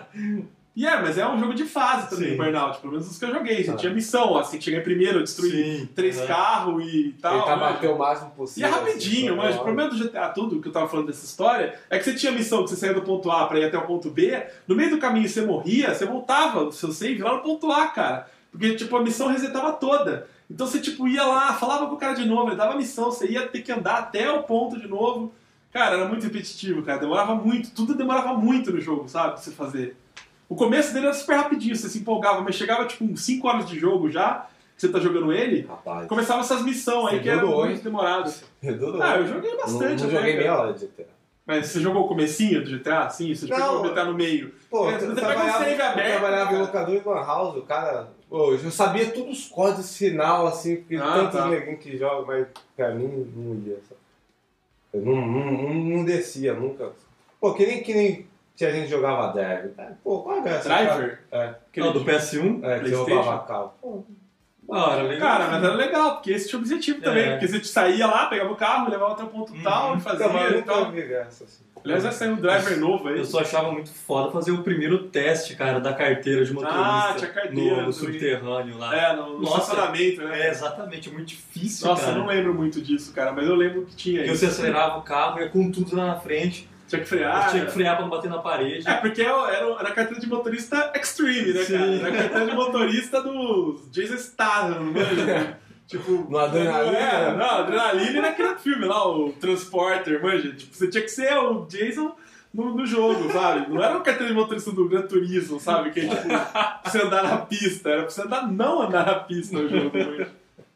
E 0.77 0.85
é, 0.87 1.01
mas 1.01 1.17
é 1.17 1.29
um 1.29 1.39
jogo 1.39 1.55
de 1.55 1.65
fase 1.65 2.11
também, 2.11 2.31
Sim. 2.31 2.37
Burnout. 2.37 2.79
Pelo 2.81 2.93
menos 2.95 3.09
os 3.09 3.17
que 3.17 3.25
eu 3.25 3.33
joguei. 3.33 3.63
Você 3.63 3.71
Ah. 3.71 3.77
tinha 3.77 3.95
missão, 3.95 4.37
assim, 4.37 4.61
chegar 4.61 4.79
em 4.79 4.83
primeiro, 4.83 5.23
destruir 5.23 5.53
Sim. 5.81 5.89
três 5.95 6.19
É. 6.19 6.27
carros 6.27 6.85
e 6.93 7.15
tal. 7.23 7.41
Tentar 7.43 7.57
bater 7.57 7.91
o 7.91 7.97
máximo 7.99 8.33
E 8.35 8.37
possível. 8.37 8.69
é 8.69 8.73
rapidinho, 8.73 9.33
assim, 9.35 9.37
mas 9.43 9.57
o 9.57 9.61
problema 9.63 9.89
do 9.91 9.97
GTA 9.97 10.29
tudo, 10.31 10.61
que 10.61 10.67
eu 10.67 10.73
tava 10.73 10.89
falando 10.89 11.07
dessa 11.07 11.25
história, 11.25 11.79
é 11.89 11.97
que 11.97 12.05
você 12.05 12.15
tinha 12.15 12.33
missão 12.33 12.65
que 12.65 12.71
você 12.71 12.77
saía 12.77 12.93
do 12.93 13.03
ponto 13.03 13.31
A 13.31 13.47
pra 13.47 13.61
ir 13.61 13.65
até 13.67 13.79
o 13.79 13.83
ponto 13.83 14.11
B, 14.11 14.43
no 14.67 14.75
meio 14.75 14.91
do 14.91 14.99
caminho 14.99 15.29
você 15.29 15.43
morria, 15.43 15.95
você 15.95 16.05
voltava 16.07 16.65
o 16.65 16.73
seu 16.73 16.91
save 16.91 17.23
lá 17.23 17.35
no 17.37 17.43
ponto 17.43 17.71
A, 17.71 17.87
cara. 17.87 18.29
Porque, 18.51 18.75
tipo, 18.75 18.97
a 18.97 19.03
missão 19.03 19.29
resetava 19.29 19.73
toda. 19.75 20.27
Então 20.51 20.67
você, 20.67 20.81
tipo, 20.81 21.07
ia 21.07 21.25
lá, 21.25 21.55
falava 21.55 21.87
com 21.87 21.95
o 21.95 21.99
cara 21.99 22.15
de 22.15 22.25
novo, 22.27 22.49
ele 22.49 22.57
dava 22.57 22.73
a 22.75 22.77
missão, 22.77 23.13
você 23.13 23.29
ia 23.29 23.47
ter 23.47 23.63
que 23.63 23.71
andar 23.71 23.99
até 23.99 24.29
o 24.31 24.43
ponto 24.43 24.79
de 24.79 24.89
novo. 24.89 25.33
Cara, 25.73 25.97
era 25.97 26.09
muito 26.09 26.23
repetitivo, 26.25 26.83
cara. 26.83 26.99
Demorava 26.99 27.35
muito, 27.37 27.71
tudo 27.71 27.95
demorava 27.95 28.35
muito 28.35 28.73
no 28.73 28.81
jogo, 28.81 29.09
sabe? 29.09 29.35
Pra 29.35 29.37
você 29.43 29.51
fazer. 29.53 29.97
O 30.49 30.55
começo 30.57 30.93
dele 30.93 31.07
era 31.07 31.15
super 31.15 31.37
rapidinho, 31.37 31.75
você 31.75 31.89
se 31.89 31.99
empolgava, 31.99 32.41
mas 32.43 32.55
chegava, 32.55 32.87
tipo, 32.87 33.05
uns 33.05 33.23
5 33.25 33.47
horas 33.49 33.67
de 33.67 33.79
jogo 33.79 34.11
já, 34.11 34.47
que 34.77 34.81
você 34.83 34.89
tá 34.89 34.99
jogando 35.01 35.33
ele, 35.33 35.67
Rapaz. 35.67 36.07
começava 36.09 36.41
essas 36.41 36.63
missões 36.63 37.15
aí 37.15 37.21
que 37.21 37.29
era 37.29 37.41
durou, 37.41 37.61
muito 37.65 37.77
hein? 37.79 37.83
demorado. 37.85 38.33
Redorou. 38.61 39.03
Ah, 39.03 39.17
eu 39.17 39.27
joguei 39.27 39.57
bastante, 39.57 40.03
não 40.03 40.09
até, 40.09 40.17
joguei 40.19 40.37
meia 40.37 40.59
hora 40.59 40.73
de 40.75 40.87
GTA. 40.87 41.07
Mas 41.47 41.67
você 41.67 41.81
jogou 41.81 42.05
o 42.05 42.09
comecinho 42.09 42.65
do 42.65 42.71
GTA? 42.79 43.11
Sim, 43.11 43.35
você 43.35 43.47
Não. 43.47 43.57
jogou 43.59 43.81
o 43.87 43.89
GTA 43.91 44.05
no 44.07 44.15
meio. 44.15 44.55
Pô, 44.71 44.89
É, 44.91 44.95
eu 44.95 45.01
você 45.01 45.07
pega 45.07 45.13
um 45.13 45.15
trabalhava, 45.15 45.59
save 45.65 45.79
eu 45.81 45.87
aberto, 45.87 46.11
trabalhava 46.13 46.55
em 46.55 46.59
locador 46.59 46.95
e 46.95 47.03
lan 47.09 47.21
house, 47.27 47.57
o 47.59 47.63
cara... 47.63 48.09
Pô, 48.31 48.53
eu 48.53 48.59
já 48.59 48.71
sabia 48.71 49.11
todos 49.11 49.39
os 49.41 49.49
códigos 49.49 49.97
final, 49.97 50.47
assim, 50.47 50.77
porque 50.77 50.97
Ah, 50.97 51.13
tantos 51.13 51.39
tá. 51.41 51.47
neguinhos 51.49 51.83
que 51.83 51.97
jogam, 51.99 52.27
mas 52.27 52.47
pra 52.75 52.95
mim 52.95 53.31
não 53.37 53.55
ia. 53.67 53.79
sabe? 53.89 54.01
Eu 54.93 55.03
não, 55.03 55.15
não, 55.27 55.53
não, 55.53 55.75
não 55.75 56.05
descia 56.05 56.55
nunca. 56.55 56.93
Pô, 57.41 57.53
que 57.53 57.67
nem, 57.67 57.83
que 57.83 57.93
nem 57.95 58.27
que 58.57 58.65
a 58.65 58.71
gente 58.71 58.89
jogava 58.89 59.33
Drive. 59.33 59.73
É, 59.79 59.89
Pô, 60.03 60.21
qual 60.23 60.37
é 60.37 60.41
a 60.41 60.43
graça? 60.43 60.69
Driver? 60.69 61.21
É, 61.33 61.55
Não, 61.77 61.93
do 61.93 62.05
PS1? 62.05 62.65
é 62.65 62.79
que 62.81 62.91
roubava 62.93 63.39
carro. 63.47 63.73
Pô, 63.81 64.05
Ah, 64.73 64.93
era 64.95 65.03
legal. 65.03 65.29
Cara, 65.29 65.51
mas 65.51 65.65
era 65.65 65.75
legal, 65.75 66.15
porque 66.15 66.31
esse 66.33 66.49
tinha 66.49 66.59
objetivo 66.59 67.01
também. 67.03 67.25
É. 67.25 67.31
Porque 67.33 67.49
você 67.49 67.63
saía 67.65 68.07
lá, 68.07 68.27
pegava 68.27 68.51
o 68.53 68.57
carro, 68.57 68.91
levava 68.91 69.13
até 69.13 69.23
o 69.25 69.27
ponto 69.27 69.53
tal, 69.63 69.97
e 69.97 70.01
fazia 70.01 70.25
Então, 70.27 70.33
mas 70.33 70.53
eu 70.53 70.63
e 70.89 70.91
vi 70.93 71.03
graça 71.03 71.45
assim. 71.45 71.65
Aliás, 71.85 72.03
vai 72.03 72.13
sair 72.13 72.31
um 72.31 72.37
driver 72.37 72.79
novo 72.81 73.09
aí. 73.09 73.19
Eu 73.19 73.27
só 73.27 73.41
achava 73.41 73.71
muito 73.71 73.93
foda 73.93 74.31
fazer 74.33 74.53
o 74.53 74.63
primeiro 74.63 75.05
teste, 75.09 75.55
cara, 75.55 75.79
da 75.81 75.93
carteira 75.93 76.43
de 76.43 76.51
motorista. 76.55 76.81
Ah, 76.83 77.15
tinha 77.15 77.31
carteira 77.31 77.53
No, 77.61 77.71
no 77.71 77.77
também. 77.77 77.93
subterrâneo 77.93 78.79
lá. 78.79 78.97
É, 78.97 79.15
no, 79.15 79.39
no 79.39 79.45
estacionamento, 79.45 80.23
né? 80.23 80.47
É, 80.47 80.51
exatamente, 80.51 81.11
é 81.11 81.13
muito 81.13 81.27
difícil, 81.29 81.87
Nossa, 81.87 82.07
cara. 82.07 82.15
eu 82.17 82.21
não 82.21 82.27
lembro 82.27 82.55
muito 82.55 82.81
disso, 82.81 83.13
cara, 83.13 83.33
mas 83.33 83.47
eu 83.47 83.55
lembro 83.55 83.85
que 83.85 83.95
tinha 83.95 84.21
Porque 84.21 84.33
isso. 84.33 84.41
você 84.41 84.47
acelerava 84.47 84.97
o 84.97 85.03
carro, 85.03 85.41
ia 85.41 85.51
com 85.51 85.71
tudo 85.71 85.95
lá 85.95 86.07
na 86.07 86.17
frente, 86.21 86.67
Tinha 86.95 87.01
que 87.03 87.09
frear. 87.09 87.51
tinha 87.51 87.65
que 87.67 87.73
frear 87.73 87.97
pra 87.97 88.05
não 88.05 88.11
bater 88.11 88.31
na 88.31 88.39
parede. 88.39 88.89
É, 88.89 88.95
porque 88.95 89.23
era, 89.23 89.51
era 89.51 89.89
a 89.89 89.93
carteira 89.93 90.21
de 90.21 90.29
motorista 90.29 90.93
extreme, 90.95 91.53
né, 91.53 91.63
Sim. 91.65 91.73
cara? 91.79 91.87
Era 91.93 92.09
a 92.09 92.13
carteira 92.23 92.47
de 92.47 92.55
motorista 92.57 93.23
dos 93.23 93.91
Jason 93.91 94.17
Statham, 94.19 94.81
manja? 94.93 95.59
tipo... 95.87 96.27
No 96.31 96.39
Adrenaline, 96.39 96.97
É, 96.97 97.31
né? 97.31 97.37
não, 97.37 97.51
Adrenaline 97.59 98.19
era 98.19 98.29
aquele 98.31 98.55
filme 98.57 98.85
lá, 98.87 99.07
o 99.09 99.33
Transporter, 99.33 100.23
manja? 100.23 100.53
Tipo, 100.53 100.75
você 100.75 100.89
tinha 100.89 101.03
que 101.03 101.09
ser 101.11 101.37
o 101.39 101.67
Jason 101.67 102.15
no, 102.53 102.75
no 102.77 102.87
jogo, 102.87 103.33
sabe? 103.33 103.69
Não 103.73 103.83
era 103.83 103.95
uma 103.95 104.03
carteira 104.03 104.33
de 104.33 104.39
motorista 104.39 104.71
do 104.71 104.89
Gran 104.89 105.03
Turismo, 105.03 105.59
sabe? 105.59 105.91
Que 105.91 106.01
é 106.01 106.09
tipo, 106.09 106.29
pra 106.29 106.81
você 106.85 107.03
andar 107.03 107.23
na 107.25 107.39
pista. 107.39 107.91
Era 107.91 108.03
pra 108.03 108.11
você 108.11 108.23
andar, 108.23 108.47
não 108.51 108.83
andar 108.83 109.05
na 109.07 109.15
pista 109.17 109.59
no 109.59 109.69
jogo, 109.69 109.91
manja. 109.97 110.29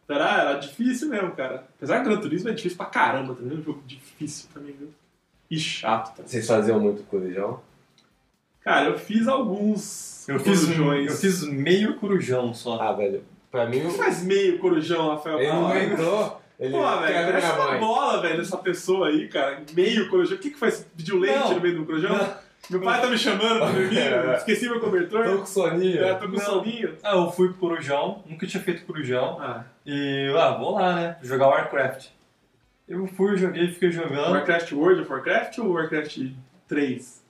Era, 0.08 0.40
era 0.40 0.54
difícil 0.54 1.08
mesmo, 1.10 1.32
cara. 1.32 1.64
Apesar 1.76 2.00
que 2.00 2.06
o 2.06 2.10
Gran 2.10 2.20
Turismo 2.20 2.48
é 2.48 2.52
difícil 2.52 2.78
pra 2.78 2.86
caramba, 2.86 3.34
também 3.34 3.56
é 3.58 3.60
um 3.60 3.62
jogo 3.62 3.82
difícil 3.86 4.48
também, 4.54 4.72
viu? 4.72 4.88
E 5.50 5.58
chato 5.58 6.14
também. 6.16 6.30
Vocês 6.30 6.46
faziam 6.46 6.78
muito 6.80 7.02
corujão? 7.04 7.60
Cara, 8.60 8.86
eu 8.88 8.98
fiz 8.98 9.26
alguns 9.26 10.28
Eu 10.28 10.38
fiz, 10.40 10.60
corujões. 10.64 11.10
eu 11.10 11.16
fiz 11.16 11.42
meio 11.44 11.94
corujão 11.96 12.52
só. 12.52 12.80
Ah, 12.80 12.92
velho, 12.92 13.22
pra 13.50 13.66
mim, 13.66 13.80
Não 13.82 13.90
faz 13.90 14.22
meio 14.22 14.58
corujão, 14.58 15.08
Rafael. 15.10 15.38
ele 15.40 15.52
não 15.52 15.76
entrou. 15.76 16.40
Ele 16.60 16.72
Pô, 16.72 16.82
velho, 16.98 17.32
parece 17.32 17.52
uma 17.52 17.68
mãe. 17.70 17.78
bola, 17.80 18.20
velho, 18.20 18.36
dessa 18.38 18.56
pessoa 18.58 19.08
aí, 19.08 19.28
cara. 19.28 19.62
Meio 19.74 20.10
corujão. 20.10 20.36
O 20.36 20.40
que 20.40 20.50
que 20.50 20.58
faz? 20.58 20.84
Pediu 20.96 21.18
leite 21.18 21.38
Não. 21.38 21.54
no 21.54 21.60
meio 21.60 21.76
do 21.76 21.86
corujão? 21.86 22.16
Não. 22.16 22.48
Meu 22.68 22.80
pai 22.82 23.00
tá 23.00 23.06
me 23.06 23.16
chamando 23.16 23.58
pra 23.60 23.70
dormir, 23.70 23.96
É. 24.02 24.36
esqueci 24.36 24.64
meu 24.68 24.80
Tô 24.80 24.86
cobertor. 24.86 25.38
com 25.38 25.46
soninho. 25.46 26.04
É, 26.04 26.12
tô 26.14 26.26
com 26.28 26.32
Não. 26.36 26.40
soninho. 26.44 26.94
Ah, 27.02 27.12
eu 27.14 27.30
fui 27.30 27.48
pro 27.48 27.56
corujão, 27.58 28.22
nunca 28.26 28.46
tinha 28.46 28.62
feito 28.62 28.84
corujão. 28.84 29.38
Ah, 29.40 29.64
E, 29.86 30.30
ah, 30.36 30.50
vou 30.58 30.72
lá, 30.74 30.94
né? 30.96 31.16
Jogar 31.22 31.46
Warcraft. 31.46 32.08
Eu 32.88 33.06
fui, 33.06 33.36
joguei, 33.36 33.70
fiquei 33.70 33.90
jogando. 33.92 34.30
Warcraft 34.32 34.72
World 34.72 35.02
of 35.02 35.10
Warcraft 35.12 35.58
ou 35.58 35.72
Warcraft 35.72 36.18
3? 36.66 37.24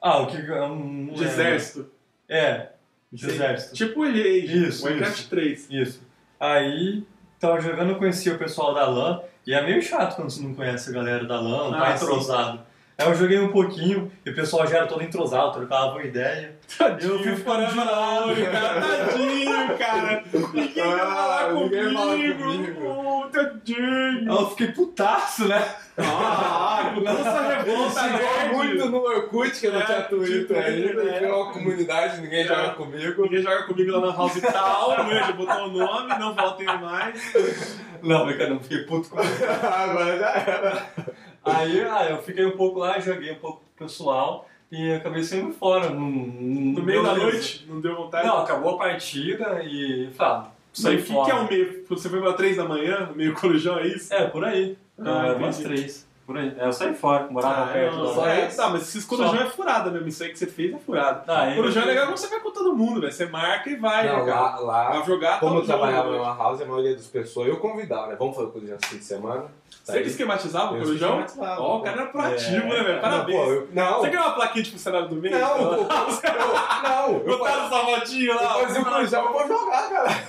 Ah, 0.00 0.18
o 0.22 0.26
que. 0.26 0.36
eu 0.38 0.68
não 0.68 0.78
De 1.06 1.10
lembro. 1.10 1.24
exército. 1.24 1.90
É, 2.28 2.68
de 3.12 3.24
Sim. 3.26 3.30
exército. 3.32 3.74
Tipo 3.74 4.02
Age, 4.04 4.68
Isso, 4.68 4.84
Warcraft 4.86 5.18
isso. 5.18 5.28
3. 5.30 5.70
Isso. 5.70 6.02
Aí, 6.40 7.04
tava 7.38 7.60
jogando, 7.60 7.90
eu 7.90 7.98
conhecia 7.98 8.34
o 8.34 8.38
pessoal 8.38 8.72
da 8.74 8.86
LAN, 8.88 9.20
e 9.46 9.52
é 9.52 9.62
meio 9.62 9.82
chato 9.82 10.16
quando 10.16 10.30
você 10.30 10.42
não 10.42 10.54
conhece 10.54 10.88
a 10.90 10.92
galera 10.92 11.24
da 11.26 11.40
LAN, 11.40 11.74
Ah, 11.76 11.80
tá 11.92 11.96
sim. 11.96 12.60
Aí 13.00 13.06
eu 13.06 13.14
joguei 13.14 13.38
um 13.38 13.52
pouquinho, 13.52 14.10
e 14.26 14.30
o 14.30 14.34
pessoal 14.34 14.66
já 14.66 14.78
era 14.78 14.86
todo 14.88 15.00
entrosado, 15.04 15.52
trocava 15.52 15.92
uma 15.92 16.02
ideia. 16.02 16.56
Tadinho, 16.76 17.12
Eu 17.12 17.18
fui 17.20 17.36
ficando 17.36 17.64
ficando 17.68 17.86
de 17.86 17.94
hora, 17.96 18.46
cara. 18.50 18.80
Tadinho, 18.80 19.78
cara. 19.78 20.24
Ninguém 20.34 20.68
quer 20.72 20.98
falar 20.98 21.44
Ah, 21.44 21.52
ninguém 21.52 21.94
fala 21.94 22.10
comigo. 22.12 22.42
comigo. 22.42 22.80
Pô, 22.80 23.26
tadinho. 23.32 24.32
Aí 24.32 24.36
eu 24.36 24.50
fiquei 24.50 24.66
putaço, 24.72 25.46
né? 25.46 25.64
Ah, 25.96 26.90
com 26.92 27.00
toda 27.04 27.20
essa 27.20 27.40
revolta 27.62 28.00
Chegou 28.00 28.64
muito 28.64 28.86
no 28.90 28.98
Orkut, 28.98 29.60
que 29.60 29.68
não 29.68 29.80
É, 29.80 29.84
tinha 29.84 30.02
Twitter 30.02 30.56
ainda. 30.66 31.04
né? 31.04 31.18
Criou 31.18 31.42
uma 31.44 31.52
comunidade, 31.52 32.20
ninguém 32.20 32.40
É. 32.40 32.44
joga 32.46 32.70
comigo. 32.70 33.22
Ninguém 33.22 33.42
joga 33.42 33.62
comigo 33.62 33.92
lá 33.92 34.06
na 34.08 34.12
house 34.16 34.36
e 34.36 34.40
tal, 34.40 35.04
manja, 35.04 35.32
botou 35.34 35.66
o 35.66 35.70
nome, 35.70 36.18
não 36.18 36.34
voltem 36.34 36.66
mais. 36.66 37.78
Não, 38.02 38.26
cara, 38.26 38.50
não 38.50 38.60
fiquei 38.60 38.78
puto 38.78 39.08
com 39.08 39.18
Agora 39.22 40.18
já 40.18 40.30
era. 40.34 40.82
Aí, 41.50 41.80
ah, 41.82 42.06
eu 42.10 42.22
fiquei 42.22 42.44
um 42.46 42.56
pouco 42.56 42.78
lá, 42.80 42.98
joguei 42.98 43.32
um 43.32 43.38
pouco 43.38 43.58
com 43.76 43.84
o 43.84 43.86
pessoal, 43.88 44.48
e 44.70 44.92
acabei 44.92 45.22
saindo 45.22 45.52
fora. 45.52 45.90
No, 45.90 46.00
No 46.10 46.82
meio 46.82 47.02
da 47.02 47.14
noite, 47.14 47.66
não 47.68 47.80
deu 47.80 47.96
vontade. 47.96 48.26
Não, 48.26 48.38
acabou 48.38 48.74
a 48.74 48.78
partida 48.78 49.62
e. 49.62 50.10
Falei, 50.14 50.32
ah, 50.32 50.46
Mas 50.70 50.82
saí 50.82 50.96
o 50.96 51.02
que, 51.02 51.12
fora. 51.12 51.24
que 51.24 51.30
é 51.30 51.34
o 51.40 51.48
meio? 51.48 51.84
Você 51.88 52.08
foi 52.08 52.20
pra 52.20 52.32
3 52.34 52.56
da 52.56 52.64
manhã, 52.64 53.10
meio 53.14 53.34
corujão, 53.34 53.78
é 53.78 53.86
isso? 53.86 54.12
É, 54.12 54.26
por 54.26 54.44
aí. 54.44 54.76
Ah, 54.98 55.26
Era 55.26 55.36
umas 55.36 55.58
entendi. 55.60 55.74
três. 55.76 56.08
Por 56.26 56.36
aí. 56.36 56.54
É, 56.58 56.66
eu 56.66 56.72
saí 56.74 56.92
fora, 56.94 57.26
morava 57.30 57.72
perto 57.72 57.96
não, 57.96 58.04
da 58.04 58.12
só 58.12 58.20
lá. 58.20 58.32
é, 58.34 58.46
tá, 58.48 58.68
mas 58.68 58.82
esses 58.82 59.02
corujão 59.06 59.34
Só. 59.34 59.42
é 59.44 59.46
furada 59.46 59.90
mesmo. 59.90 60.08
Isso 60.08 60.22
aí 60.22 60.28
que 60.28 60.38
você 60.38 60.46
fez 60.46 60.74
é 60.74 60.78
furada. 60.78 61.22
Ah, 61.26 61.54
corujão 61.54 61.82
é 61.84 61.86
legal 61.86 62.04
quando 62.04 62.18
você 62.18 62.26
vai 62.28 62.40
com 62.40 62.50
todo 62.50 62.76
mundo, 62.76 63.00
velho. 63.00 63.10
Você 63.10 63.24
marca 63.24 63.70
e 63.70 63.76
vai, 63.76 64.06
Não, 64.06 64.26
né, 64.26 64.30
cara? 64.30 64.40
lá, 64.40 64.58
lá 64.58 64.90
Vai 64.90 65.06
jogar 65.06 65.40
como 65.40 65.60
eu 65.60 65.64
trabalhava 65.64 66.12
numa 66.12 66.36
house, 66.36 66.60
a 66.60 66.66
maioria 66.66 66.94
das 66.94 67.06
pessoas, 67.06 67.48
eu 67.48 67.56
convidava, 67.56 68.08
né? 68.08 68.16
Vamos 68.18 68.36
fazer 68.36 68.48
corujão 68.50 68.76
esse 68.76 68.90
fim 68.90 68.98
de 68.98 69.04
semana. 69.06 69.46
Você 69.84 70.02
que 70.02 70.08
esquematizava 70.08 70.74
o 70.74 70.78
corujão? 70.78 71.20
esquematizava. 71.24 71.60
Ó, 71.62 71.78
o 71.78 71.82
cara 71.82 72.02
era 72.02 72.06
proativo, 72.10 72.66
É. 72.66 72.68
né, 72.68 72.82
velho? 72.82 73.00
Parabéns. 73.00 73.38
Não, 73.38 73.44
pô, 73.46 73.52
eu- 73.52 73.68
não, 73.72 73.98
Você 74.00 74.10
quer 74.10 74.20
uma 74.20 74.30
plaquinha 74.32 74.62
de 74.64 74.70
funcionário 74.72 75.08
do 75.08 75.16
mês? 75.16 75.32
não, 75.38 75.58
eu, 75.72 75.88
não, 76.82 77.08
eu, 77.26 77.38
Botaram 77.38 77.66
essa 77.66 77.78
fotinho 77.86 78.34
lá. 78.34 78.42
eu 78.42 78.66
fazia 78.66 78.80
o 78.82 78.84
corujão, 78.84 79.24
eu 79.24 79.32
vou 79.32 79.48
jogar, 79.48 79.88
cara. 79.88 80.08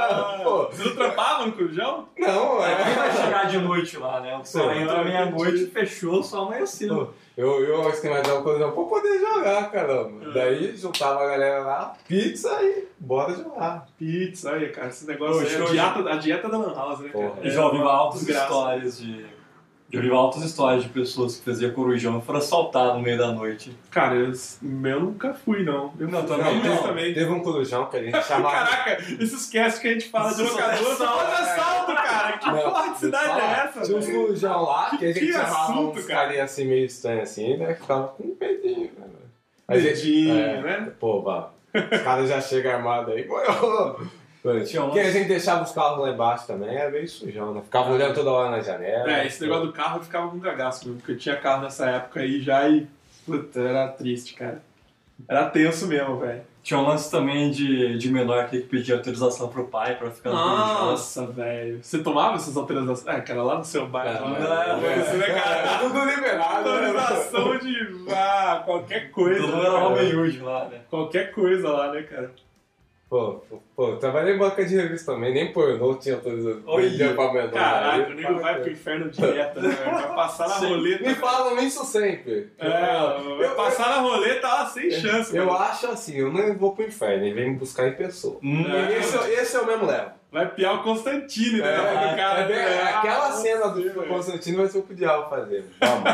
Ah, 0.00 0.40
Pô, 0.44 0.64
Você 0.66 0.84
não 0.88 0.94
trampava 0.96 1.46
no 1.46 1.52
corujão? 1.52 2.08
não, 2.18 2.56
Quem 2.58 2.64
é. 2.66 2.94
vai 2.94 3.12
chegar 3.12 3.46
de 3.48 3.58
noite 3.58 3.96
lá, 3.96 4.20
né? 4.20 4.36
O 4.36 4.40
pessoal 4.40 4.66
Pô, 4.68 4.72
entra 4.74 5.04
meia-noite 5.04 5.66
fechou 5.66 6.22
só 6.22 6.42
amanhã 6.44 6.64
Eu, 7.40 7.64
eu 7.64 7.88
esquematizava 7.90 8.40
o 8.40 8.42
corujão 8.42 8.72
pra 8.72 8.82
poder 8.84 9.18
jogar, 9.20 9.70
caramba. 9.70 10.28
É. 10.30 10.32
Daí 10.32 10.76
juntava 10.76 11.22
a 11.24 11.26
galera 11.28 11.58
lá, 11.60 11.94
pizza 12.06 12.50
e 12.62 12.88
bora 12.98 13.34
jogar. 13.34 13.86
Pizza, 13.98 14.52
aí, 14.52 14.68
cara, 14.68 14.88
esse 14.88 15.06
negócio 15.06 15.36
Ô, 15.36 15.40
aí, 15.40 15.46
a 15.46 15.50
show 15.50 15.66
de- 15.66 15.72
dieta, 15.72 16.10
a 16.10 16.16
dieta 16.16 16.48
da 16.48 16.58
Lan 16.58 16.74
House, 16.74 17.00
né, 17.00 17.08
cara? 17.10 17.28
Porra. 17.30 17.40
E 17.42 17.50
já 17.50 17.64
ouvi 17.64 17.78
altas 17.78 18.20
desgraça. 18.20 18.44
histórias 18.44 18.98
de. 18.98 19.40
Já 19.92 19.98
ouvi 19.98 20.10
altas 20.12 20.42
histórias 20.44 20.84
de 20.84 20.88
pessoas 20.88 21.36
que 21.38 21.44
faziam 21.44 21.72
corujão 21.72 22.16
e 22.18 22.22
foram 22.22 22.38
assaltar 22.38 22.94
no 22.94 23.00
meio 23.00 23.18
da 23.18 23.32
noite. 23.32 23.76
Cara, 23.90 24.14
eu, 24.14 24.30
eu 24.30 25.00
nunca 25.00 25.34
fui, 25.34 25.64
não. 25.64 25.92
Eu 25.98 26.06
Não, 26.06 26.22
também 26.24 26.60
fiz 26.60 26.70
não. 26.70 26.82
também. 26.84 27.12
Teve 27.12 27.28
um 27.32 27.40
corujão 27.40 27.86
que 27.86 27.96
a 27.96 28.02
gente 28.04 28.22
chamava. 28.24 28.54
Caraca, 28.68 29.02
esses 29.18 29.50
casts 29.50 29.80
que 29.80 29.88
a 29.88 29.92
gente 29.94 30.08
fala 30.08 30.32
de 30.32 30.44
Isso 30.44 30.52
locador, 30.52 30.74
é 30.74 30.94
só 30.94 31.04
assalto, 31.04 31.56
cara. 31.56 31.79
Que 32.40 32.46
Não, 32.50 32.58
porra 32.62 32.92
de 32.92 32.98
cidade 32.98 33.40
é 33.40 33.44
essa? 33.64 33.80
Tinha 33.82 33.98
uns 33.98 34.06
velho? 34.06 34.20
corujão 34.20 34.62
lá 34.62 34.90
que 34.96 35.04
a 35.04 35.12
gente 35.12 35.26
Que 35.26 35.32
chamava 35.32 35.62
assunto, 35.72 35.98
uns 35.98 36.06
carinha 36.06 36.44
assim 36.44 36.64
meio 36.64 36.86
estranho 36.86 37.22
assim, 37.22 37.56
né? 37.56 37.74
Que 37.74 37.80
ficava 37.82 38.08
com 38.08 38.24
um 38.24 38.34
pedinho, 38.34 38.90
né? 38.98 39.06
velho? 39.06 39.30
A 39.68 39.78
gente- 39.78 40.06
Medinho, 40.06 40.38
é, 40.38 40.62
né? 40.80 40.92
Pô, 40.98 41.22
vá. 41.22 41.50
Os 41.74 42.02
caras 42.02 42.28
já 42.28 42.40
chegam 42.40 42.72
armados 42.72 43.14
aí. 43.14 43.28
Porque 44.42 45.00
a 45.00 45.10
gente 45.10 45.28
deixava 45.28 45.62
os 45.64 45.72
carros 45.72 46.00
lá 46.00 46.10
embaixo 46.10 46.46
também, 46.46 46.74
era 46.74 46.90
meio 46.90 47.06
sujão, 47.08 47.52
né? 47.52 47.60
Ficava 47.62 47.92
olhando 47.92 48.14
toda 48.14 48.30
hora 48.30 48.50
na 48.50 48.60
janela. 48.62 49.12
É, 49.12 49.26
esse 49.26 49.42
negócio 49.42 49.66
do 49.66 49.72
carro 49.72 49.98
eu 49.98 50.02
ficava 50.02 50.28
com 50.30 50.40
cagaço 50.40 50.86
mesmo, 50.86 50.98
porque 51.00 51.12
eu 51.12 51.18
tinha 51.18 51.36
carro 51.36 51.62
nessa 51.62 51.88
época 51.90 52.20
aí 52.20 52.40
já 52.40 52.66
e. 52.68 52.86
Puta, 53.26 53.60
era 53.60 53.88
triste, 53.88 54.34
cara. 54.34 54.62
Era 55.28 55.44
tenso 55.50 55.86
mesmo, 55.86 56.18
velho. 56.18 56.40
Tinha 56.62 56.78
um 56.78 56.86
lance 56.86 57.10
também 57.10 57.50
de, 57.50 57.96
de 57.96 58.10
menor 58.10 58.48
que 58.48 58.60
pedia 58.60 58.96
autorização 58.96 59.48
pro 59.48 59.66
pai 59.66 59.96
pra 59.96 60.10
ficar. 60.10 60.30
Nossa, 60.30 61.26
velho. 61.26 61.82
Você 61.82 62.02
tomava 62.02 62.36
essas 62.36 62.56
autorizações? 62.56 63.08
Ah, 63.08 63.20
cara, 63.20 63.42
lá 63.42 63.58
no 63.58 63.64
seu 63.64 63.86
bairro. 63.86 64.36
É, 64.36 64.46
lá, 64.46 64.78
é, 64.78 64.98
você, 65.02 65.16
né, 65.16 65.26
cara? 65.26 65.78
tudo 65.78 66.04
liberado, 66.04 66.70
né? 66.70 66.86
Autorização 66.86 67.58
de. 67.58 68.04
Ah, 68.12 68.62
qualquer 68.64 69.10
coisa. 69.10 69.40
Todo 69.40 69.56
né, 69.56 69.66
era? 69.66 69.78
Robin 69.78 70.16
Hood 70.16 70.40
lá, 70.40 70.64
né? 70.66 70.80
Qualquer 70.90 71.32
coisa 71.32 71.70
lá, 71.70 71.92
né, 71.92 72.02
cara? 72.02 72.30
Pô, 73.10 73.42
pô, 73.50 73.58
pô, 73.74 73.88
eu 73.88 73.96
trabalhei 73.96 74.36
em 74.36 74.38
banca 74.38 74.64
de 74.64 74.76
revista 74.76 75.12
também, 75.12 75.34
nem 75.34 75.52
pornô 75.52 75.96
tinha. 75.96 76.20
Olha, 76.64 76.88
Vendia 76.88 77.12
pra 77.12 77.32
menor. 77.32 77.50
Caraca, 77.50 77.92
aí, 78.06 78.12
o 78.12 78.14
nego 78.14 78.38
vai 78.38 78.60
pro 78.60 78.70
inferno 78.70 79.10
direto, 79.10 79.60
né? 79.60 79.68
Vai 79.68 80.14
passar 80.14 80.48
na 80.48 80.54
Sim. 80.60 80.68
roleta. 80.68 81.08
Me 81.08 81.14
falam 81.16 81.58
isso 81.58 81.84
sempre. 81.84 82.52
É, 82.56 82.68
vai 83.36 83.54
passar 83.56 83.88
na 83.88 83.98
roleta 84.02 84.46
lá 84.46 84.66
sem 84.66 84.92
chance, 84.92 85.36
Eu 85.36 85.46
mano. 85.46 85.58
acho 85.58 85.88
assim, 85.88 86.18
eu 86.18 86.32
não 86.32 86.56
vou 86.56 86.72
pro 86.72 86.84
inferno, 86.86 87.24
ele 87.24 87.34
vem 87.34 87.50
me 87.50 87.56
buscar 87.56 87.88
em 87.88 87.94
pessoa. 87.94 88.38
Hum, 88.44 88.64
É. 88.72 88.98
Esse, 88.98 89.16
esse 89.32 89.56
eu 89.56 89.66
mesmo 89.66 89.86
levo. 89.86 90.12
Vai 90.30 90.46
piar 90.48 90.76
o 90.76 90.82
Constantine, 90.84 91.60
né? 91.60 91.66
É, 91.68 92.16
cara, 92.16 92.40
é 92.42 92.46
bem- 92.46 92.56
né? 92.56 92.82
aquela 92.94 93.26
Ah, 93.26 93.32
cena 93.32 93.66
do. 93.70 93.92
Constantino 94.06 94.58
vai 94.58 94.68
ser 94.68 94.78
o 94.78 94.82
que 94.84 94.92
o 94.92 94.96
diabo 94.96 95.28
fazer. 95.28 95.64
Vamos, 95.80 96.04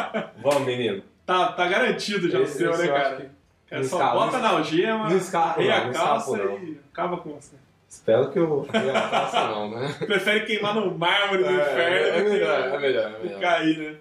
vamos, 0.43 0.63
menino. 0.67 1.03
Tá, 1.27 1.53
tá 1.53 1.67
garantido 1.67 2.31
já 2.31 2.39
o 2.39 2.43
Esse- 2.45 2.57
seu, 2.57 2.71
esse 2.71 2.83
né, 2.85 2.89
eu 2.89 2.93
cara? 2.95 3.31
Cara, 3.69 3.83
não 3.83 3.89
só 3.89 3.97
escapa, 3.97 4.15
bota 4.15 4.39
na 4.39 4.49
algema, 4.51 5.09
não 5.11 5.17
escapa, 5.17 5.61
não, 5.63 5.71
a 5.73 5.91
calça 5.93 6.37
não. 6.37 6.59
e 6.59 6.81
acaba 6.93 7.17
com 7.19 7.31
você. 7.35 7.57
Espero 7.89 8.31
que 8.31 8.39
eu 8.39 8.67
não 8.69 9.71
né? 9.71 9.95
Prefere 10.07 10.45
queimar 10.45 10.75
no 10.75 10.97
mármore 10.97 11.43
do 11.45 11.49
É, 11.51 11.53
inferno 11.55 12.27
é 12.27 12.31
melhor, 12.31 12.61
é 12.61 12.79
melhor, 12.79 13.11
é 13.15 13.19
melhor. 13.25 13.41
cair, 13.41 13.79
né? 13.79 13.97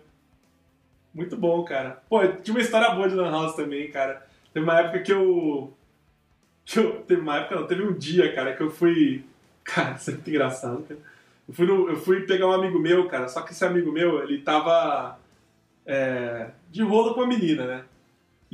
Muito 1.14 1.38
bom, 1.38 1.64
cara. 1.64 2.02
Pô, 2.10 2.20
tinha 2.28 2.54
uma 2.56 2.62
história 2.62 2.90
boa 2.94 3.08
de 3.08 3.16
Lan 3.16 3.32
House 3.32 3.56
também, 3.56 3.90
cara. 3.90 4.26
Teve 4.54 4.64
uma 4.66 4.80
época 4.80 5.00
que 5.00 5.14
eu. 5.14 5.74
Que 6.66 6.80
eu 6.80 7.02
teve 7.04 7.22
uma 7.22 7.38
época, 7.38 7.56
não, 7.56 7.68
teve 7.68 7.84
um 7.84 7.94
dia, 7.94 8.34
cara, 8.34 8.54
que 8.56 8.62
eu 8.64 8.70
fui. 8.72 9.24
Cara, 9.64 9.96
isso 9.96 10.10
é 10.12 10.14
muito 10.14 10.30
engraçado, 10.30 10.84
cara. 10.88 11.00
Eu 11.48 11.54
fui, 11.54 11.66
no- 11.66 11.90
eu 11.90 11.96
fui 11.96 12.22
pegar 12.22 12.48
um 12.48 12.52
amigo 12.52 12.78
meu, 12.80 13.08
cara, 13.08 13.28
só 13.28 13.42
que 13.42 13.52
esse 13.52 13.64
amigo 13.66 13.92
meu, 13.92 14.22
ele 14.24 14.40
tava. 14.42 15.18
é, 15.86 16.50
de 16.70 16.84
rolo 16.84 17.14
com 17.16 17.22
a 17.22 17.28
menina, 17.28 17.66
né? 17.66 17.84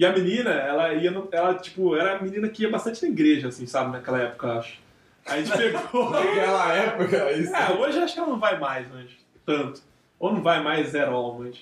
E 0.01 0.05
a 0.05 0.11
menina, 0.11 0.49
ela 0.49 0.91
ia, 0.95 1.11
no- 1.11 1.29
ela, 1.31 1.53
tipo, 1.53 1.95
era 1.95 2.17
a 2.17 2.21
menina 2.23 2.49
que 2.49 2.63
ia 2.63 2.69
bastante 2.71 3.03
na 3.03 3.09
igreja, 3.09 3.49
assim, 3.49 3.67
sabe, 3.67 3.91
naquela 3.91 4.17
época, 4.19 4.47
eu 4.47 4.51
acho. 4.53 4.79
Aí 5.27 5.41
a 5.41 5.43
gente 5.43 5.55
pegou. 5.55 6.09
Naquela 6.09 6.73
época, 6.73 7.31
isso. 7.33 7.55
É, 7.55 7.71
hoje 7.73 7.99
acho 7.99 8.13
que 8.15 8.19
ela 8.19 8.29
não 8.29 8.39
vai 8.39 8.57
mais, 8.57 8.87
mas 8.91 9.05
tanto. 9.45 9.79
Ou 10.19 10.33
não 10.33 10.41
vai 10.41 10.59
mais 10.63 10.87
zero 10.87 11.13
all, 11.13 11.37
mas. 11.37 11.55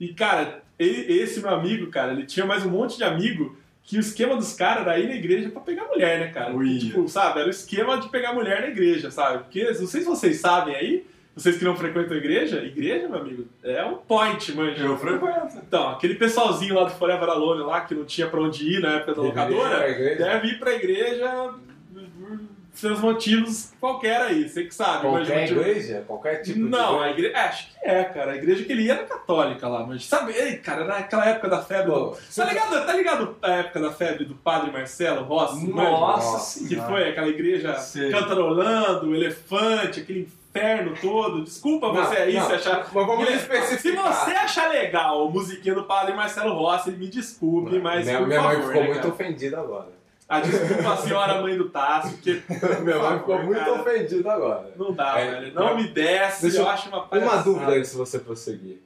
E, 0.00 0.08
cara, 0.14 0.62
ele- 0.78 1.20
esse 1.20 1.38
meu 1.40 1.50
amigo, 1.50 1.90
cara, 1.90 2.12
ele 2.12 2.24
tinha 2.24 2.46
mais 2.46 2.64
um 2.64 2.70
monte 2.70 2.96
de 2.96 3.04
amigo 3.04 3.58
que 3.82 3.98
o 3.98 4.00
esquema 4.00 4.36
dos 4.36 4.54
caras 4.54 4.86
era 4.86 4.98
ir 4.98 5.08
na 5.08 5.14
igreja 5.14 5.50
pra 5.50 5.60
pegar 5.60 5.84
mulher, 5.84 6.18
né, 6.18 6.28
cara? 6.28 6.54
Ui. 6.56 6.78
Tipo, 6.78 7.06
sabe, 7.06 7.40
era 7.40 7.48
o 7.48 7.50
esquema 7.50 8.00
de 8.00 8.08
pegar 8.08 8.32
mulher 8.32 8.62
na 8.62 8.68
igreja, 8.68 9.10
sabe? 9.10 9.40
Porque, 9.44 9.62
não 9.64 9.86
sei 9.86 10.00
se 10.00 10.06
vocês 10.06 10.40
sabem 10.40 10.74
aí, 10.74 11.06
vocês 11.36 11.58
que 11.58 11.64
não 11.64 11.76
frequentam 11.76 12.14
a 12.14 12.16
igreja, 12.16 12.56
igreja, 12.64 13.08
meu 13.08 13.20
amigo, 13.20 13.46
é 13.62 13.84
um 13.84 13.96
point, 13.96 14.52
manja. 14.52 14.82
Eu 14.82 14.96
frequento. 14.96 15.58
Então, 15.58 15.90
aquele 15.90 16.14
pessoalzinho 16.14 16.74
lá 16.74 16.84
do 16.84 16.90
Forever 16.92 17.28
Alone 17.28 17.62
lá, 17.62 17.82
que 17.82 17.94
não 17.94 18.04
tinha 18.06 18.26
pra 18.26 18.40
onde 18.40 18.66
ir 18.66 18.80
na 18.80 18.94
época 18.96 19.14
da 19.14 19.20
locadora, 19.22 19.80
deve 20.16 20.48
ir 20.48 20.58
pra 20.58 20.72
igreja 20.74 21.52
por 21.92 22.78
seus 22.80 23.00
motivos 23.00 23.72
qualquer 23.80 24.20
aí, 24.20 24.46
você 24.48 24.64
que 24.64 24.74
sabe. 24.74 25.06
mas 25.08 25.26
Qualquer 25.28 25.40
motivo- 25.42 25.60
igreja? 25.60 26.04
Qualquer 26.06 26.36
tipo 26.42 26.58
não, 26.58 27.00
a 27.00 27.06
de 27.06 27.12
igreja. 27.12 27.36
é, 27.36 27.40
acho 27.40 27.66
que 27.70 27.76
é, 27.82 28.04
cara. 28.04 28.32
A 28.32 28.36
igreja 28.36 28.64
que 28.64 28.72
ele 28.72 28.82
ia 28.82 28.92
era 28.94 29.04
católica 29.04 29.66
lá, 29.68 29.86
mas 29.86 30.04
sabe, 30.06 30.32
ei, 30.32 30.56
cara, 30.58 30.84
naquela 30.84 31.26
época 31.26 31.48
da 31.48 31.62
febre. 31.62 31.90
Pô, 31.92 32.16
tá 32.34 32.44
ligado? 32.44 32.86
Tá 32.86 32.92
ligado 32.94 33.36
a 33.42 33.50
época 33.52 33.80
da 33.80 33.92
febre 33.92 34.24
do 34.26 34.34
padre 34.34 34.70
Marcelo 34.70 35.22
Rossi? 35.24 35.66
Nossa 35.70 36.60
manja? 36.62 36.68
Que 36.68 36.76
foi 36.86 37.08
aquela 37.08 37.28
igreja 37.28 37.74
Sei. 37.78 38.10
cantarolando, 38.10 39.14
elefante, 39.14 40.00
aquele 40.00 40.28
inferno 40.56 40.94
todo. 41.00 41.44
Desculpa 41.44 41.92
Não, 41.92 41.94
você 42.04 42.16
aí 42.16 42.34
não, 42.34 42.46
se 42.46 42.52
achar. 42.54 42.88
mas 42.92 43.06
vamos 43.06 43.26
Se 43.28 43.34
especificar. 43.34 44.12
você 44.12 44.30
achar 44.32 44.68
legal 44.70 45.26
a 45.26 45.30
musiquinha 45.30 45.74
do 45.74 45.84
padre 45.84 46.14
Marcelo 46.14 46.54
Rossi, 46.54 46.90
me 46.92 47.08
desculpe, 47.08 47.78
mas. 47.78 48.04
minha, 48.06 48.20
minha 48.22 48.40
mãe 48.42 48.56
favor, 48.56 48.68
ficou 48.68 48.82
né, 48.82 48.88
muito 48.90 49.08
ofendida 49.08 49.60
agora. 49.60 49.96
Ah, 50.28 50.40
desculpa 50.40 50.92
a 50.92 50.96
senhora 50.96 51.40
mãe 51.40 51.56
do 51.56 51.68
Tasso, 51.68 52.10
porque. 52.14 52.42
minha 52.82 52.98
mãe 52.98 53.18
ficou 53.18 53.38
muito 53.42 53.58
cara. 53.60 53.72
ofendida 53.80 54.32
agora. 54.32 54.72
Não 54.76 54.92
dá, 54.92 55.18
É, 55.20 55.30
velho. 55.30 55.54
Não 55.54 55.76
me 55.76 55.86
desce, 55.88 56.48
eu 56.56 56.62
eu- 56.62 56.68
acho 56.68 56.88
uma 56.88 56.98
Uma 56.98 57.06
palhaçada. 57.06 57.42
dúvida 57.44 57.72
antes 57.72 57.90
de 57.92 57.96
você 57.96 58.18
prosseguir. 58.18 58.82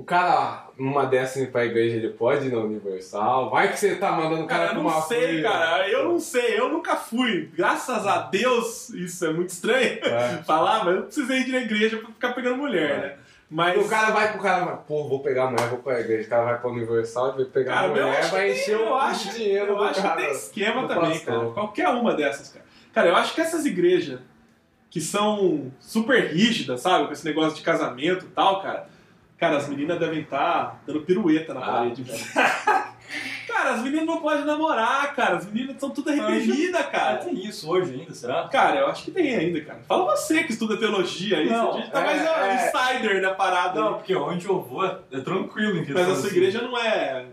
O 0.00 0.02
cara, 0.02 0.66
numa 0.78 1.04
dessas 1.04 1.42
ir 1.42 1.50
pra 1.50 1.66
igreja, 1.66 1.96
ele 1.96 2.08
pode 2.08 2.46
ir 2.46 2.50
na 2.52 2.58
Universal? 2.60 3.50
Vai 3.50 3.70
que 3.70 3.78
você 3.78 3.96
tá 3.96 4.10
mandando 4.12 4.44
o 4.44 4.46
cara, 4.46 4.68
Cara, 4.68 4.70
eu 4.70 4.74
pra 4.74 4.82
não 4.82 4.90
uma 4.90 5.02
sei, 5.02 5.26
fria. 5.28 5.42
cara. 5.42 5.88
Eu 5.90 6.04
não 6.08 6.18
sei, 6.18 6.58
eu 6.58 6.70
nunca 6.70 6.96
fui. 6.96 7.50
Graças 7.54 8.06
a 8.06 8.22
Deus, 8.22 8.88
isso 8.88 9.26
é 9.26 9.30
muito 9.30 9.50
estranho 9.50 9.98
É. 10.02 10.38
falar, 10.46 10.78
mas 10.78 10.86
eu 10.94 10.94
não 11.00 11.02
precisei 11.02 11.40
ir 11.40 11.48
na 11.52 11.58
igreja 11.58 11.98
pra 11.98 12.08
ficar 12.08 12.32
pegando 12.32 12.56
mulher, 12.56 12.90
É. 12.90 12.96
né? 12.98 13.14
Mas. 13.50 13.84
O 13.84 13.88
cara 13.90 14.10
vai 14.10 14.32
pro 14.32 14.40
cara, 14.40 14.64
pô, 14.76 15.06
vou 15.06 15.20
pegar 15.20 15.44
a 15.44 15.50
mulher, 15.50 15.68
vou 15.68 15.80
pra 15.80 16.00
igreja. 16.00 16.26
O 16.26 16.30
cara 16.30 16.44
vai 16.44 16.58
pra 16.60 16.70
Universal, 16.70 17.36
vai 17.36 17.44
pegar 17.44 17.74
Cara, 17.74 17.82
a 17.82 17.90
eu 17.90 17.90
mulher, 18.06 18.30
vai 18.30 18.40
tem- 18.46 18.52
encher 18.52 18.74
eu 18.80 18.88
o 18.88 18.94
acho, 18.94 19.30
dinheiro 19.34 19.66
eu 19.72 19.82
acho 19.84 20.00
cara. 20.00 20.16
que 20.16 20.22
tem 20.22 20.30
esquema 20.34 20.88
também, 20.88 21.10
pastor. 21.10 21.34
cara. 21.40 21.50
Qualquer 21.50 21.88
uma 21.90 22.14
dessas, 22.14 22.48
cara. 22.48 22.64
Cara, 22.94 23.08
eu 23.08 23.16
acho 23.16 23.34
que 23.34 23.40
essas 23.42 23.66
igrejas 23.66 24.18
que 24.88 25.00
são 25.00 25.70
super 25.78 26.32
rígidas, 26.32 26.80
sabe? 26.80 27.06
Com 27.06 27.12
esse 27.12 27.24
negócio 27.26 27.54
de 27.58 27.62
casamento 27.62 28.24
e 28.24 28.28
tal, 28.28 28.62
cara. 28.62 28.88
Cara, 29.40 29.56
as 29.56 29.68
meninas 29.68 29.98
devem 29.98 30.20
estar 30.20 30.82
dando 30.86 31.00
pirueta 31.00 31.54
na 31.54 31.60
Ah. 31.60 31.72
parede, 31.72 32.02
velho. 32.02 32.20
cara, 33.48 33.70
as 33.70 33.82
meninas 33.82 34.04
não 34.06 34.20
podem 34.20 34.44
namorar, 34.44 35.14
cara. 35.16 35.36
As 35.38 35.46
meninas 35.50 35.76
são 35.80 35.88
tudo 35.90 36.10
arrependidas, 36.10 36.86
cara. 36.86 37.16
tem 37.18 37.34
isso 37.46 37.68
hoje 37.70 37.94
ainda, 37.94 38.12
será? 38.14 38.46
Cara, 38.48 38.80
eu 38.80 38.86
acho 38.88 39.04
que 39.04 39.10
tem 39.10 39.34
ainda, 39.34 39.60
cara. 39.62 39.80
Fala 39.88 40.14
você 40.14 40.44
que 40.44 40.52
estuda 40.52 40.76
teologia 40.76 41.38
aí, 41.38 41.48
Não, 41.48 41.72
você 41.72 41.88
tá 41.90 42.00
é, 42.00 42.04
mais 42.04 42.22
é. 42.22 42.66
insider 42.98 43.22
da 43.22 43.34
parada. 43.34 43.80
Não, 43.80 43.94
porque 43.94 44.14
onde 44.14 44.46
eu 44.46 44.60
vou 44.60 44.84
é, 44.84 45.20
tranquilo 45.24 45.78
em 45.78 45.90
Mas 45.90 46.02
a 46.02 46.14
sua 46.16 46.26
assim. 46.26 46.36
igreja 46.36 46.60
não 46.60 46.76
é. 46.78 47.24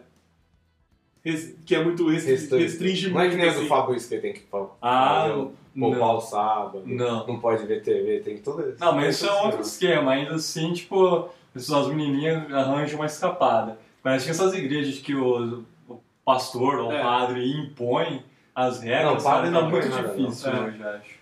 que 1.65 1.75
é 1.75 1.83
muito 1.83 2.07
restri 2.07 2.31
Restringe. 2.35 2.63
restringe 2.63 3.09
Não 3.11 3.19
é 3.19 3.29
que 3.29 3.35
nem 3.35 3.49
a 3.49 3.51
do 3.51 3.59
assim. 3.59 3.67
Fabrício 3.67 4.09
que 4.09 4.17
tem 4.17 4.31
que 4.33 4.43
Ah, 4.81 5.23
fazer 5.27 5.33
o- 5.33 5.53
poupar 5.77 6.15
o 6.15 6.21
sábado. 6.21 6.83
Não. 6.85 7.27
Não 7.27 7.37
pode 7.39 7.65
ver 7.65 7.81
TV, 7.83 8.19
tem 8.21 8.37
tudo 8.37 8.61
isso. 8.69 8.77
Não, 8.79 8.93
mas 8.95 9.15
isso 9.17 9.27
é 9.27 9.41
outro 9.41 9.59
esquema. 9.61 10.13
Ainda 10.13 10.35
assim, 10.35 10.71
tipo, 10.71 11.29
as 11.57 11.87
menininhas 11.87 12.51
arranjam 12.53 12.99
uma 12.99 13.05
escapada. 13.05 13.77
Mas 14.03 14.23
que 14.23 14.31
essas 14.31 14.53
igrejas 14.53 14.99
que 14.99 15.13
o, 15.15 15.63
o 15.89 15.99
pastor 16.23 16.79
ou 16.79 16.89
o 16.89 16.91
É. 16.91 17.01
padre 17.01 17.51
impõe 17.59 18.23
as 18.55 18.81
regras, 18.81 19.05
Não, 19.13 19.19
o 19.19 19.23
padre 19.23 19.49
não 19.49 19.61
tá 19.63 19.67
muito 19.69 19.87
impõe 19.87 20.01
nada, 20.01 20.15
difícil 20.15 20.51
não. 20.53 20.65
hoje, 20.65 20.83
acho. 20.83 21.17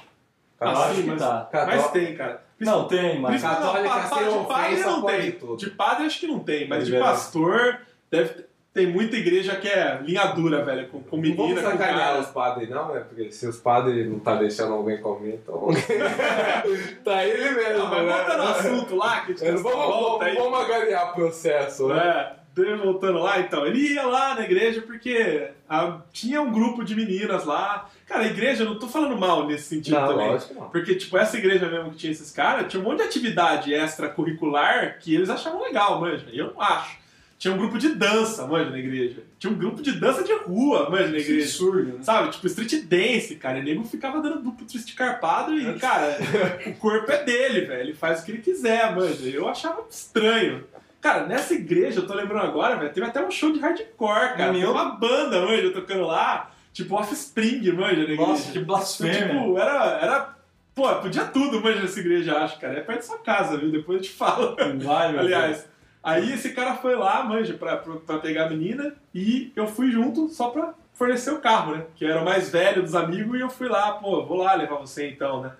Ah, 0.60 0.66
Eu 0.66 0.78
acho 0.78 0.96
sim, 0.96 1.02
que 1.04 1.08
mas, 1.10 1.20
tá. 1.22 1.50
mas 1.52 1.66
Cató- 1.82 1.88
tem, 1.90 2.16
cara. 2.16 2.44
Não, 2.60 2.88
tem, 2.88 3.20
mas... 3.20 3.42
Católica 3.42 3.84
não, 3.84 3.90
pa- 3.90 3.96
pa- 3.96 4.04
de 4.06 4.10
padre 4.10 4.80
não 4.84 5.02
pode 5.02 5.32
tem. 5.32 5.56
De 5.58 5.70
padre 5.72 6.06
acho 6.06 6.20
que 6.22 6.28
não 6.28 6.40
tem, 6.40 6.68
mas 6.70 6.82
É 6.82 6.86
de 6.86 6.92
verdade. 6.92 7.12
pastor 7.12 7.80
deve 8.10 8.30
ter- 8.30 8.50
tem 8.76 8.88
muita 8.88 9.16
igreja 9.16 9.56
que 9.56 9.70
é 9.70 10.02
linha 10.04 10.26
dura, 10.26 10.62
velho, 10.66 10.90
com, 10.90 11.02
com 11.02 11.16
Não 11.16 11.34
vamos 11.34 11.54
menina, 11.54 11.62
sacanear 11.62 12.20
os 12.20 12.28
padres, 12.28 12.70
não, 12.70 12.94
né? 12.94 13.06
Porque 13.08 13.32
se 13.32 13.48
os 13.48 13.56
padres 13.56 14.06
não 14.06 14.20
tá 14.20 14.36
deixando 14.36 14.74
alguém 14.74 14.98
comer, 14.98 15.40
então. 15.42 15.70
tá 17.02 17.26
ele 17.26 17.52
mesmo. 17.52 17.78
Não, 17.78 17.90
mas 17.90 18.06
né? 18.06 18.14
voltando 18.14 18.42
ao 18.42 18.48
assunto 18.50 18.96
lá, 18.98 19.22
que 19.22 19.32
a 19.32 19.36
gente 19.36 19.64
Vamos, 19.64 19.64
vamos, 19.64 19.96
volta 19.96 20.26
aí. 20.26 20.36
vamos 20.36 20.60
agariar 20.60 21.10
o 21.10 21.14
processo, 21.16 21.88
né? 21.88 22.34
É, 22.58 22.76
voltando 22.76 23.20
lá, 23.20 23.40
então, 23.40 23.66
ele 23.66 23.94
ia 23.94 24.06
lá 24.06 24.36
na 24.36 24.44
igreja 24.44 24.82
porque 24.82 25.52
ah, 25.70 26.02
tinha 26.12 26.42
um 26.42 26.52
grupo 26.52 26.84
de 26.84 26.96
meninas 26.96 27.46
lá. 27.46 27.90
Cara, 28.06 28.24
a 28.24 28.28
igreja, 28.28 28.64
eu 28.64 28.72
não 28.72 28.78
tô 28.78 28.90
falando 28.90 29.18
mal 29.18 29.48
nesse 29.48 29.70
sentido 29.70 29.98
Não, 29.98 30.08
também. 30.10 30.28
lógico 30.32 30.54
não. 30.54 30.70
Porque, 30.70 30.96
tipo, 30.96 31.18
essa 31.18 31.38
igreja 31.38 31.70
mesmo 31.70 31.92
que 31.92 31.98
tinha 31.98 32.12
esses 32.12 32.30
caras, 32.30 32.70
tinha 32.70 32.82
um 32.82 32.84
monte 32.84 32.98
de 32.98 33.04
atividade 33.04 33.74
extracurricular 33.74 35.00
que 35.00 35.16
eles 35.16 35.30
achavam 35.30 35.64
legal, 35.64 36.02
manja. 36.02 36.28
E 36.30 36.40
eu 36.40 36.52
não 36.52 36.62
acho. 36.62 37.05
Tinha 37.46 37.54
um 37.54 37.60
grupo 37.60 37.78
de 37.78 37.90
dança, 37.90 38.48
manja, 38.48 38.72
na 38.72 38.80
igreja. 38.80 39.22
Tinha 39.38 39.54
um 39.54 39.56
grupo 39.56 39.80
de 39.80 39.92
dança 39.92 40.24
de 40.24 40.34
rua, 40.34 40.90
manja, 40.90 41.10
na 41.10 41.20
igreja. 41.20 41.44
absurdo, 41.44 41.84
né? 41.84 42.00
Sabe? 42.02 42.32
Tipo, 42.32 42.48
street 42.48 42.86
dance, 42.86 43.36
cara. 43.36 43.60
E 43.60 43.62
o 43.62 43.64
nego 43.64 43.84
ficava 43.84 44.20
dando 44.20 44.42
duplo 44.42 44.66
twist 44.66 44.96
carpado 44.96 45.54
e, 45.54 45.78
cara, 45.78 46.18
o 46.66 46.74
corpo 46.74 47.12
é 47.12 47.24
dele, 47.24 47.62
velho. 47.62 47.82
Ele 47.82 47.94
faz 47.94 48.22
o 48.22 48.26
que 48.26 48.32
ele 48.32 48.42
quiser, 48.42 48.96
manja. 48.96 49.30
Eu 49.30 49.48
achava 49.48 49.86
estranho. 49.88 50.64
Cara, 51.00 51.28
nessa 51.28 51.54
igreja, 51.54 52.00
eu 52.00 52.08
tô 52.08 52.16
lembrando 52.16 52.46
agora, 52.46 52.78
velho, 52.78 52.92
teve 52.92 53.06
até 53.06 53.24
um 53.24 53.30
show 53.30 53.54
de 53.54 53.60
hardcore, 53.60 54.36
cara. 54.38 54.52
Meu. 54.52 54.72
uma 54.72 54.96
banda, 54.96 55.46
manja, 55.46 55.70
tocando 55.70 56.08
lá. 56.08 56.50
Tipo, 56.74 56.96
Offspring, 56.96 57.62
manja, 57.74 57.98
na 57.98 58.04
igreja. 58.06 58.22
Nossa, 58.24 58.52
que 58.52 58.60
blasfêmia. 58.60 59.28
Tipo, 59.28 59.56
era, 59.60 60.00
era. 60.02 60.36
Pô, 60.74 60.96
podia 60.96 61.26
tudo, 61.26 61.62
manja, 61.62 61.80
nessa 61.80 62.00
igreja, 62.00 62.40
acho, 62.40 62.60
cara. 62.60 62.80
É 62.80 62.82
perto 62.82 63.02
da 63.02 63.06
sua 63.06 63.20
casa, 63.20 63.56
viu? 63.56 63.72
Depois 63.72 64.00
eu 64.00 64.04
te 64.04 64.10
falo. 64.10 64.56
Vai, 64.84 65.14
Aliás, 65.16 65.68
aí 66.06 66.32
esse 66.34 66.54
cara 66.54 66.76
foi 66.76 66.96
lá, 66.96 67.24
manja, 67.24 67.54
pra, 67.56 67.78
pra, 67.78 67.96
pra 67.96 68.18
pegar 68.20 68.46
a 68.46 68.50
menina 68.50 68.96
e 69.14 69.52
eu 69.56 69.68
fui 69.68 69.92
junto 69.92 70.30
só 70.30 70.50
pra 70.50 70.74
fornecer 70.94 71.32
o 71.32 71.40
carro, 71.42 71.76
né? 71.76 71.86
Que 71.96 72.06
era 72.06 72.22
o 72.22 72.26
mais 72.26 72.50
velho 72.50 72.82
dos 72.84 72.96
amigos 72.96 73.38
e 73.38 73.42
eu 73.42 73.50
fui 73.50 73.68
lá, 73.68 73.92
pô, 73.94 74.24
vou 74.26 74.38
lá 74.38 74.54
levar 74.54 74.78
você 74.78 75.10
então, 75.10 75.42
né? 75.42 75.52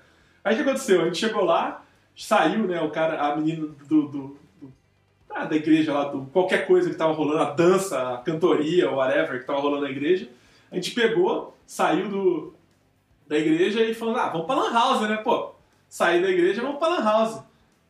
Aí 0.44 0.54
o 0.54 0.58
que 0.58 0.64
aconteceu? 0.64 1.02
A 1.02 1.06
gente 1.06 1.18
chegou 1.18 1.44
lá, 1.44 1.84
saiu, 2.16 2.68
né, 2.68 2.80
o 2.82 2.90
cara, 2.92 3.20
a 3.22 3.36
menina 3.36 3.66
do. 3.88 4.04
do- 4.04 4.08
do- 4.08 4.46
ah, 5.30 5.44
da 5.44 5.56
igreja 5.58 5.92
lá, 5.92 6.06
do, 6.06 6.22
qualquer 6.28 6.66
coisa 6.66 6.90
que 6.90 6.96
tava 6.96 7.12
rolando, 7.12 7.40
a 7.40 7.50
dança, 7.52 8.14
a 8.14 8.18
cantoria, 8.20 8.90
whatever 8.90 9.40
que 9.42 9.46
tava 9.46 9.60
rolando 9.60 9.84
na 9.84 9.90
igreja. 9.92 10.30
A 10.72 10.76
gente 10.76 10.92
pegou, 10.92 11.54
saiu 11.66 12.08
do, 12.08 12.54
da 13.28 13.38
igreja 13.38 13.82
e 13.84 13.94
falou, 13.94 14.16
ah, 14.16 14.30
vamos 14.30 14.46
pra 14.48 14.56
Lan 14.56 14.72
House, 14.72 15.02
né? 15.10 15.18
Pô, 15.18 15.52
saí 15.90 16.22
da 16.22 16.30
igreja, 16.30 16.62
vamos 16.62 16.78
pra 16.80 16.88
Lan 16.88 17.04
House. 17.04 17.40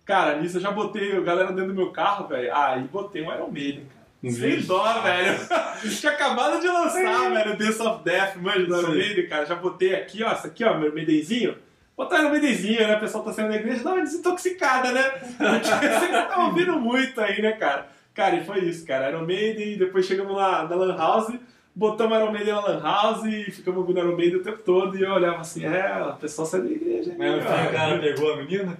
Cara, 0.06 0.38
nisso 0.39 0.58
eu 0.58 0.62
já 0.62 0.72
botei 0.72 1.16
a 1.18 1.22
galera 1.22 1.51
dentro 1.51 1.74
do 1.74 1.76
meu 1.76 1.91
carro, 1.91 2.28
velho. 2.28 2.56
Aí 2.56 2.82
botei 2.84 3.24
um 3.24 3.34
Iron 3.34 3.49
Maiden, 3.51 3.86
cara. 3.86 4.34
Sem 4.34 4.62
dó, 4.62 5.01
velho. 5.01 5.36
Tinha 5.99 6.12
acabado 6.12 6.60
de 6.62 6.68
lançar, 6.68 7.32
velho, 7.32 7.58
Dance 7.58 7.82
of 7.82 8.03
Death, 8.03 8.36
manja, 8.38 8.66
do 8.66 8.80
Iron. 8.82 8.91
Maiden, 8.91 9.28
cara. 9.28 9.45
Já 9.45 9.56
botei 9.56 9.95
aqui, 9.95 10.24
ó, 10.24 10.32
isso 10.34 10.47
aqui, 10.47 10.64
ó, 10.64 10.78
meu 10.78 10.93
Maidenzinho. 10.93 11.56
Botar 11.97 12.20
Iron 12.20 12.30
Maidenzinho, 12.30 12.88
né? 12.88 12.97
O 12.97 12.99
pessoal 12.99 13.24
tá 13.24 13.34
saindo 13.34 13.49
da 13.49 13.56
igreja, 13.56 13.84
dá 13.84 13.93
uma 13.93 14.03
desintoxicada, 14.03 14.91
né? 14.91 15.12
Você 15.39 16.08
tá 16.10 16.45
ouvindo 16.45 16.74
muito 16.80 17.20
aí, 17.22 17.41
né, 17.41 17.53
cara? 17.53 17.88
Cara, 18.14 18.36
e 18.36 18.45
foi 18.45 18.60
isso, 18.60 18.86
cara. 18.86 19.10
Iron 19.10 19.26
Maiden, 19.26 19.78
depois 19.78 20.06
chegamos 20.06 20.36
lá 20.36 20.68
na 20.68 20.76
Lan 20.76 20.95
House, 20.97 21.34
botamos 21.76 22.18
Iron 22.18 22.32
Maiden 22.32 22.53
na 22.53 22.62
Lan 22.62 22.82
House 22.82 23.24
e 23.26 23.49
ficamos 23.51 23.80
ouvindo 23.82 23.99
Iron 23.99 24.16
Maiden 24.16 24.38
o 24.38 24.43
tempo 24.43 24.60
todo. 24.60 24.97
E 24.97 25.01
eu 25.03 25.12
olhava 25.12 25.39
assim, 25.41 25.66
é, 25.66 26.01
o 26.03 26.14
pessoal 26.18 26.45
sai 26.45 26.62
da 26.62 26.70
igreja. 26.70 27.12
hein, 27.12 27.16
Mas 27.18 27.43
o 27.43 27.72
cara 27.72 27.99
pegou 27.99 28.34
a 28.34 28.38
menina? 28.38 28.78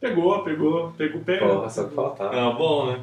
Pegou, 0.00 0.42
pegou, 0.44 0.92
pegou, 0.96 1.20
pegou. 1.22 1.48
Porra, 1.56 1.70
só 1.70 1.84
que 1.84 1.94
faltava. 1.94 2.48
Ah, 2.48 2.50
bom, 2.52 2.92
né? 2.92 3.00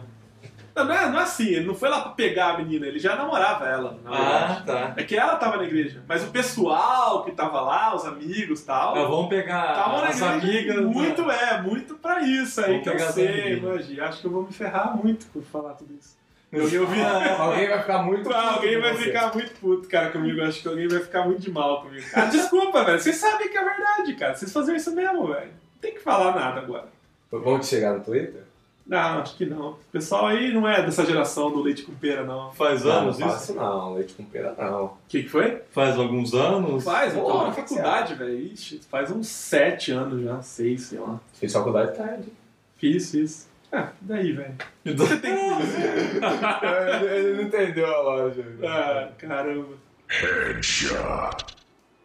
Não, 0.75 0.85
não 0.85 0.93
é, 0.95 1.07
não 1.09 1.19
é 1.19 1.23
assim, 1.23 1.49
ele 1.49 1.67
não 1.67 1.75
foi 1.75 1.87
lá 1.87 2.01
pra 2.01 2.11
pegar 2.13 2.53
a 2.53 2.57
menina, 2.57 2.87
ele 2.87 2.97
já 2.97 3.15
namorava 3.15 3.67
ela. 3.67 3.95
na 4.03 4.09
verdade. 4.11 4.53
Ah, 4.57 4.63
tá. 4.65 4.93
É 4.97 5.03
que 5.03 5.15
ela 5.15 5.35
tava 5.35 5.57
na 5.57 5.65
igreja, 5.65 6.03
mas 6.07 6.23
o 6.23 6.31
pessoal 6.31 7.23
que 7.23 7.31
tava 7.31 7.61
lá, 7.61 7.95
os 7.95 8.05
amigos 8.05 8.61
e 8.61 8.65
tal, 8.65 8.95
Ah, 8.95 9.05
vamos 9.05 9.27
pegar 9.29 9.73
tava 9.75 10.01
na 10.01 10.07
as 10.07 10.19
igreja 10.19 10.33
amigas. 10.73 10.81
muito, 10.85 11.29
é, 11.29 11.61
muito 11.61 11.93
pra 11.95 12.21
isso 12.21 12.59
aí 12.59 12.79
Vamos 12.79 12.83
que 12.83 12.89
eu 12.89 12.99
sei, 13.11 13.53
imagina. 13.57 14.05
Acho 14.07 14.21
que 14.21 14.25
eu 14.27 14.31
vou 14.31 14.43
me 14.43 14.51
ferrar 14.53 14.97
muito 14.97 15.27
por 15.27 15.43
falar 15.43 15.73
tudo 15.73 15.93
isso. 15.93 16.17
Alguém 16.51 16.79
ouvi... 16.79 16.99
Alguém 17.39 17.67
vai 17.69 17.79
ficar 17.79 18.03
muito. 18.03 18.23
Puto 18.23 18.35
alguém 18.35 18.79
vai 18.81 18.93
você. 18.95 19.03
ficar 19.03 19.33
muito 19.33 19.51
puto, 19.59 19.87
cara, 19.87 20.11
comigo. 20.11 20.41
Acho 20.43 20.61
que 20.61 20.67
alguém 20.67 20.87
vai 20.87 20.99
ficar 21.01 21.25
muito 21.25 21.41
de 21.41 21.51
mal 21.51 21.81
comigo. 21.81 22.05
Ah, 22.13 22.25
desculpa, 22.25 22.83
velho. 22.83 22.99
Vocês 22.99 23.15
sabem 23.17 23.49
que 23.49 23.57
é 23.57 23.63
verdade, 23.63 24.13
cara. 24.15 24.35
Vocês 24.35 24.51
faziam 24.53 24.75
isso 24.75 24.93
mesmo, 24.95 25.27
velho. 25.27 25.51
Não 25.83 25.89
tem 25.89 25.93
que 25.95 25.99
falar 25.99 26.33
nada 26.33 26.61
agora. 26.61 26.87
Vamos 27.29 27.67
te 27.67 27.75
chegar 27.75 27.93
no 27.97 28.01
Twitter? 28.01 28.43
Não, 28.87 29.19
acho 29.19 29.35
que 29.35 29.45
não. 29.45 29.71
O 29.71 29.79
pessoal 29.91 30.27
aí 30.27 30.53
não 30.53 30.65
é 30.67 30.81
dessa 30.81 31.05
geração 31.05 31.51
do 31.51 31.61
leite 31.61 31.83
com 31.83 31.93
pera, 31.93 32.23
não. 32.23 32.49
O 32.49 32.53
Faz 32.53 32.85
Não, 32.85 32.91
não 32.91 32.99
anos 33.01 33.19
isso? 33.19 33.53
não, 33.53 33.93
leite 33.95 34.13
com 34.13 34.23
pera 34.23 34.55
não. 34.57 34.97
que, 35.09 35.23
que 35.23 35.29
foi? 35.29 35.61
Faz 35.71 35.97
alguns 35.99 36.33
anos? 36.33 36.85
Faz, 36.85 37.13
eu 37.13 37.21
tô 37.21 37.31
Porra, 37.31 37.47
na 37.47 37.51
faculdade, 37.53 38.15
velho. 38.15 38.37
Ixi, 38.37 38.81
faz 38.89 39.11
uns 39.11 39.27
sete 39.27 39.91
anos 39.91 40.23
já, 40.23 40.41
seis, 40.41 40.83
sei 40.83 40.99
lá. 40.99 41.19
Fiz 41.33 41.51
faculdade 41.51 41.97
tarde. 41.97 42.29
Fiz, 42.77 43.11
fiz. 43.11 43.49
Ah, 43.71 43.89
daí, 43.99 44.31
velho. 44.31 44.55
Você 44.85 45.17
tem 45.17 45.35
que 45.35 47.03
Ele 47.05 47.33
não 47.37 47.43
entendeu 47.43 47.93
a 47.93 48.01
loja. 48.01 48.45
Ah, 48.63 49.09
caramba. 49.17 49.73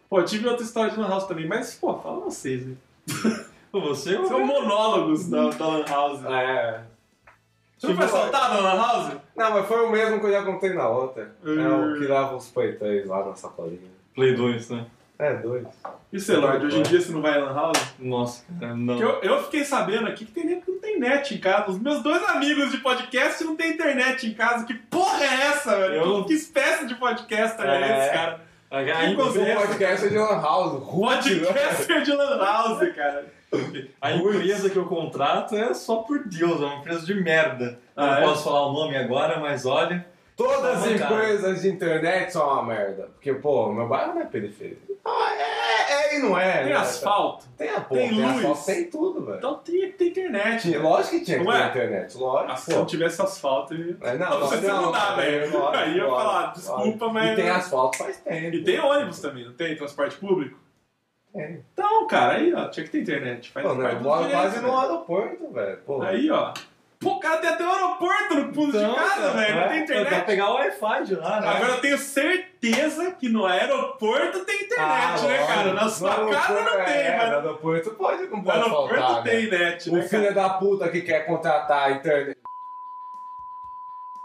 Pô, 0.09 0.19
eu 0.19 0.25
tive 0.25 0.47
outra 0.47 0.65
história 0.65 0.91
de 0.91 0.99
Lan 0.99 1.07
House 1.09 1.27
também, 1.27 1.47
mas, 1.47 1.75
pô, 1.75 1.93
fala 1.99 2.19
vocês, 2.21 2.63
velho. 2.63 2.77
Você 3.71 4.15
ou 4.15 4.25
São 4.27 4.45
monólogos 4.45 5.29
da, 5.29 5.49
da 5.49 5.67
Lan 5.67 5.85
House. 5.87 6.25
É. 6.25 6.81
Você 7.77 7.87
não 7.87 7.95
foi 7.95 8.05
assaltado 8.05 8.61
na 8.61 8.73
Lan 8.73 8.81
House? 8.81 9.13
Não, 9.35 9.51
mas 9.53 9.65
foi 9.67 9.85
o 9.85 9.89
mesmo 9.91 10.19
que 10.19 10.25
eu 10.25 10.31
já 10.31 10.43
contei 10.43 10.73
na 10.73 10.89
outra. 10.89 11.33
É 11.45 11.49
o 11.49 11.93
que 11.97 12.05
Hum. 12.05 12.07
dava 12.07 12.35
os 12.35 12.47
peitões 12.49 13.05
lá 13.07 13.25
na 13.25 13.35
sacolinha. 13.35 13.79
Play 14.15 14.35
2, 14.35 14.69
né? 14.71 14.85
É, 15.17 15.33
dois. 15.33 15.67
E 16.13 16.19
você, 16.19 16.35
Lorde, 16.37 16.65
hoje 16.65 16.79
em 16.79 16.83
dia 16.83 17.01
você 17.01 17.11
não 17.11 17.21
vai 17.21 17.37
à 17.37 17.43
Lan 17.43 17.53
House? 17.53 17.93
Nossa, 17.99 18.45
cara, 18.57 18.73
não. 18.73 18.97
Eu, 18.97 19.21
eu 19.21 19.43
fiquei 19.43 19.65
sabendo 19.65 20.07
aqui 20.07 20.25
que 20.25 20.31
tem 20.31 20.45
nego 20.45 20.61
que 20.61 20.71
não 20.71 20.79
tem 20.79 20.97
net 20.97 21.35
em 21.35 21.39
casa. 21.39 21.69
Os 21.71 21.77
meus 21.79 22.01
dois 22.01 22.23
amigos 22.29 22.71
de 22.71 22.77
podcast 22.77 23.43
não 23.43 23.55
tem 23.57 23.71
internet 23.71 24.25
em 24.27 24.33
casa. 24.33 24.65
Que 24.65 24.73
porra 24.73 25.21
é 25.23 25.41
essa, 25.47 25.75
velho? 25.77 25.93
Eu- 25.95 26.21
Que, 26.23 26.29
que 26.29 26.33
espécie 26.35 26.87
de 26.87 26.95
podcaster 26.95 27.65
é, 27.65 27.81
É. 27.81 27.99
esse, 28.05 28.13
cara? 28.13 28.41
A, 28.71 28.83
Que 28.83 28.91
O 29.13 29.15
conversa. 29.17 29.67
podcast 29.67 30.05
é 30.05 30.09
de 30.09 30.17
Lan 30.17 30.41
House. 30.41 30.83
Podcaster 30.89 32.03
de 32.03 32.11
Lan 32.11 32.37
House, 32.37 32.95
cara. 32.95 33.25
a 33.99 34.11
empresa 34.11 34.69
que 34.69 34.77
eu 34.77 34.85
contrato 34.85 35.55
é 35.55 35.73
só 35.73 35.97
por 35.97 36.23
Deus, 36.27 36.61
é 36.61 36.65
uma 36.65 36.75
empresa 36.75 37.03
de 37.05 37.15
merda. 37.15 37.79
Ah, 37.95 38.05
não 38.05 38.13
é? 38.13 38.21
posso 38.21 38.43
falar 38.43 38.67
o 38.67 38.73
nome 38.73 38.95
agora, 38.95 39.39
mas 39.39 39.65
olha. 39.65 40.05
Todas 40.39 40.77
as 40.85 40.99
Tá 40.99 41.05
empresas 41.05 41.61
de 41.61 41.67
internet 41.69 42.31
são 42.31 42.47
uma 42.47 42.63
merda. 42.63 43.09
Porque, 43.13 43.33
pô, 43.33 43.73
meu 43.73 43.87
bairro 43.89 44.13
não 44.13 44.21
é 44.21 44.25
periferia. 44.25 44.77
Ah, 45.03 45.33
é, 45.35 45.91
é 45.91 46.15
e 46.15 46.19
não 46.19 46.37
é. 46.39 46.59
Tem 46.63 46.69
né? 46.69 46.75
asfalto. 46.77 47.45
Tem 47.57 47.69
a 47.69 47.81
porra, 47.81 47.99
tem 47.99 48.09
tem, 48.09 48.21
luz. 48.21 48.35
asfalto, 48.37 48.65
tem 48.65 48.83
tudo, 48.85 49.25
velho. 49.25 49.37
Então 49.37 49.59
tinha 49.65 49.87
que 49.87 49.93
ter 49.97 50.07
internet. 50.09 50.61
Tinha- 50.61 50.79
né? 50.79 50.83
Lógico 50.89 51.19
que 51.19 51.25
tinha 51.25 51.39
que 51.39 51.43
Não 51.43 51.51
ter 51.51 51.61
é? 51.61 51.67
internet, 51.67 52.17
lógico. 52.17 52.51
Ah, 52.53 52.55
se 52.55 52.71
não 52.73 52.85
tivesse 52.85 53.21
asfalto, 53.21 53.73
eu. 53.73 53.95
Mas 53.99 54.17
Não, 54.19 54.29
não, 54.29 54.47
você 54.47 54.67
não 54.67 54.91
dá, 54.93 55.15
velho. 55.15 55.67
Aí 55.73 55.97
eu 55.97 56.05
ia 56.05 56.09
falar, 56.09 56.53
desculpa, 56.53 56.83
lógico. 56.83 57.09
mas- 57.13 57.31
E 57.31 57.35
tem 57.35 57.49
asfalto 57.49 57.97
faz 57.97 58.17
tempo. 58.17 58.55
E 58.55 58.63
tem 58.63 58.79
ônibus 58.79 59.19
também, 59.19 59.43
não 59.45 59.53
tem? 59.53 59.75
Transporte 59.75 60.15
público? 60.17 60.57
Tem. 61.33 61.63
Então, 61.73 62.07
cara, 62.07 62.33
aí, 62.35 62.53
ó, 62.53 62.67
tinha 62.69 62.85
que 62.85 62.91
ter 62.91 63.01
internet. 63.01 63.51
Faz 63.51 63.65
Pô, 63.67 63.73
né, 63.75 63.83
parte 63.83 63.95
eu 63.97 64.01
moro 64.03 64.29
quase 64.29 64.59
no 64.61 64.79
aeroporto, 64.79 65.51
velho. 65.51 65.79
Aí, 66.03 66.31
ó. 66.31 66.53
Pô, 67.01 67.11
o 67.11 67.19
cara 67.21 67.37
tem 67.37 67.49
até 67.49 67.63
um 67.65 67.71
aeroporto 67.71 68.35
no 68.35 68.53
fundo 68.53 68.77
Então, 68.77 68.89
de 68.89 68.95
casa, 68.95 69.15
cara, 69.21 69.29
velho. 69.31 69.55
Não 69.55 69.61
é, 69.61 69.67
tem 69.69 69.85
Pra 69.85 69.95
internet. 70.01 70.25
pegar 70.25 70.49
o 70.49 70.53
Wi-Fi 70.55 71.03
de 71.05 71.15
lá, 71.15 71.39
né? 71.39 71.47
Agora 71.47 71.71
eu 71.71 71.79
tenho 71.81 71.97
certeza 71.97 73.11
que 73.13 73.29
no 73.29 73.45
aeroporto 73.45 74.43
tem 74.43 74.63
internet, 74.63 75.23
Ah, 75.23 75.27
né, 75.27 75.47
cara? 75.47 75.73
Na 75.73 75.87
sua 75.89 76.17
No 76.17 76.29
casa 76.29 76.53
não 76.61 76.85
tem, 76.85 76.93
é, 76.95 77.11
No 77.11 77.17
mas 77.17 77.33
aeroporto 77.35 77.91
pode, 77.91 78.23
não 78.23 78.37
no 78.37 78.43
pode 78.43 78.57
aeroporto 78.57 78.95
faltar, 78.99 79.23
tem 79.23 79.49
né? 79.49 79.57
net, 79.59 79.89
O 79.89 79.93
né, 79.95 80.01
filho 80.03 80.33
cara? 80.33 80.35
da 80.35 80.49
puta 80.55 80.89
que 80.89 81.01
quer 81.01 81.25
contratar 81.25 81.87
a 81.87 81.91
internet. 81.91 82.37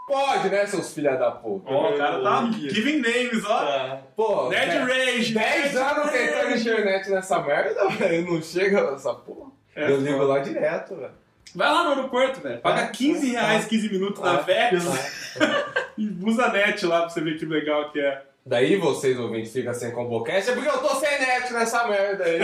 Pode, 0.06 0.50
né, 0.50 0.66
seus 0.66 0.92
filha 0.92 1.16
da 1.16 1.30
puta? 1.30 1.70
Ó, 1.70 1.94
o 1.94 1.96
cara 1.96 2.20
tá 2.22 2.50
giving 2.50 2.98
names, 3.00 3.42
ó. 3.44 3.58
Tá. 3.64 3.98
Pô, 4.16 4.48
Ned 4.50 4.66
dez- 4.66 4.82
Rage. 4.88 5.32
10 5.32 5.62
Ned 5.74 5.76
anos 5.78 6.10
tentando 6.10 6.56
internet 6.56 7.08
nessa 7.10 7.38
merda, 7.40 7.88
velho. 7.96 8.30
Não 8.32 8.42
chega 8.42 8.90
nessa 8.90 9.14
porra. 9.14 9.50
É, 9.76 9.90
eu 9.90 9.98
ligo 10.00 10.22
lá 10.24 10.40
direto, 10.40 10.96
velho. 10.96 11.23
Vai 11.54 11.68
lá 11.70 11.84
no 11.84 11.90
aeroporto, 11.90 12.40
velho. 12.40 12.58
Paga 12.60 12.82
É, 12.82 12.86
15 12.88 13.34
é, 13.34 13.40
reais, 13.40 13.64
é. 13.64 13.68
15 13.68 13.88
minutos 13.90 14.20
na 14.22 14.36
VEX 14.38 14.84
e 15.98 16.08
usa 16.22 16.48
net 16.48 16.84
lá 16.86 17.00
pra 17.00 17.08
você 17.10 17.20
ver 17.20 17.38
que 17.38 17.44
legal 17.46 17.90
que 17.90 18.00
é. 18.00 18.22
Daí 18.46 18.76
vocês 18.76 19.18
ouvintes 19.18 19.52
ficam 19.52 19.72
sem 19.72 19.90
Combocast, 19.90 20.50
é 20.50 20.54
porque 20.54 20.68
eu 20.68 20.78
tô 20.78 20.94
sem 20.96 21.18
net 21.18 21.50
nessa 21.52 21.88
merda 21.88 22.24
aí. 22.24 22.40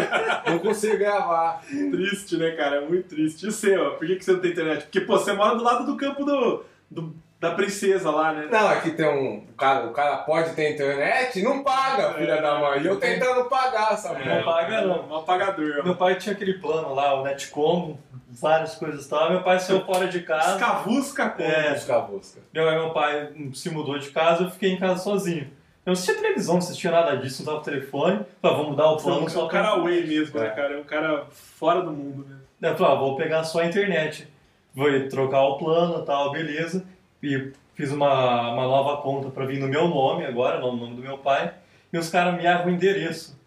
não 0.50 0.58
consigo 0.58 0.96
gravar. 0.96 1.60
Triste, 1.68 2.36
né, 2.38 2.52
cara? 2.52 2.76
É 2.76 2.80
muito 2.80 3.08
triste. 3.08 3.44
E 3.44 3.48
o 3.48 3.52
seu? 3.52 3.90
Por 3.96 4.06
que, 4.06 4.16
que 4.16 4.24
você 4.24 4.32
não 4.32 4.40
tem 4.40 4.50
internet? 4.52 4.82
Porque, 4.84 5.00
pô, 5.02 5.18
você 5.18 5.32
mora 5.34 5.56
do 5.56 5.62
lado 5.64 5.84
do 5.84 5.96
campo 5.98 6.24
do, 6.24 6.64
do- 6.90 7.14
da 7.38 7.50
princesa 7.50 8.10
lá, 8.10 8.32
né? 8.32 8.48
Não, 8.50 8.68
aqui 8.68 8.90
tem 8.92 9.06
um. 9.06 9.38
O 9.50 9.54
cara, 9.58 9.86
o 9.86 9.92
cara 9.92 10.16
pode 10.18 10.54
ter 10.54 10.72
internet 10.72 11.38
e 11.38 11.42
não 11.42 11.62
paga, 11.62 12.14
filha 12.14 12.32
É. 12.32 12.40
da 12.42 12.58
mãe. 12.58 12.80
E 12.82 12.86
eu 12.86 12.96
tentando 12.96 13.44
pagar 13.46 13.92
essa 13.92 14.12
Não 14.14 14.42
paga, 14.42 14.80
não. 14.82 15.06
Um 15.08 15.16
apagador. 15.16 15.82
Meu 15.84 15.96
pai 15.96 16.14
tinha 16.16 16.34
aquele 16.34 16.54
plano 16.54 16.94
lá, 16.94 17.18
o 17.20 17.24
Netcom, 17.24 17.98
várias 18.30 18.74
coisas 18.76 19.06
e 19.06 19.08
tal. 19.08 19.30
Meu 19.30 19.42
pai 19.42 19.58
saiu 19.58 19.84
fora 19.84 20.06
de 20.08 20.20
casa. 20.20 20.52
Escavusca 20.54 21.30
como? 21.30 21.48
É. 21.48 21.74
Busca. 21.74 22.40
Meu, 22.52 22.70
meu 22.70 22.90
pai 22.90 23.32
se 23.54 23.70
mudou 23.70 23.98
de 23.98 24.10
casa, 24.10 24.44
eu 24.44 24.50
fiquei 24.50 24.70
em 24.72 24.78
casa 24.78 25.02
sozinho. 25.02 25.44
Eu 25.84 25.92
não 25.92 25.92
assistia 25.94 26.14
televisão, 26.14 26.54
não 26.54 26.58
assistia 26.58 26.90
nada 26.90 27.16
disso, 27.16 27.42
não 27.44 27.52
tava 27.52 27.64
telefone. 27.64 28.20
Falei, 28.40 28.56
vamos 28.56 28.70
mudar 28.70 28.90
o 28.90 28.98
Você 28.98 29.08
é 29.08 29.10
plano 29.10 29.26
um, 29.26 29.28
só 29.28 29.48
cara 29.48 29.68
away 29.68 30.06
mesmo, 30.06 30.38
né, 30.38 30.46
É. 30.46 30.50
cara? 30.50 30.74
É 30.74 30.78
um 30.78 30.84
cara 30.84 31.26
fora 31.30 31.82
do 31.82 31.90
mundo, 31.90 32.26
né? 32.28 32.36
Daí 32.60 32.72
eu 32.72 32.76
falei, 32.76 32.92
ah, 32.92 32.98
vou 32.98 33.16
pegar 33.16 33.44
só 33.44 33.60
a 33.60 33.66
internet. 33.66 34.28
Vou 34.74 34.86
trocar 35.08 35.42
o 35.42 35.56
plano 35.58 36.02
e 36.02 36.06
tal, 36.06 36.30
beleza. 36.30 36.84
E 37.22 37.50
fiz 37.74 37.90
uma, 37.90 38.52
uma 38.52 38.64
nova 38.64 39.02
conta 39.02 39.30
pra 39.30 39.46
vir 39.46 39.58
no 39.58 39.66
meu 39.68 39.88
nome 39.88 40.24
agora, 40.26 40.60
no 40.60 40.76
nome 40.76 40.94
do 40.96 41.02
meu 41.02 41.18
pai. 41.18 41.54
E 41.92 41.98
os 41.98 42.08
caras 42.10 42.34
me 42.36 42.44
erram 42.44 42.66
o 42.66 42.70
endereço. 42.70 43.38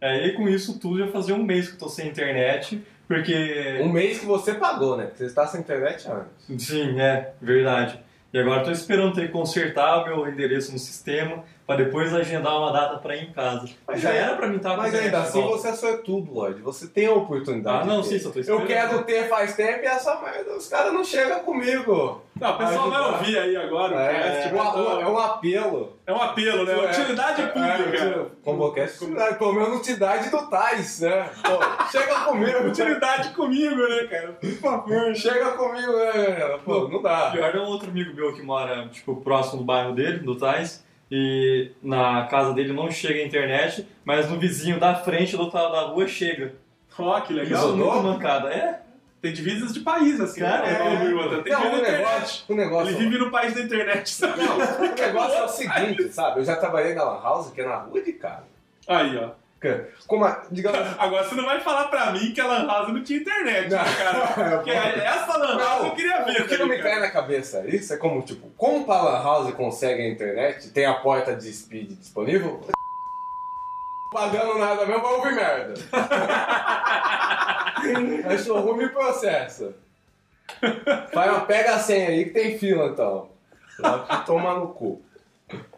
Aí 0.00 0.32
com 0.32 0.48
isso 0.48 0.78
tudo 0.78 0.98
já 1.00 1.08
fazia 1.08 1.34
um 1.34 1.42
mês 1.42 1.68
que 1.68 1.74
eu 1.74 1.78
tô 1.80 1.88
sem 1.88 2.08
internet, 2.08 2.82
porque. 3.10 3.80
Um 3.82 3.88
mês 3.88 4.20
que 4.20 4.24
você 4.24 4.54
pagou, 4.54 4.96
né? 4.96 5.06
Porque 5.06 5.18
você 5.18 5.24
está 5.24 5.44
sem 5.44 5.62
internet 5.62 6.06
há 6.06 6.12
anos. 6.12 6.64
Sim, 6.64 7.00
é, 7.00 7.32
verdade. 7.42 7.98
E 8.32 8.38
agora 8.38 8.60
estou 8.60 8.72
esperando 8.72 9.16
ter 9.16 9.26
que 9.26 9.32
consertar 9.32 9.98
o 9.98 10.04
meu 10.04 10.28
endereço 10.28 10.70
no 10.70 10.78
sistema 10.78 11.42
para 11.70 11.84
depois 11.84 12.12
agendar 12.12 12.58
uma 12.58 12.72
data 12.72 12.98
para 12.98 13.14
ir 13.14 13.28
em 13.28 13.32
casa. 13.32 13.68
Mas 13.86 14.00
Já 14.00 14.10
é- 14.12 14.16
era 14.18 14.34
para 14.34 14.48
mim 14.48 14.56
estar 14.56 14.70
com 14.70 14.76
Mas 14.78 14.92
ainda 14.92 15.18
assim 15.20 15.38
de 15.40 15.44
volta. 15.46 15.58
você 15.58 15.68
é 15.68 15.72
sortudo, 15.74 16.32
Lloyd. 16.34 16.60
Você 16.62 16.88
tem 16.88 17.06
a 17.06 17.12
oportunidade. 17.12 17.82
Ah, 17.82 17.84
não, 17.84 18.02
sim, 18.02 18.18
só 18.18 18.30
tô 18.30 18.38
Eu 18.38 18.40
esperando. 18.40 18.66
quero 18.66 19.02
ter 19.04 19.28
faz 19.28 19.54
tempo 19.54 19.80
e 19.84 19.86
essa 19.86 20.20
merda, 20.20 20.56
os 20.56 20.66
caras 20.66 20.92
não 20.92 21.04
chegam 21.04 21.38
comigo. 21.44 22.22
Não, 22.40 22.50
o 22.54 22.56
pessoal 22.58 22.90
vai 22.90 23.00
ouvir 23.12 23.38
aí 23.38 23.56
agora 23.56 23.94
o 23.94 23.98
É, 24.00 24.12
cast. 24.14 24.48
é, 24.48 24.52
um, 24.62 25.00
é 25.02 25.06
um 25.08 25.18
apelo. 25.18 25.96
É 26.06 26.12
um 26.12 26.20
apelo, 26.22 26.64
né? 26.64 26.74
Utilidade 26.90 27.42
É, 27.42 27.46
pública. 27.46 28.04
É, 28.04 28.26
Combocast, 28.42 28.96
utilidade, 29.04 29.38
pelo 29.38 29.52
menos 29.52 29.78
utilidade 29.78 30.30
do 30.30 30.46
Tais, 30.50 31.00
né? 31.00 31.28
Pô, 31.44 31.86
chega 31.92 32.14
comigo. 32.20 32.66
Utilidade 32.66 33.28
comigo, 33.34 33.76
né, 33.76 34.04
cara? 34.10 34.32
Por 34.32 34.50
favor. 34.54 35.14
Chega 35.14 35.50
comigo, 35.52 35.92
né, 35.92 36.12
galera? 36.12 36.58
Pô, 36.58 36.88
não 36.88 37.00
dá. 37.02 37.30
Pior 37.30 37.54
é 37.54 37.60
um 37.60 37.66
outro 37.66 37.90
amigo 37.90 38.12
meu 38.14 38.32
que 38.34 38.42
mora, 38.42 38.88
tipo, 38.88 39.14
próximo 39.16 39.58
do 39.58 39.64
bairro 39.64 39.92
dele, 39.94 40.18
do 40.20 40.34
Tais, 40.34 40.84
e 41.10 41.72
na 41.82 42.26
casa 42.26 42.52
dele 42.52 42.72
não 42.72 42.90
chega 42.90 43.20
a 43.20 43.26
internet, 43.26 43.86
mas 44.04 44.30
no 44.30 44.38
vizinho 44.38 44.78
da 44.78 44.94
frente 44.94 45.36
do 45.36 45.42
outro 45.42 45.58
lado 45.58 45.72
da 45.72 45.80
rua 45.92 46.06
chega. 46.06 46.54
Ó, 46.98 47.20
que 47.20 47.32
Isso 47.32 47.42
legal. 47.42 47.62
é 47.62 47.64
Isolou? 47.66 47.92
muito 47.94 48.06
mancada. 48.08 48.48
É? 48.50 48.80
Tem 49.22 49.32
divisas 49.32 49.72
de 49.74 49.80
país, 49.80 50.20
assim. 50.20 50.40
Cara, 50.40 50.66
né? 50.66 50.72
é. 50.72 50.78
Como 50.78 51.16
o 51.16 51.22
outro. 51.22 51.42
Tem 51.42 51.52
Não, 51.52 51.78
o 51.78 51.82
negócio, 51.82 52.44
o 52.48 52.54
negócio... 52.54 52.88
Ele 52.94 52.98
vive 53.04 53.18
no 53.18 53.30
país 53.30 53.54
da 53.54 53.60
internet, 53.60 54.08
sabe? 54.08 54.42
Não, 54.42 54.56
o 54.56 54.58
negócio 54.96 55.36
é 55.38 55.44
o 55.44 55.48
seguinte, 55.48 56.08
sabe? 56.10 56.40
Eu 56.40 56.44
já 56.44 56.56
trabalhei 56.56 56.94
na 56.94 57.04
Lan 57.04 57.22
House, 57.22 57.50
que 57.50 57.60
é 57.60 57.66
na 57.66 57.76
rua 57.76 58.00
de 58.02 58.12
casa. 58.14 58.44
Aí, 58.86 59.16
ó. 59.16 59.30
Como, 60.06 60.24
a- 60.24 60.42
digamos 60.50 60.78
Agora 60.98 61.22
você 61.22 61.34
não 61.34 61.44
vai 61.44 61.60
falar 61.60 61.84
pra 61.88 62.12
mim 62.12 62.32
que 62.32 62.40
a 62.40 62.46
Lan 62.48 62.66
House 62.66 62.88
não 62.92 63.02
tinha 63.04 63.20
internet, 63.20 63.68
né, 63.70 63.78
cara? 63.98 64.54
Porque 64.56 64.70
essa 64.70 65.36
Lan 65.36 65.58
House 65.58 65.84
eu 65.86 65.94
queria 65.94 66.24
ver, 66.24 66.42
O 66.42 66.48
que 66.48 66.56
tá 66.56 66.58
não 66.58 66.66
me 66.66 66.78
cai 66.82 66.98
na 66.98 67.10
cabeça 67.10 67.66
isso 67.66 67.92
é 67.92 67.96
como, 67.98 68.22
tipo, 68.22 68.48
como 68.56 68.90
a 68.90 69.02
Lan 69.02 69.22
House 69.22 69.54
consegue 69.54 70.02
a 70.02 70.08
internet, 70.08 70.70
tem 70.70 70.86
a 70.86 70.94
porta 70.94 71.34
de 71.36 71.52
speed 71.52 71.90
disponível, 71.98 72.60
pagando 74.12 74.58
nada 74.58 74.86
mesmo, 74.86 75.02
vai 75.02 75.12
ouvir 75.12 75.34
merda. 75.34 75.74
Aí 78.28 78.38
showroom 78.38 78.76
me 78.76 78.88
processa. 78.88 79.74
Vai, 81.14 81.46
pega 81.46 81.74
a 81.74 81.78
senha 81.78 82.08
aí 82.08 82.24
que 82.24 82.30
tem 82.30 82.58
fila 82.58 82.86
então. 82.86 83.30
Vai 83.78 84.24
tomar 84.24 84.54
no 84.54 84.68
cu. 84.68 85.02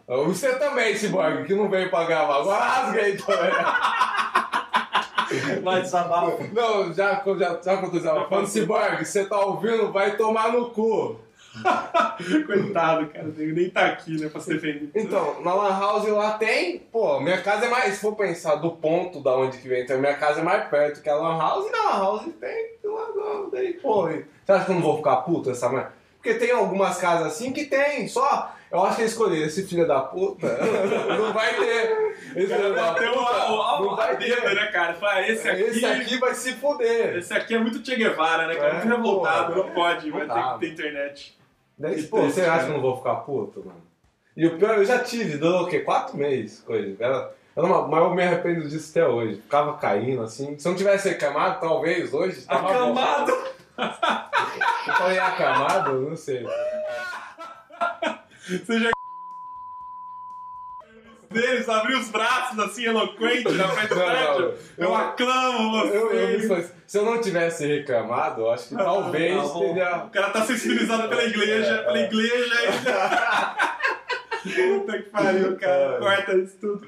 Você 0.07 0.55
também, 0.55 0.95
Cyborg, 0.95 1.45
que 1.45 1.53
não 1.53 1.69
veio 1.69 1.89
pra 1.89 2.03
gravar. 2.03 2.41
Agora 2.41 2.63
rasga 2.63 3.01
aí 3.01 3.17
também. 3.17 3.51
Vai 5.63 5.81
desabafo. 5.81 6.43
Não, 6.53 6.93
já, 6.93 7.23
já, 7.25 7.59
já 7.63 7.77
quando 7.77 7.97
eu 7.97 8.03
tava 8.03 8.27
falando, 8.27 8.47
Cyborg, 8.47 9.05
você 9.05 9.25
tá 9.25 9.39
ouvindo, 9.39 9.91
vai 9.91 10.15
tomar 10.15 10.51
no 10.51 10.69
cu. 10.69 11.19
Coitado, 12.45 13.07
cara. 13.07 13.33
Ele 13.37 13.53
nem 13.53 13.69
tá 13.69 13.85
aqui, 13.85 14.19
né, 14.19 14.29
pra 14.29 14.41
se 14.41 14.53
defender. 14.53 14.89
Então, 14.95 15.41
na 15.41 15.53
Lan 15.53 15.79
House 15.79 16.07
lá 16.07 16.37
tem, 16.37 16.79
pô, 16.79 17.19
minha 17.19 17.41
casa 17.41 17.65
é 17.65 17.69
mais, 17.69 17.95
se 17.95 18.01
for 18.01 18.15
pensar 18.15 18.55
do 18.55 18.71
ponto 18.71 19.21
da 19.21 19.35
onde 19.35 19.57
que 19.57 19.67
vem, 19.67 19.83
então 19.83 19.99
minha 19.99 20.15
casa 20.15 20.41
é 20.41 20.43
mais 20.43 20.67
perto 20.69 21.01
que 21.01 21.09
a 21.09 21.15
Lan 21.15 21.37
House, 21.37 21.67
e 21.67 21.71
na 21.71 21.83
Lan 21.83 21.99
House 21.99 22.29
tem, 22.39 22.69
lá, 22.83 23.47
daí, 23.51 23.73
pô, 23.73 24.07
você 24.07 24.51
acha 24.51 24.65
que 24.65 24.71
eu 24.71 24.75
não 24.75 24.81
vou 24.81 24.97
ficar 24.97 25.17
puto 25.17 25.51
essa 25.51 25.69
merda? 25.69 25.93
Porque 26.15 26.35
tem 26.35 26.51
algumas 26.51 26.97
casas 26.97 27.27
assim 27.27 27.51
que 27.51 27.65
tem, 27.65 28.07
só, 28.07 28.53
Eu 28.73 28.83
acho 28.83 28.95
que 28.95 29.01
ele 29.03 29.09
escolheu 29.09 29.45
esse 29.45 29.67
filho 29.67 29.87
da 29.87 29.99
puta. 30.01 30.47
Não 31.15 31.31
vai 31.31 31.53
ter. 31.55 32.15
Esse 32.35 32.53
filho 32.55 32.73
da 32.73 32.93
puta. 32.93 33.11
o, 33.11 33.85
Não 33.85 33.95
vai 33.95 34.17
ter. 34.17 34.43
né, 34.55 34.65
cara? 34.71 34.95
Fala, 34.95 35.21
esse 35.27 35.47
aqui, 35.47 35.61
Esse 35.61 35.85
aqui 35.85 36.17
vai 36.17 36.33
se 36.33 36.53
fuder. 36.53 37.17
esse 37.17 37.31
aqui 37.33 37.53
é 37.53 37.59
muito 37.59 37.85
Che 37.85 37.95
Guevara, 37.95 38.47
né, 38.47 38.55
cara? 38.55 38.69
É, 38.69 38.73
muito 38.85 38.97
revoltado, 38.97 39.53
porra. 39.53 39.67
não 39.67 39.73
pode, 39.75 40.09
vai 40.09 40.27
ter 40.27 40.53
que 40.53 40.59
ter 40.59 40.71
internet. 40.73 41.37
Daí, 41.77 41.95
Que 41.97 42.03
pô, 42.07 42.17
triste, 42.21 42.33
você 42.35 42.41
acha 42.41 42.49
cara. 42.49 42.63
que 42.63 42.69
eu 42.69 42.73
não 42.73 42.81
vou 42.81 42.97
ficar 42.97 43.15
puto, 43.17 43.59
mano? 43.63 43.81
E 44.35 44.47
o 44.47 44.57
pior, 44.57 44.77
eu 44.79 44.85
já 44.85 44.97
tive, 44.99 45.37
durou 45.37 45.61
o 45.63 45.67
quê? 45.67 45.81
Quatro 45.81 46.17
meses, 46.17 46.59
coisa. 46.61 46.95
Era, 46.99 47.31
era 47.55 47.65
uma, 47.67 47.87
mas 47.87 48.01
eu 48.01 48.15
me 48.15 48.23
arrependo 48.23 48.67
disso 48.67 48.89
até 48.89 49.07
hoje. 49.07 49.35
Ficava 49.35 49.77
caindo, 49.77 50.23
assim. 50.23 50.57
Se 50.57 50.67
eu 50.67 50.71
não 50.71 50.77
tivesse 50.77 51.09
reclamado, 51.09 51.59
talvez 51.61 52.11
hoje... 52.11 52.41
tava 52.41 52.61
bom. 52.61 52.69
Acamado! 52.97 53.31
Eu 54.87 54.93
falei 54.95 55.19
acamado? 55.19 56.09
Não 56.09 56.15
sei. 56.17 56.43
Você 58.47 58.79
já 58.79 58.91
deles, 61.31 61.67
abrir 61.67 61.95
os 61.95 62.09
braços 62.09 62.59
assim, 62.59 62.85
eloquente 62.85 63.51
na 63.53 63.67
frente 63.69 63.89
do 63.89 63.95
Não, 63.95 64.05
prédio. 64.05 64.39
não, 64.39 64.41
Eu, 64.41 64.57
eu- 64.77 64.95
aclamo 64.95 65.71
você. 65.71 65.97
Eu, 65.97 66.11
eu. 66.13 66.69
Se 66.85 66.97
eu 66.99 67.05
não 67.05 67.19
tivesse 67.21 67.65
reclamado, 67.65 68.41
eu 68.41 68.51
acho 68.51 68.69
que 68.69 68.75
talvez 68.75 69.35
bom. 69.41 69.59
teria... 69.59 69.97
O 70.05 70.09
cara 70.11 70.29
tá 70.29 70.43
sensibilizado 70.45 71.09
pela 71.09 71.23
igreja, 71.23 71.77
pela 71.83 71.99
igreja 71.99 72.55
aí. 72.59 72.67
Puta 74.79 74.97
que 75.01 75.09
pariu, 75.09 75.55
cara. 75.57 75.95
É. 75.95 75.99
Corta 75.99 76.35
isso 76.35 76.57
tudo. 76.59 76.85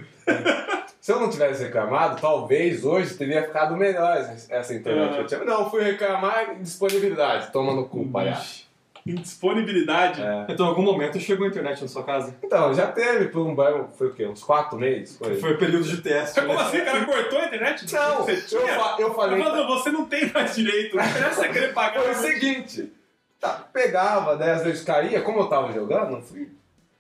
Se 1.02 1.12
eu 1.12 1.20
não 1.20 1.30
tivesse 1.30 1.64
reclamado, 1.64 2.20
talvez 2.22 2.84
hoje 2.86 3.16
teria 3.16 3.44
ficado 3.44 3.76
melhor 3.78 4.18
essa- 4.18 4.74
internet. 4.76 5.26
Tinha- 5.28 5.44
Não, 5.44 5.70
fui 5.72 5.82
reclamar 5.82 6.56
disponibilidade. 6.60 7.52
Toma 7.52 7.74
no 7.74 7.88
cu, 7.88 8.08
palhaço. 8.12 8.65
Indisponibilidade. 9.06 10.22
É. 10.22 10.46
Então, 10.50 10.66
em 10.66 10.70
algum 10.70 10.82
momento 10.82 11.20
chegou 11.20 11.46
a 11.46 11.50
internet 11.50 11.82
na 11.82 11.88
sua 11.88 12.04
casa? 12.04 12.36
Então, 12.44 12.74
já 12.74 12.88
teve 12.88 13.26
por 13.28 13.46
um 13.46 13.54
banho, 13.54 13.90
foi 13.98 14.08
o 14.08 14.14
quê? 14.14 14.26
Uns 14.26 14.44
quatro 14.44 14.78
meses? 14.80 15.18
Foi. 15.18 15.36
Foi 15.36 15.58
período 15.58 15.84
de 15.86 15.98
teste, 16.02 16.40
Como 16.42 16.54
né? 16.54 16.62
assim? 16.62 16.78
O 16.80 16.86
cara 16.86 17.06
cortou 17.06 17.40
a 17.40 17.46
internet? 17.46 17.94
Não, 17.94 18.18
você 18.24 18.56
eu, 18.56 18.68
fa- 18.68 18.96
eu 19.00 19.14
falei. 19.14 19.44
Falou, 19.44 19.68
você 19.68 19.92
não 19.92 20.06
tem 20.06 20.32
mais 20.34 20.56
direito. 20.56 20.96
Não 20.96 21.04
interessa 21.06 21.42
você 21.42 21.50
querer 21.50 21.74
pagar. 21.74 22.02
Foi 22.02 22.12
o 22.12 22.16
seguinte, 22.16 22.92
tá, 23.40 23.64
pegava, 23.72 24.36
daí 24.36 24.50
às 24.52 24.64
vezes 24.64 24.84
caía, 24.84 25.22
como 25.22 25.40
eu 25.40 25.48
tava 25.48 25.72
jogando, 25.72 26.12
não 26.12 26.22
fui, 26.22 26.50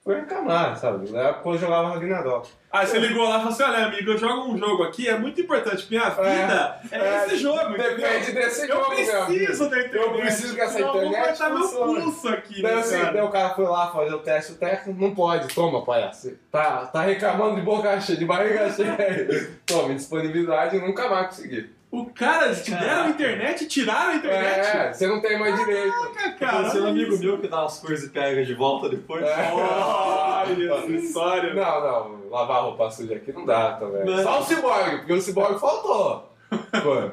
fui 0.06 0.16
reclamar, 0.16 0.78
sabe? 0.78 1.12
Na 1.12 1.30
época 1.30 1.49
eu 1.49 1.58
jogava 1.58 1.89
Ragnarok. 1.89 2.47
Aí 2.72 2.86
você 2.86 2.99
ligou 2.99 3.24
lá 3.24 3.38
e 3.38 3.39
falou 3.39 3.53
assim: 3.53 3.64
olha, 3.64 3.86
amigo, 3.88 4.12
eu 4.12 4.18
jogo 4.18 4.51
um 4.51 4.58
jogo 4.58 4.84
aqui, 4.84 5.08
é 5.10 5.18
muito 5.18 5.41
importante, 5.41 5.88
minha 5.89 6.10
vida 6.10 6.80
é, 6.91 6.97
é, 6.97 7.26
esse 7.26 7.38
jogo. 7.38 7.72
depende 7.72 7.97
entendeu? 7.97 8.34
desse 8.34 8.62
eu 8.62 8.68
jogo, 8.68 8.86
amigo. 8.91 9.45
preciso 9.45 9.70
da 9.70 9.80
internet. 9.80 9.95
Eu 9.95 10.14
preciso 10.14 10.56
que 10.56 10.62
essa 10.62 10.74
senão 10.74 10.89
internet 10.89 11.16
Eu 11.16 11.20
vou 11.20 11.28
cortar 11.28 11.49
meu 11.49 12.03
pulso 12.03 12.30
aqui, 12.30 12.62
Daí, 12.62 12.76
né, 12.76 12.82
assim, 12.82 12.99
cara? 12.99 13.14
daí 13.14 13.22
o 13.24 13.30
cara 13.30 13.49
foi 13.56 13.66
lá 13.66 13.91
fazer 13.91 14.14
o 14.14 14.20
teste, 14.20 14.51
o 14.51 14.56
técnico 14.56 15.01
não 15.01 15.16
pode, 15.16 15.53
toma, 15.56 15.84
palhaço. 15.84 16.38
Tá, 16.51 16.86
tá 16.86 17.01
reclamando 17.01 17.56
de 17.56 17.62
boca 17.62 17.99
cheia, 17.99 18.18
de 18.18 18.26
barriga 18.26 18.70
cheia. 18.72 19.58
Toma, 19.66 19.95
disponibilidade, 19.95 20.78
nunca 20.80 21.10
mais 21.10 21.28
consegui. 21.28 21.75
O 21.96 22.06
cara, 22.14 22.48
eles 22.48 22.64
te 22.64 22.72
deram 22.72 23.04
a 23.04 23.10
internet 23.10 23.64
e 23.64 23.68
tiraram 23.68 24.12
a 24.12 24.16
internet. 24.16 24.68
É, 24.68 24.93
você 24.93 25.08
não 25.08 25.22
tem 25.22 25.39
mais 25.39 25.56
direito. 25.56 25.93
Caraca, 26.14 26.38
Cara. 26.38 26.70
Tem 26.70 26.82
um 26.82 26.88
amigo 26.88 27.18
meu 27.18 27.39
que 27.39 27.48
dá 27.48 27.62
umas 27.62 27.80
coisas 27.80 28.08
e 28.08 28.10
pega 28.10 28.43
de 28.43 28.54
volta 28.54 28.89
depois. 28.89 29.24
É. 29.24 29.52
Olha 29.54 30.96
história. 30.98 31.54
Não, 31.54 31.82
não, 31.82 32.30
lavar 32.30 32.64
roupa 32.64 32.91
suja 32.91 33.16
aqui 33.16 33.32
não 33.32 33.46
dá 33.46 33.74
também. 33.74 34.04
Não. 34.04 34.22
Só 34.22 34.41
o 34.41 34.43
ciborgue, 34.43 34.98
porque 34.98 35.14
o 35.14 35.22
ciborgue 35.22 35.60
faltou. 35.60 36.32
Pô, 36.84 37.12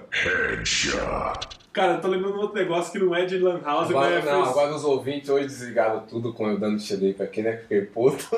Cara, 1.72 1.94
eu 1.94 2.00
tô 2.02 2.08
lembrando 2.08 2.34
de 2.34 2.40
outro 2.40 2.54
negócio 2.54 2.92
que 2.92 2.98
não 2.98 3.14
é 3.14 3.24
de 3.24 3.38
Lan 3.38 3.60
House, 3.64 3.88
agora, 3.88 4.16
mas 4.16 4.26
é 4.26 4.30
não, 4.30 4.44
agora 4.44 4.74
os 4.74 4.84
ouvintes 4.84 5.30
hoje 5.30 5.46
desligaram 5.46 6.00
tudo 6.00 6.32
com 6.34 6.46
eu 6.50 6.58
dando 6.58 6.78
xerife 6.78 7.22
aqui, 7.22 7.40
né? 7.40 7.52
que 7.52 7.62
Fiquei 7.62 7.82
puto. 7.82 8.28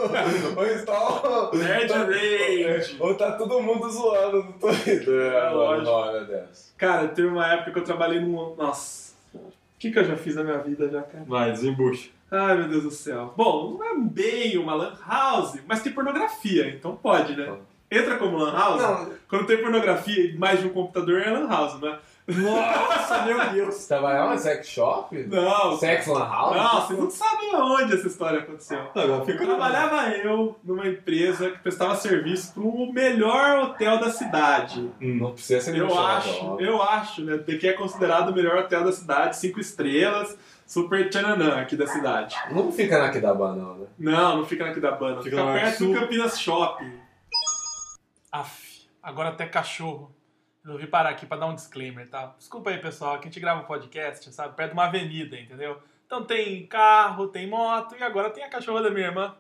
Ou 0.57 0.67
então. 0.67 1.51
Nerd 1.53 1.93
Rage. 1.93 2.97
Ou 3.01 3.15
tá 3.17 3.33
todo 3.33 3.61
mundo 3.61 3.91
zoando 3.91 4.45
no 4.45 4.53
Twitter. 4.53 5.33
É, 5.33 5.51
lógico. 5.51 5.91
Hora 5.91 6.25
dessa. 6.25 6.73
Cara, 6.77 7.09
teve 7.09 7.27
uma 7.27 7.53
época 7.53 7.73
que 7.73 7.79
eu 7.81 7.85
trabalhei 7.85 8.21
num. 8.21 8.55
Nossa. 8.55 9.15
O 9.35 9.41
que, 9.81 9.91
que 9.91 9.99
eu 9.99 10.05
já 10.05 10.17
fiz 10.17 10.37
na 10.37 10.45
minha 10.45 10.59
vida 10.59 10.89
já, 10.89 11.03
cara? 11.03 11.25
Vai, 11.27 11.51
desembucha. 11.51 12.11
Ai, 12.31 12.57
meu 12.57 12.69
Deus 12.69 12.85
do 12.85 12.91
céu. 12.91 13.35
Bom, 13.37 13.77
não 13.79 13.85
é 13.85 13.99
bem 13.99 14.57
uma 14.59 14.75
lan 14.75 14.93
house, 15.07 15.59
mas 15.67 15.83
tem 15.83 15.93
pornografia, 15.93 16.69
então 16.69 16.97
pode, 16.97 17.37
né? 17.37 17.53
Entra 17.91 18.17
como 18.17 18.37
lan 18.37 18.53
house. 18.53 18.81
Não. 18.81 19.13
Quando 19.29 19.47
tem 19.47 19.61
pornografia 19.61 20.25
e 20.25 20.39
mais 20.39 20.61
de 20.61 20.67
um 20.67 20.71
computador 20.71 21.21
é 21.21 21.31
lan 21.31 21.49
house, 21.49 21.81
né? 21.81 21.99
Nossa, 22.27 23.23
meu 23.27 23.51
Deus. 23.51 23.75
Você 23.75 23.89
trabalhava 23.89 24.35
em 24.35 24.39
sex 24.39 24.69
shop? 24.69 25.15
Não. 25.27 25.77
Sex 25.77 26.07
lan 26.07 26.27
house? 26.27 26.57
Não, 26.57 26.81
vocês 26.81 26.99
não 26.99 27.11
sabem 27.11 27.55
aonde 27.55 27.95
essa 27.95 28.07
história 28.07 28.39
aconteceu. 28.39 28.81
Agora 28.95 29.25
fica 29.27 29.45
Trabalhava 29.45 30.09
eu 30.11 30.57
numa 30.65 30.87
empresa 30.89 31.51
que 31.51 31.59
prestava 31.59 31.95
serviço 31.97 32.55
para 32.55 32.63
o 32.63 32.93
melhor 32.93 33.65
hotel 33.65 34.01
da 34.01 34.11
cidade. 34.11 34.91
Não 34.99 35.33
precisa 35.33 35.61
ser 35.61 35.77
Eu 35.77 35.89
nem 35.89 35.99
acho, 35.99 36.61
eu 36.61 36.83
acho, 36.83 37.23
né? 37.23 37.39
Que 37.39 37.69
é 37.69 37.73
considerado 37.75 38.31
o 38.31 38.35
melhor 38.35 38.59
hotel 38.59 38.85
da 38.85 38.93
cidade, 38.93 39.37
cinco 39.37 39.61
estrelas, 39.61 40.37
super 40.67 41.11
tchananã 41.11 41.61
aqui 41.61 41.77
da 41.77 41.87
cidade. 41.87 42.35
Não 42.51 42.73
fica 42.73 42.99
na 42.99 43.11
Kidabana, 43.11 43.63
não, 43.63 43.75
né? 43.77 43.87
Não, 43.99 44.39
não 44.39 44.47
fica 44.47 44.65
na 44.65 44.71
Aquidabana, 44.71 45.23
Fica 45.23 45.37
fica, 45.37 45.45
no 45.45 45.53
perto 45.53 45.87
do 45.87 46.01
Campinas 46.01 46.41
Shopping. 46.41 46.93
Aff, 48.33 48.89
agora 49.03 49.29
até 49.29 49.47
cachorro. 49.47 50.11
Resolvi 50.65 50.87
parar 50.87 51.11
aqui 51.11 51.27
pra 51.27 51.37
dar 51.37 51.47
um 51.47 51.55
disclaimer, 51.55 52.09
tá? 52.09 52.35
Desculpa 52.39 52.71
aí, 52.71 52.79
pessoal, 52.79 53.19
que 53.19 53.29
a 53.29 53.31
gente 53.31 53.39
grava 53.39 53.61
um 53.61 53.67
podcast, 53.67 54.33
sabe? 54.33 54.57
Perto 54.57 54.71
de 54.71 54.75
uma 54.75 54.87
avenida, 54.87 55.39
entendeu? 55.39 55.83
Então 56.07 56.25
tem 56.25 56.67
carro, 56.67 57.29
tem 57.29 57.47
moto 57.47 57.95
e 57.97 58.03
agora 58.03 58.31
tem 58.31 58.43
a 58.43 58.49
cachorra 58.49 58.83
da 58.83 58.91
minha 58.91 59.09
irmã. 59.09 59.37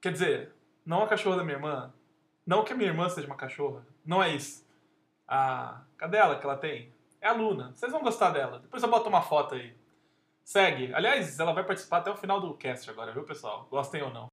Quer 0.00 0.12
dizer, 0.12 0.52
não 0.84 1.02
a 1.02 1.08
cachorra 1.08 1.36
da 1.36 1.44
minha 1.44 1.56
irmã. 1.56 1.92
Não 2.46 2.64
que 2.64 2.72
a 2.74 2.76
minha 2.76 2.90
irmã 2.90 3.08
seja 3.08 3.26
uma 3.26 3.36
cachorra. 3.36 3.86
Não 4.04 4.22
é 4.22 4.28
isso. 4.34 4.62
A 5.26 5.80
cadela 5.96 6.38
que 6.38 6.44
ela 6.44 6.56
tem 6.56 6.92
é 7.18 7.28
a 7.28 7.32
Luna. 7.32 7.72
Vocês 7.74 7.90
vão 7.90 8.02
gostar 8.02 8.30
dela. 8.30 8.58
Depois 8.58 8.82
eu 8.82 8.90
boto 8.90 9.08
uma 9.08 9.22
foto 9.22 9.54
aí. 9.54 9.74
Segue. 10.44 10.92
Aliás, 10.92 11.38
ela 11.40 11.54
vai 11.54 11.64
participar 11.64 11.98
até 11.98 12.10
o 12.10 12.16
final 12.16 12.40
do 12.40 12.52
cast 12.54 12.90
agora, 12.90 13.12
viu, 13.12 13.24
pessoal? 13.24 13.66
Gostem 13.70 14.02
ou 14.02 14.12
não. 14.12 14.26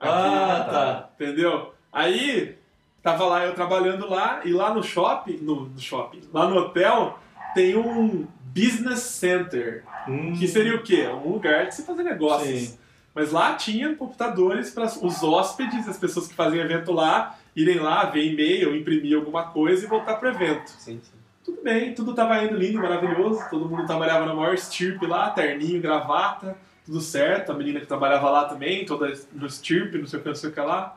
Ah, 0.00 0.64
tá. 0.68 1.10
Entendeu? 1.14 1.72
Aí, 1.92 2.58
tava 3.02 3.26
lá 3.26 3.44
eu 3.44 3.54
trabalhando 3.54 4.08
lá, 4.08 4.40
e 4.44 4.52
lá 4.52 4.72
no 4.72 4.82
shopping, 4.82 5.38
no, 5.42 5.66
no 5.68 5.80
shopping, 5.80 6.20
lá 6.32 6.48
no 6.48 6.56
hotel, 6.56 7.18
tem 7.54 7.76
um 7.76 8.26
business 8.44 9.00
center. 9.00 9.84
Hum. 10.08 10.32
Que 10.38 10.46
seria 10.46 10.76
o 10.76 10.82
quê? 10.82 11.06
Um 11.06 11.32
lugar 11.32 11.66
de 11.66 11.74
se 11.74 11.82
fazer 11.84 12.02
negócios. 12.02 12.60
Sim. 12.60 12.78
Mas 13.14 13.30
lá 13.30 13.54
tinha 13.54 13.94
computadores 13.94 14.70
para 14.70 14.84
os 14.84 15.22
hóspedes, 15.22 15.86
as 15.86 15.98
pessoas 15.98 16.28
que 16.28 16.34
fazem 16.34 16.60
evento 16.60 16.92
lá, 16.92 17.38
irem 17.54 17.78
lá, 17.78 18.04
ver 18.04 18.32
e-mail, 18.32 18.74
imprimir 18.74 19.16
alguma 19.16 19.44
coisa 19.44 19.84
e 19.84 19.88
voltar 19.88 20.14
pro 20.14 20.30
evento. 20.30 20.70
Sim, 20.70 21.00
sim. 21.02 21.22
Tudo 21.44 21.60
bem, 21.62 21.92
tudo 21.92 22.14
tava 22.14 22.42
indo 22.42 22.56
lindo, 22.56 22.78
maravilhoso, 22.78 23.42
todo 23.50 23.68
mundo 23.68 23.84
trabalhava 23.84 24.24
na 24.24 24.34
maior 24.34 24.54
estirpe 24.54 25.06
lá, 25.06 25.28
terninho, 25.30 25.82
gravata, 25.82 26.56
tudo 26.86 27.00
certo, 27.00 27.50
a 27.50 27.54
menina 27.54 27.80
que 27.80 27.86
trabalhava 27.86 28.30
lá 28.30 28.44
também, 28.44 28.86
toda 28.86 29.12
no 29.32 29.46
estirpe, 29.46 29.98
não 29.98 30.06
sei 30.06 30.20
o 30.20 30.22
que, 30.22 30.28
não 30.28 30.34
sei 30.36 30.50
o 30.50 30.52
que 30.52 30.60
lá. 30.60 30.96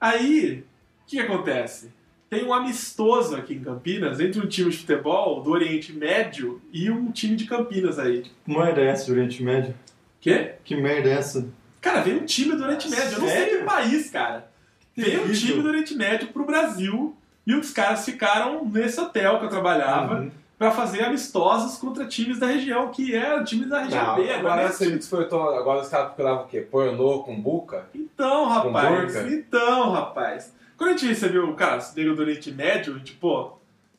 Aí, 0.00 0.64
o 1.06 1.08
que, 1.08 1.20
acontece? 1.20 1.92
Tem 2.28 2.44
um 2.44 2.52
amistoso 2.52 3.36
aqui 3.36 3.54
em 3.54 3.60
Campinas 3.62 4.18
entre 4.18 4.40
um 4.40 4.46
time 4.46 4.70
de 4.70 4.78
futebol 4.78 5.40
do 5.42 5.50
Oriente 5.52 5.92
Médio 5.92 6.60
e 6.72 6.90
um 6.90 7.10
time 7.12 7.36
de 7.36 7.44
Campinas 7.46 7.98
aí. 7.98 8.22
Que 8.44 8.58
merda 8.58 8.80
é 8.80 8.86
essa 8.88 9.06
do 9.06 9.12
Oriente 9.12 9.42
Médio? 9.42 9.74
Quê? 10.20 10.54
Que 10.64 10.74
merda 10.76 11.08
é 11.08 11.12
essa? 11.12 11.46
Cara, 11.80 12.00
veio 12.00 12.20
um 12.20 12.24
time 12.24 12.56
do 12.56 12.64
Oriente 12.64 12.88
Médio. 12.90 13.12
Eu 13.12 13.20
não 13.20 13.28
sei 13.28 13.46
que 13.46 13.64
país, 13.64 14.10
cara. 14.10 14.50
Veio 14.96 15.24
um 15.24 15.32
time 15.32 15.62
do 15.62 15.68
Oriente 15.68 15.94
Médio 15.94 16.28
pro 16.28 16.44
Brasil 16.44 17.14
e 17.46 17.54
os 17.54 17.70
caras 17.70 18.04
ficaram 18.04 18.64
nesse 18.64 18.98
hotel 19.00 19.38
que 19.38 19.44
eu 19.44 19.48
trabalhava 19.50 20.22
Uhum. 20.22 20.30
pra 20.58 20.72
fazer 20.72 21.04
amistosos 21.04 21.78
contra 21.78 22.06
times 22.06 22.40
da 22.40 22.46
região, 22.48 22.88
que 22.90 23.14
eram 23.14 23.44
times 23.44 23.68
da 23.68 23.82
região 23.84 24.04
Não, 24.04 24.14
B. 24.16 24.32
agora, 24.32 24.72
você 24.72 24.90
despertou, 24.90 25.50
agora 25.56 25.82
os 25.82 25.88
caras 25.88 26.06
procuravam 26.08 26.44
o 26.44 26.48
quê? 26.48 26.60
Pornô 26.62 27.20
com 27.22 27.40
buca? 27.40 27.86
Então, 27.94 28.48
rapaz. 28.48 29.14
Então, 29.30 29.92
rapaz. 29.92 30.52
Quando 30.76 30.90
a 30.90 30.92
gente 30.92 31.06
recebeu, 31.06 31.52
cara, 31.54 31.78
esse 31.78 31.96
nego 31.98 32.14
do 32.14 32.22
Oriente 32.22 32.50
Médio, 32.52 32.94
a 32.94 32.98
gente, 32.98 33.12
pô, 33.14 33.52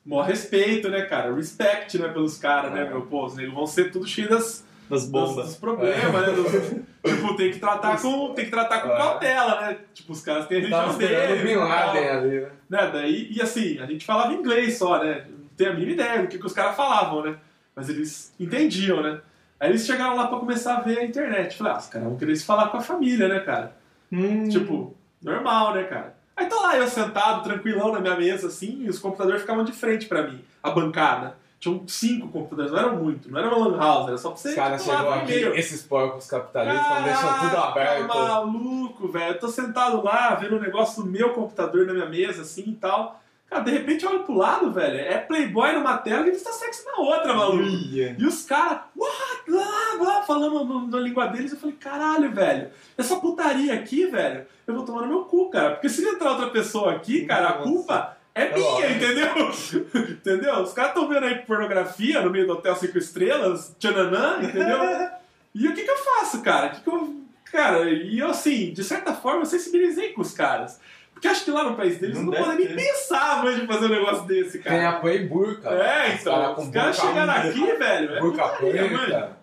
maior 0.06 0.24
respeito, 0.24 0.90
né, 0.90 1.02
cara? 1.04 1.34
Respect, 1.34 1.98
né, 1.98 2.08
pelos 2.10 2.38
caras, 2.38 2.72
né, 2.72 2.82
É. 2.86 2.90
meu? 2.90 3.02
Pô, 3.04 3.26
os 3.26 3.36
negros 3.36 3.54
vão 3.56 3.66
ser 3.68 3.92
tudo 3.92 4.06
cheio 4.08 4.30
das, 4.30 4.64
Das 4.90 5.08
bombas. 5.08 5.46
dos 5.48 5.56
problemas, 5.56 6.12
né? 6.14 6.34
dos- 6.34 7.12
tipo, 7.12 7.36
tem 7.36 7.52
que 7.52 7.60
tratar 7.60 8.02
com, 8.02 8.34
tem 8.34 8.46
que 8.46 8.52
tratar 8.52 8.82
com 8.82 8.90
É. 8.90 8.98
cautela, 8.98 9.62
né? 9.62 9.78
Tipo, 9.94 10.12
os 10.14 10.22
caras 10.22 10.46
têm 10.48 10.58
a 10.58 10.62
religião 10.62 10.90
o 10.90 10.98
deles. 10.98 11.42
Bin. 11.44 11.56
Laden 11.56 12.08
ali, 12.10 12.40
né? 12.42 12.50
né? 12.70 12.90
Daí, 12.94 13.28
e 13.32 13.42
assim, 13.42 13.80
a 13.80 13.86
gente 13.86 14.06
falava 14.06 14.34
inglês 14.34 14.78
só, 14.78 15.04
né? 15.04 15.26
Não 15.30 15.48
tenho 15.58 15.72
a 15.72 15.74
mínima 15.74 15.92
ideia 15.94 16.22
do 16.22 16.28
que, 16.28 16.38
que 16.38 16.46
os 16.46 16.54
caras 16.54 16.76
falavam, 16.76 17.24
né? 17.24 17.38
Mas 17.76 17.90
eles 17.90 18.34
entendiam, 18.40 19.02
né? 19.02 19.20
Aí 19.60 19.70
eles 19.70 19.86
chegaram 19.86 20.16
lá 20.16 20.28
pra 20.28 20.38
começar 20.40 20.78
a 20.78 20.82
ver 20.82 21.00
a 21.00 21.04
internet. 21.04 21.58
Falei, 21.58 21.74
ah, 21.74 21.78
os 21.78 21.88
caras 21.88 22.08
vão 22.08 22.18
querer 22.18 22.36
se 22.36 22.46
falar 22.46 22.68
com 22.70 22.78
a 22.78 22.82
família, 22.82 23.28
né, 23.28 23.40
cara? 23.40 23.76
Hum. 24.12 24.48
Tipo, 24.48 24.96
normal, 25.22 25.74
né, 25.74 25.84
cara? 25.84 26.16
Aí 26.38 26.46
tô 26.46 26.62
lá 26.62 26.78
eu 26.78 26.88
sentado, 26.88 27.44
tranquilão 27.44 27.92
na 27.92 28.00
minha 28.00 28.16
mesa, 28.16 28.48
assim, 28.48 28.84
e 28.84 28.90
os 28.90 29.00
computadores 29.00 29.42
ficavam 29.42 29.64
de 29.64 29.72
frente 29.74 30.06
pra 30.06 30.22
mim, 30.22 30.40
a 30.62 30.70
bancada. 30.70 31.36
Tinham 31.60 31.84
cinco 31.88 32.28
computadores, 32.28 32.72
não 32.72 32.78
eram 32.80 32.96
muito, 32.98 33.32
não 33.32 33.40
era 33.40 33.50
uma 33.50 33.68
lan 33.68 33.78
house, 33.80 34.08
era 34.10 34.18
só 34.20 34.30
pra 34.30 34.38
você 34.38 34.50
Os 34.50 34.56
caras 34.56 34.80
tipo, 34.84 34.94
lá, 34.94 34.98
chegou 35.00 35.14
aqui, 35.16 35.32
e-mail. 35.32 35.56
esses 35.56 35.82
porcos 35.82 36.28
capitalistas 36.28 36.82
estão 36.84 37.04
deixando 37.04 37.40
tudo 37.40 37.58
aberto. 37.58 38.08
maluco, 38.08 39.08
velho. 39.08 39.34
Eu 39.34 39.40
tô 39.40 39.48
sentado 39.48 40.04
lá, 40.04 40.36
vendo 40.36 40.58
o 40.58 40.62
negócio 40.62 41.02
do 41.04 41.10
meu 41.10 41.32
computador 41.32 41.88
na 41.88 41.94
minha 41.94 42.06
mesa, 42.06 42.44
assim 42.44 42.64
e 42.68 42.76
tal. 42.76 43.20
Cara, 43.50 43.64
de 43.64 43.72
repente 43.72 44.04
eu 44.04 44.12
olho 44.12 44.24
pro 44.24 44.36
lado, 44.36 44.72
velho. 44.72 44.98
É 44.98 45.18
Playboy 45.18 45.74
numa 45.74 45.98
tela 45.98 46.28
e 46.28 46.32
Insta 46.32 46.52
Sexy 46.52 46.86
na 46.86 46.98
outra, 46.98 47.34
maluco. 47.34 47.64
E 47.64 48.26
os 48.26 48.44
caras, 48.44 48.80
what, 48.96 49.44
blá, 49.48 49.98
blá, 49.98 50.22
falando 50.24 50.88
na 50.88 51.00
língua 51.00 51.28
deles. 51.28 51.54
Eu 51.54 51.58
falei, 51.58 51.76
caralho, 51.76 52.32
velho. 52.32 52.70
Essa 52.98 53.16
putaria 53.16 53.74
aqui, 53.74 54.06
velho, 54.08 54.46
eu 54.66 54.74
vou 54.74 54.84
tomar 54.84 55.04
no 55.04 55.08
meu 55.08 55.26
cu, 55.26 55.50
cara. 55.50 55.72
Porque 55.72 55.88
se 55.88 56.06
entrar 56.06 56.32
outra 56.32 56.50
pessoa 56.50 56.92
aqui, 56.92 57.26
cara, 57.26 57.48
a 57.48 57.54
culpa 57.54 58.18
é 58.36 58.54
minha, 58.54 58.92
entendeu? 58.92 59.30
entendeu? 60.12 60.62
Os 60.62 60.74
caras 60.74 60.92
estão 60.92 61.08
vendo 61.08 61.26
aí 61.26 61.36
pornografia 61.40 62.22
no 62.22 62.30
meio 62.30 62.46
do 62.46 62.54
Hotel 62.54 62.76
Cinco 62.76 62.98
Estrelas, 62.98 63.74
tchananã, 63.80 64.40
entendeu? 64.44 65.10
E 65.56 65.68
o 65.68 65.74
que 65.74 65.84
que 65.84 65.90
eu 65.90 65.98
faço, 65.98 66.42
cara? 66.42 66.68
O 66.68 66.72
que 66.72 66.82
que 66.82 66.90
eu... 66.90 67.16
Cara, 67.52 67.90
e 67.90 68.20
eu, 68.20 68.28
assim, 68.28 68.74
de 68.74 68.84
certa 68.84 69.14
forma, 69.14 69.42
eu 69.42 69.46
sensibilizei 69.46 70.12
com 70.12 70.22
os 70.22 70.34
caras. 70.34 70.80
Porque 71.18 71.28
acho 71.30 71.46
que 71.46 71.52
lá 71.52 71.64
no 71.64 71.76
país 71.76 71.98
deles 71.98 72.16
Não 72.16 72.26
não, 72.26 72.34
podem 72.44 72.68
nem 72.68 72.76
pensar 72.76 73.44
mais 73.44 73.60
de 73.60 73.66
fazer 73.66 73.88
um 73.88 73.90
negócio 73.90 74.24
desse, 74.28 74.60
Tem 74.60 74.72
cara. 74.72 74.90
apoio 74.90 75.16
e 75.16 75.26
burca. 75.28 75.70
É, 75.72 76.14
então, 76.14 76.32
caras 76.34 76.56
com 76.56 76.62
os 76.62 76.70
caras 76.70 76.96
chegaram 76.96 77.34
aqui, 77.34 77.74
velho, 77.74 78.16
é 78.16 78.20
Burca 78.20 78.48
putaria, 78.50 78.88
preta. 78.88 79.38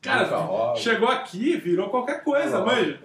Cara, 0.00 0.76
chegou 0.76 1.08
aqui, 1.08 1.56
virou 1.56 1.90
qualquer 1.90 2.22
coisa, 2.22 2.64
manja. 2.64 3.00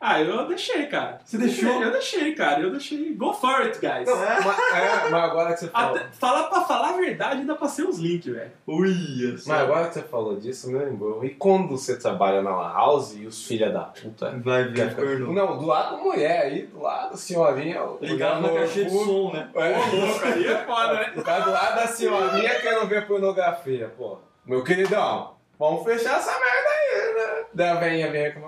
Ah, 0.00 0.20
eu 0.22 0.46
deixei, 0.46 0.86
cara. 0.86 1.18
Você 1.24 1.36
deixou? 1.36 1.82
Eu 1.82 1.90
deixei, 1.90 2.32
cara, 2.32 2.60
eu 2.60 2.70
deixei. 2.70 3.12
Go 3.14 3.32
for 3.32 3.62
it, 3.62 3.80
guys. 3.80 4.06
Não, 4.06 4.16
mas, 4.16 4.58
é, 4.74 5.08
mas 5.10 5.24
agora 5.24 5.52
que 5.52 5.60
você 5.60 5.68
falou. 5.68 5.96
Até, 5.96 6.08
falar 6.12 6.44
pra 6.44 6.60
falar 6.60 6.90
a 6.90 6.96
verdade, 6.96 7.40
ainda 7.40 7.56
passei 7.56 7.84
uns 7.84 7.98
links, 7.98 8.32
velho. 8.32 8.52
Ui. 8.64 9.32
Mas 9.32 9.50
agora 9.50 9.88
que 9.88 9.94
você 9.94 10.02
falou 10.02 10.36
disso, 10.38 10.70
me 10.70 10.78
lembrou. 10.78 11.24
E 11.24 11.30
quando 11.30 11.76
você 11.76 11.98
trabalha 11.98 12.40
na 12.42 12.50
House 12.50 13.16
e 13.16 13.26
os 13.26 13.44
filha 13.44 13.70
da 13.70 13.80
puta. 13.80 14.38
Vai 14.38 14.64
ver 14.68 14.94
pornô. 14.94 15.32
Não, 15.32 15.58
do 15.58 15.66
lado 15.66 15.96
da 15.96 16.02
mulher 16.02 16.42
aí, 16.42 16.66
do 16.66 16.80
lado 16.80 17.10
da 17.10 17.16
senhorinha. 17.16 17.82
Ligado 18.00 18.40
na 18.40 18.50
caixinha 18.50 18.84
de 18.84 18.90
som, 18.92 19.32
né? 19.32 19.50
É. 19.54 19.78
Ô, 19.78 19.96
louco, 19.96 20.24
aí 20.26 20.46
é 20.46 20.64
foda, 20.64 20.94
né? 20.94 21.22
Cara 21.24 21.40
do 21.40 21.50
lado 21.50 21.74
da 21.74 21.86
senhorinha 21.88 22.60
querendo 22.60 22.86
ver 22.86 23.06
pornografia, 23.06 23.92
pô. 23.96 24.18
Meu 24.46 24.62
queridão, 24.62 25.34
vamos 25.58 25.82
fechar 25.82 26.18
essa 26.18 26.30
merda 26.38 26.68
aí, 26.68 27.14
né? 27.14 27.44
Daí 27.52 27.68
a 27.68 27.74
velhinha 27.74 28.10
vem 28.12 28.26
aqui, 28.26 28.38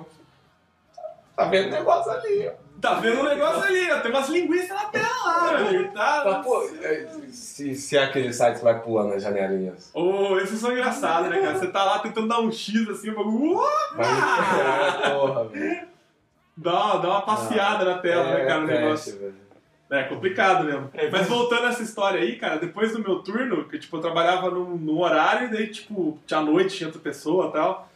tá 1.45 1.51
vendo 1.51 1.69
o 1.69 1.71
negócio 1.71 2.13
ali, 2.13 2.49
ó. 2.49 2.71
Tá 2.81 2.95
vendo 2.95 3.21
um 3.21 3.25
negócio 3.25 3.63
ali, 3.63 3.91
ó. 3.91 4.01
Tem 4.01 4.11
umas 4.11 4.29
linguiças 4.29 4.71
na 4.71 4.85
tela 4.87 5.09
lá, 5.27 5.59
meu 5.59 5.69
amigo. 5.69 5.93
Tá, 5.93 6.23
Tá, 6.23 6.35
pô, 6.41 6.63
é, 6.83 7.09
se, 7.31 7.75
se 7.75 7.97
é 7.97 8.05
aquele 8.05 8.33
site 8.33 8.59
que 8.59 8.65
vai 8.65 8.81
pulando 8.81 9.15
as 9.15 9.23
janelinhas. 9.23 9.91
Ô, 9.93 10.39
esses 10.39 10.59
são 10.59 10.73
engraçados, 10.73 11.29
né, 11.29 11.41
cara? 11.41 11.59
Você 11.59 11.67
tá 11.67 11.85
lá 11.85 11.99
tentando 11.99 12.29
dar 12.29 12.41
um 12.41 12.51
X 12.51 12.89
assim, 12.89 13.11
o 13.11 13.17
bagulho. 13.17 13.61
Vai 13.95 14.07
é, 14.07 15.11
porra, 15.11 15.45
velho. 15.45 15.89
Dá, 16.57 16.97
dá 16.97 17.09
uma 17.09 17.23
passeada 17.23 17.85
na 17.85 17.99
tela, 17.99 18.35
né, 18.35 18.45
cara, 18.47 18.61
o 18.63 18.67
negócio. 18.67 19.19
velho. 19.19 19.35
É 19.91 20.05
complicado 20.05 20.65
mesmo. 20.65 20.89
É, 20.95 21.11
Mas 21.11 21.27
voltando 21.27 21.65
a 21.67 21.71
essa 21.71 21.83
história 21.83 22.21
aí, 22.21 22.37
cara, 22.37 22.57
depois 22.59 22.93
do 22.93 23.01
meu 23.01 23.19
turno, 23.25 23.65
que 23.65 23.77
tipo, 23.77 23.97
eu 23.97 24.01
trabalhava 24.01 24.49
num, 24.49 24.77
num 24.77 25.01
horário 25.01 25.49
e 25.49 25.51
daí, 25.51 25.67
tipo, 25.67 26.17
tinha 26.25 26.41
noite, 26.41 26.77
tinha 26.77 26.87
outra 26.87 27.03
pessoa 27.03 27.49
e 27.49 27.53
tal. 27.53 27.90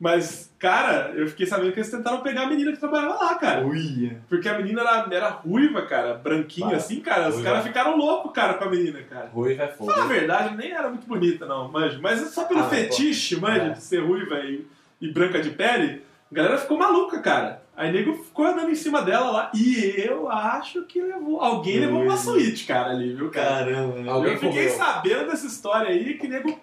Mas, 0.00 0.50
cara, 0.58 1.12
eu 1.14 1.28
fiquei 1.28 1.44
sabendo 1.44 1.72
que 1.72 1.78
eles 1.78 1.90
tentaram 1.90 2.22
pegar 2.22 2.44
a 2.44 2.46
menina 2.46 2.72
que 2.72 2.78
trabalhava 2.80 3.22
lá, 3.22 3.34
cara. 3.34 3.66
Ui. 3.66 4.16
Porque 4.30 4.48
a 4.48 4.56
menina 4.56 4.80
era, 4.80 5.06
era 5.14 5.28
ruiva, 5.28 5.82
cara, 5.82 6.14
branquinha 6.14 6.68
Vai. 6.68 6.76
assim, 6.76 7.00
cara. 7.00 7.28
Os 7.28 7.42
caras 7.42 7.64
ficaram 7.66 7.98
loucos, 7.98 8.32
cara, 8.32 8.54
com 8.54 8.64
a 8.64 8.70
menina, 8.70 8.98
cara. 9.02 9.26
Ruiva 9.26 9.64
é 9.64 9.68
fogo. 9.68 9.90
Fala 9.92 10.04
a 10.04 10.08
verdade, 10.08 10.56
nem 10.56 10.72
era 10.72 10.88
muito 10.88 11.06
bonita, 11.06 11.44
não, 11.44 11.68
manjo. 11.70 12.00
Mas 12.00 12.18
só 12.30 12.44
pelo 12.44 12.60
Ah, 12.60 12.62
pô. 12.62 12.70
fetiche, 12.70 13.36
manjo, 13.36 13.60
É. 13.60 13.68
de 13.70 13.82
ser 13.82 13.98
ruiva 13.98 14.38
e, 14.40 14.66
e 15.02 15.12
branca 15.12 15.38
de 15.38 15.50
pele, 15.50 16.02
a 16.32 16.34
galera 16.34 16.56
ficou 16.56 16.78
maluca, 16.78 17.20
cara. 17.20 17.60
Aí 17.76 17.92
nego 17.92 18.14
ficou 18.14 18.46
andando 18.46 18.70
em 18.70 18.74
cima 18.74 19.02
dela 19.02 19.30
lá. 19.30 19.50
E 19.54 19.94
eu 19.98 20.30
acho 20.30 20.82
que 20.84 21.00
levou. 21.02 21.40
Alguém 21.40 21.78
levou 21.80 22.02
uma 22.02 22.16
suíte, 22.16 22.64
cara, 22.66 22.90
ali, 22.90 23.12
viu, 23.14 23.30
cara? 23.30 23.66
Caramba. 23.66 24.10
Alguém 24.12 24.32
eu 24.32 24.38
fiquei 24.38 24.68
comeu. 24.68 24.78
sabendo 24.78 25.26
dessa 25.30 25.46
história 25.46 25.88
aí 25.90 26.14
que 26.14 26.26
nego 26.28 26.54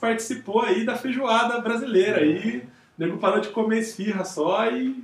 participou 0.00 0.62
aí 0.62 0.84
da 0.84 0.94
feijoada 0.96 1.58
brasileira 1.60 2.20
aí. 2.20 2.62
Nego 2.98 3.18
parou 3.18 3.40
de 3.40 3.48
comer 3.48 3.78
esfirra 3.78 4.24
só 4.24 4.66
e, 4.70 5.02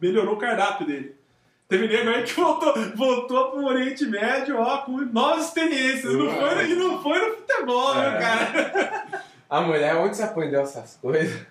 melhorou 0.00 0.34
o 0.34 0.38
cardápio 0.38 0.86
dele. 0.86 1.14
Teve 1.68 1.86
nego 1.86 2.10
aí 2.10 2.24
que 2.24 2.32
voltou, 2.34 2.74
voltou 2.96 3.50
pro 3.52 3.64
Oriente 3.66 4.04
Médio, 4.06 4.58
ó, 4.58 4.78
com 4.78 4.98
novas 5.02 5.46
experiências. 5.46 6.12
Não 6.12 6.28
foi, 6.30 6.70
e 6.70 6.74
não 6.74 7.02
foi 7.02 7.18
no 7.28 7.36
futebol, 7.36 7.94
É. 7.96 8.10
viu, 8.10 8.18
cara? 8.18 9.22
A 9.48 9.60
mulher, 9.60 9.96
onde 9.96 10.16
você 10.16 10.22
aprendeu 10.22 10.62
essas 10.62 10.96
coisas? 10.96 11.46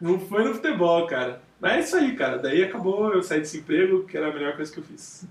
Não 0.00 0.18
foi 0.18 0.44
no 0.44 0.54
futebol, 0.54 1.06
cara. 1.06 1.42
Mas 1.60 1.72
é 1.72 1.80
isso 1.80 1.96
aí, 1.96 2.16
cara. 2.16 2.38
Daí 2.38 2.62
acabou, 2.64 3.12
eu 3.12 3.22
saí 3.22 3.40
desse 3.40 3.58
emprego, 3.58 4.04
que 4.04 4.16
era 4.16 4.28
a 4.28 4.32
melhor 4.32 4.56
coisa 4.56 4.72
que 4.72 4.78
eu 4.80 4.84
fiz. 4.84 5.26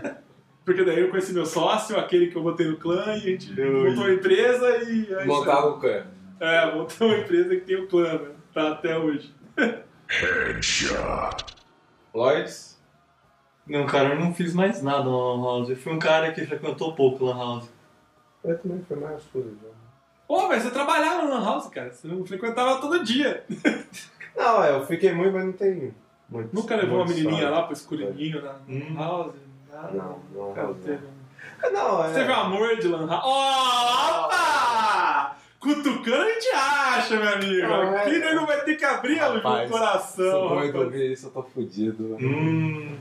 Porque 0.64 0.82
daí 0.82 1.00
eu 1.00 1.10
conheci 1.10 1.32
meu 1.34 1.44
sócio, 1.44 1.98
aquele 1.98 2.28
que 2.28 2.36
eu 2.36 2.42
botei 2.42 2.66
no 2.66 2.76
clã, 2.78 3.04
e 3.08 3.10
a 3.10 3.16
gente 3.18 3.52
montou 3.60 4.04
a 4.04 4.12
empresa 4.12 4.78
e. 4.84 5.12
é. 5.12 5.24
Montava 5.26 5.66
o 5.68 5.78
cano. 5.78 6.06
É, 6.40 6.74
montou 6.74 7.08
uma 7.08 7.18
empresa 7.18 7.50
que 7.50 7.60
tem 7.62 7.76
o 7.76 7.86
clã, 7.86 8.14
né? 8.18 8.30
Tá 8.54 8.70
até 8.72 8.96
hoje. 8.96 9.34
Lloyds? 12.14 12.80
Não, 13.66 13.86
cara, 13.86 14.10
eu 14.10 14.20
não 14.20 14.34
fiz 14.34 14.54
mais 14.54 14.82
nada 14.82 15.04
na 15.04 15.10
Lan 15.10 15.42
House. 15.42 15.70
Eu 15.70 15.76
fui 15.76 15.92
um 15.92 15.98
cara 15.98 16.32
que 16.32 16.46
frequentou 16.46 16.94
pouco 16.94 17.24
Lan 17.24 17.36
House. 17.36 17.68
Eu 18.44 18.58
também 18.58 18.84
fui 18.86 18.96
mais 18.96 19.22
coisa. 19.24 19.50
Pô, 20.28 20.48
mas 20.48 20.62
você 20.62 20.70
trabalhava 20.70 21.22
no 21.24 21.30
Lan 21.30 21.44
House, 21.44 21.68
cara. 21.68 21.90
Você 21.92 22.06
não 22.06 22.24
frequentava 22.24 22.80
todo 22.80 23.02
dia. 23.04 23.44
Não, 24.36 24.64
é, 24.64 24.70
eu 24.72 24.84
fiquei 24.84 25.12
muito, 25.14 25.32
mas 25.32 25.44
não 25.44 25.52
tem 25.52 25.94
muito. 26.28 26.52
Nunca 26.52 26.74
levou 26.74 26.96
uma 26.98 27.06
menininha 27.06 27.48
lá 27.50 27.62
pro 27.62 27.72
escurinho 27.72 28.42
na 28.42 28.54
Hum. 28.68 28.94
Lan 28.96 29.04
House? 29.04 29.34
Não, 29.72 29.92
Não, 29.92 30.18
não, 30.34 30.52
Cara, 30.54 30.66
não. 30.68 30.74
teve. 30.74 31.06
Não, 31.72 32.04
é. 32.04 32.08
Você 32.08 32.14
teve 32.14 32.32
um 32.32 32.34
amor 32.34 32.76
de 32.76 32.88
Lan 32.88 33.06
House? 33.06 33.24
Opa! 33.24 34.34
Cutucando 35.64 36.22
a 36.22 36.28
gente 36.28 36.48
acha, 36.54 37.16
meu 37.16 37.32
amigo. 37.32 37.66
Não, 37.68 37.82
é- 37.96 38.02
Aqui 38.02 38.18
nego 38.18 38.46
vai 38.46 38.60
ter 38.64 38.76
que 38.76 38.84
abrir 38.84 39.14
o 39.16 39.34
Rapaz, 39.36 39.70
coração. 39.70 40.30
Sou 40.30 40.48
doido 40.50 40.78
ouvir 40.82 41.12
isso, 41.12 41.26
eu 41.28 41.30
tô 41.30 41.42
fudido. 41.42 42.16
Hum. 42.20 42.98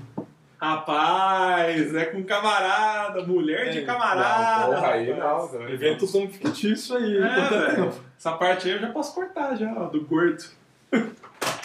Rapaz, 0.61 1.93
é 1.93 2.05
com 2.05 2.23
camarada, 2.23 3.21
mulher 3.23 3.69
de 3.71 3.79
É, 3.79 3.81
camarada. 3.85 4.67
Não, 4.67 4.75
porra, 4.75 4.87
aí 4.93 5.13
não. 5.13 5.51
não. 5.51 5.69
Eventos 5.69 6.09
são 6.09 6.25
fictícios 6.29 6.89
aí. 6.95 7.17
É? 7.17 7.89
Essa 8.17 8.31
parte 8.31 8.69
aí 8.69 8.75
eu 8.75 8.79
já 8.79 8.87
posso 8.89 9.13
cortar 9.13 9.55
já, 9.57 9.69
ó, 9.75 9.87
do 9.87 9.99
gordo. 10.05 10.41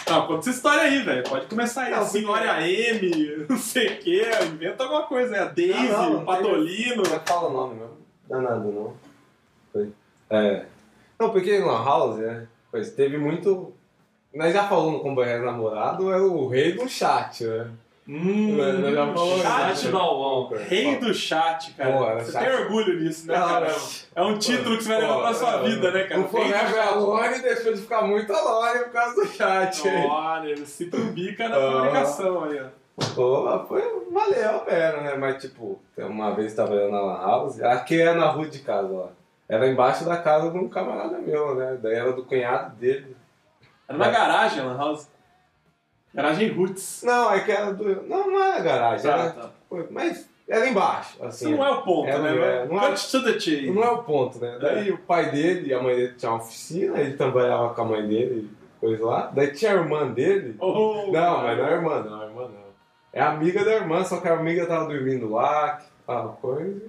Ah, 0.05 0.19
conta 0.27 0.39
essa 0.39 0.49
história 0.49 0.81
aí, 0.81 1.01
velho. 1.01 1.23
Pode 1.23 1.45
começar 1.45 1.83
aí. 1.83 1.91
Não, 1.91 1.99
a 2.01 2.05
senhora 2.05 2.67
M, 2.67 3.45
não 3.49 3.57
sei 3.57 3.87
o 3.87 3.97
quê. 3.99 4.21
Inventa 4.51 4.83
alguma 4.83 5.03
coisa, 5.03 5.31
né? 5.31 5.39
A 5.39 5.45
Daisy, 5.45 5.71
Não, 5.87 5.97
não, 6.01 6.09
o 6.09 6.13
não 6.15 6.25
Patolino. 6.25 7.03
Não 7.03 7.19
fala 7.25 7.47
o 7.47 7.53
nome 7.53 7.75
mesmo. 7.75 7.97
Danado, 8.29 8.69
não. 8.69 8.93
Foi. 9.71 9.89
É. 10.29 10.65
Não, 11.19 11.29
porque 11.31 11.59
Lan 11.59 11.83
House, 11.83 12.17
né? 12.17 12.47
Pois 12.71 12.91
teve 12.91 13.17
muito. 13.17 13.73
Nós 14.33 14.53
já 14.53 14.63
falamos 14.67 14.93
no 14.93 14.99
companheiro 15.01 15.45
namorado, 15.45 16.11
era 16.13 16.23
o 16.23 16.47
rei 16.47 16.73
do 16.73 16.87
chat, 16.87 17.43
né? 17.43 17.67
Hum. 18.07 18.55
Nós 18.57 18.93
já 18.93 19.13
falamos. 19.13 19.41
chat 19.41 19.85
né? 19.85 19.91
da 19.91 19.97
UOL. 20.03 20.49
Rei 20.55 20.95
do 20.97 21.13
chat, 21.13 21.73
cara. 21.73 21.91
Pô, 21.97 22.05
era 22.05 22.19
você 22.23 22.31
chat. 22.31 22.43
tem 22.45 22.53
orgulho 22.61 22.99
nisso, 23.01 23.27
né, 23.27 23.33
cara? 23.35 23.75
É 24.15 24.21
um 24.23 24.37
título 24.37 24.77
que 24.77 24.83
você 24.83 24.89
vai 24.89 25.01
levar 25.01 25.19
pra 25.19 25.33
sua 25.33 25.57
vida, 25.57 25.91
né, 25.91 26.03
cara? 26.03 26.21
O 26.21 26.27
Forever 26.27 26.87
Alone 26.87 27.39
deixou 27.39 27.73
de 27.73 27.81
ficar 27.81 28.01
muito 28.03 28.31
alone 28.33 28.79
por 28.79 28.91
causa 28.91 29.15
do 29.15 29.27
chat. 29.27 29.81
Olha, 29.87 30.47
ele 30.49 30.65
se 30.65 30.85
trumbica 30.87 31.49
na 31.49 31.55
Ah. 31.57 31.71
comunicação 31.71 32.43
aí, 32.45 32.59
ó. 32.61 32.79
Pô, 33.15 33.65
foi, 33.67 33.81
valeu 34.11 34.49
a 34.55 34.59
pena, 34.59 35.01
né? 35.01 35.15
Mas, 35.15 35.41
tipo, 35.41 35.79
uma 35.97 36.31
vez 36.35 36.53
trabalhando 36.53 36.91
na 36.91 37.01
Lan 37.01 37.21
House, 37.21 37.61
aqui 37.61 38.01
é 38.01 38.13
na 38.13 38.27
rua 38.29 38.47
de 38.47 38.59
casa 38.59 38.89
lá. 38.91 39.09
Era 39.49 39.67
embaixo 39.67 40.05
da 40.05 40.17
casa 40.17 40.51
de 40.51 40.57
um 40.57 40.69
camarada 40.69 41.17
meu, 41.17 41.55
né? 41.55 41.77
Daí 41.81 41.95
era 41.95 42.13
do 42.13 42.23
cunhado 42.23 42.75
dele. 42.75 43.17
Era 43.87 43.97
na 43.97 44.09
garagem, 44.09 44.61
Lan 44.63 44.77
House. 44.77 45.09
Garagem 46.13 46.49
Roots. 46.51 47.01
Não, 47.03 47.31
é 47.33 47.39
que 47.39 47.51
era 47.51 47.73
do. 47.73 48.03
Não, 48.03 48.29
não 48.31 48.43
era 48.43 48.59
garagem, 48.61 49.09
Tá, 49.11 49.17
era. 49.17 49.29
tá. 49.31 49.49
Mas 49.89 50.29
era 50.47 50.67
embaixo, 50.67 51.23
assim. 51.23 51.49
Isso 51.49 51.57
não 51.57 51.65
é 51.65 51.71
o 51.71 51.81
ponto, 51.81 52.07
É, 52.07 52.19
né? 52.19 52.31
não 52.31 52.43
é, 52.43 52.67
não 52.67 52.83
é. 52.83 52.89
Cut 52.91 53.11
to 53.11 53.23
the 53.23 53.33
chase. 53.39 53.71
Não 53.71 53.83
é 53.83 53.89
o 53.91 54.03
ponto, 54.03 54.39
né? 54.39 54.57
Daí 54.61 54.91
o 54.91 54.97
pai 54.99 55.31
dele 55.31 55.69
e 55.69 55.73
a 55.73 55.81
mãe 55.81 55.95
dele 55.95 56.13
tinham 56.13 56.33
uma 56.33 56.41
oficina, 56.43 56.99
ele 56.99 57.17
trabalhava 57.17 57.73
com 57.73 57.81
a 57.81 57.85
mãe 57.85 58.07
dele, 58.07 58.49
coisa 58.79 59.05
lá. 59.05 59.31
Daí 59.33 59.51
tinha 59.51 59.71
a 59.71 59.75
irmã 59.75 60.07
dele. 60.11 60.55
Oh, 60.59 61.11
Não, 61.11 61.43
mas 61.43 61.57
não 61.57 61.67
é 61.67 61.71
irmã, 61.73 61.99
não, 62.03 62.23
irmã 62.23 62.41
não. 62.43 62.69
É 63.13 63.21
amiga 63.21 63.63
da 63.65 63.73
irmã, 63.73 64.03
só 64.03 64.17
que 64.19 64.27
a 64.27 64.33
amiga 64.33 64.65
tava 64.67 64.85
dormindo 64.85 65.29
lá, 65.31 65.77
que 65.77 65.85
tava 66.05 66.29
coisa. 66.33 66.81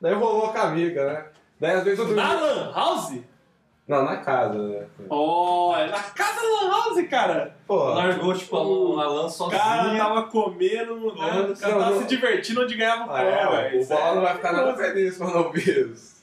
Daí 0.00 0.14
rolou 0.14 0.48
com 0.52 0.58
a 0.58 0.62
amiga, 0.62 1.04
né? 1.12 1.24
Daí 1.60 1.72
às 1.76 1.84
vezes 1.84 1.98
eu 1.98 2.14
Na 2.14 2.34
dormia. 2.34 2.52
Lan 2.54 2.72
House? 2.74 3.18
Não, 3.86 4.04
na 4.04 4.18
casa, 4.18 4.58
né? 4.58 4.86
Oh, 5.08 5.72
é 5.74 5.86
na 5.86 5.98
casa 6.02 6.40
da 6.42 6.46
Lan 6.48 6.70
House, 6.70 7.08
cara. 7.08 7.56
Pô, 7.66 7.84
Largou, 7.94 8.34
tipo, 8.34 8.54
a 8.56 8.62
Lan- 8.62 9.02
a 9.02 9.08
Lan 9.08 9.24
O 9.24 9.28
sozinha. 9.30 9.58
cara 9.62 9.96
tava 9.96 10.22
comendo, 10.24 10.94
né? 10.96 11.06
O 11.06 11.16
cara 11.16 11.34
Não, 11.48 11.54
tava 11.54 11.90
não. 11.92 11.98
se 12.00 12.06
divertindo 12.06 12.62
onde 12.62 12.76
ganhava 12.76 13.04
o 13.04 13.06
pão, 13.06 13.16
ah, 13.16 13.22
é, 13.22 13.70
velho. 13.70 13.82
o 13.82 13.86
Bola 13.86 14.14
não 14.14 14.22
vai 14.22 14.34
ficar 14.34 14.52
nada 14.52 14.74
coisa. 14.74 14.92
feliz 14.92 15.16
quando 15.16 15.36
ouvir 15.36 15.90
isso. 15.92 16.18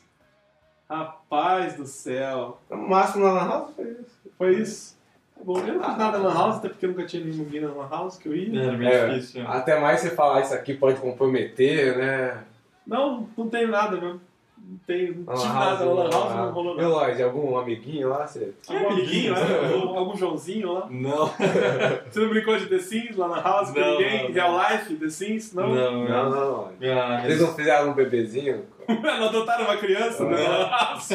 Rapaz 0.90 1.74
do 1.76 1.86
céu. 1.88 2.60
No 2.70 2.78
máximo 2.78 3.26
na 3.26 3.32
Lan 3.34 3.48
House 3.50 3.72
foi 3.76 3.86
isso. 3.92 4.22
Foi 4.38 4.54
isso. 4.56 4.96
Tá 5.36 5.42
bom, 5.44 5.58
eu 5.58 5.74
não 5.74 5.84
fiz 5.84 5.98
nada 5.98 6.20
na 6.20 6.28
Lan 6.30 6.34
House, 6.36 6.56
até 6.58 6.70
porque 6.70 6.86
nunca 6.88 7.06
tinha 7.06 7.26
ninguém 7.26 7.62
na 7.62 7.74
Lan 7.74 7.90
House 7.90 8.18
que 8.18 8.28
eu 8.30 8.36
ia. 8.36 8.62
Era 8.62 8.78
meio 8.78 8.92
É, 8.92 9.10
difícil. 9.10 9.42
né? 9.44 9.50
Até 9.52 9.80
mais 9.80 10.02
você 10.02 10.12
falar 10.12 10.42
isso 10.42 10.54
aqui 10.54 10.76
pode 10.76 11.00
comprometer, 11.00 11.98
né? 11.98 12.44
Não, 12.86 13.28
não 13.36 13.50
tenho 13.50 13.70
nada 13.70 13.98
mesmo. 14.00 14.22
Não 14.68 14.80
tive 14.88 15.24
Lan 15.28 15.54
nada 15.54 15.86
na 15.86 15.92
Lan 15.94 16.10
House, 16.10 16.36
não 16.36 16.52
rolou 16.52 16.76
Meu 16.76 16.90
nada. 16.90 17.06
Lloyd, 17.06 17.24
algum 17.24 17.58
amiguinho 17.58 18.10
lá? 18.10 18.26
Você... 18.26 18.54
Algum 18.68 18.90
amiguinho, 18.90 19.34
né? 19.34 19.40
Algum- 19.74 19.98
algum 19.98 20.18
Joãozinho 20.18 20.74
lá. 20.74 20.88
Não, 20.90 21.28
Você 22.10 22.20
não 22.20 22.30
brincou 22.30 22.58
de 22.58 22.66
The 22.66 22.80
Sims 22.80 23.16
lá 23.16 23.28
na 23.28 23.42
House 23.42 23.72
com 23.72 23.80
ninguém? 23.80 24.24
não, 24.24 24.32
Real 24.34 24.58
Life, 24.58 24.96
The 24.96 25.10
Sims? 25.10 25.54
Não? 25.54 25.70
não, 25.74 26.08
Não, 26.08 26.30
não. 26.30 26.72
Ah, 26.82 27.22
Eles 27.26 27.40
não 27.42 27.54
fizeram 27.54 27.92
um 27.92 27.94
bebezinho? 27.94 28.66
não 28.90 29.26
adotaram 29.28 29.66
uma 29.66 29.78
criança 29.78 30.24
na 30.24 30.38
Lan 30.38 30.70
House? 30.70 31.10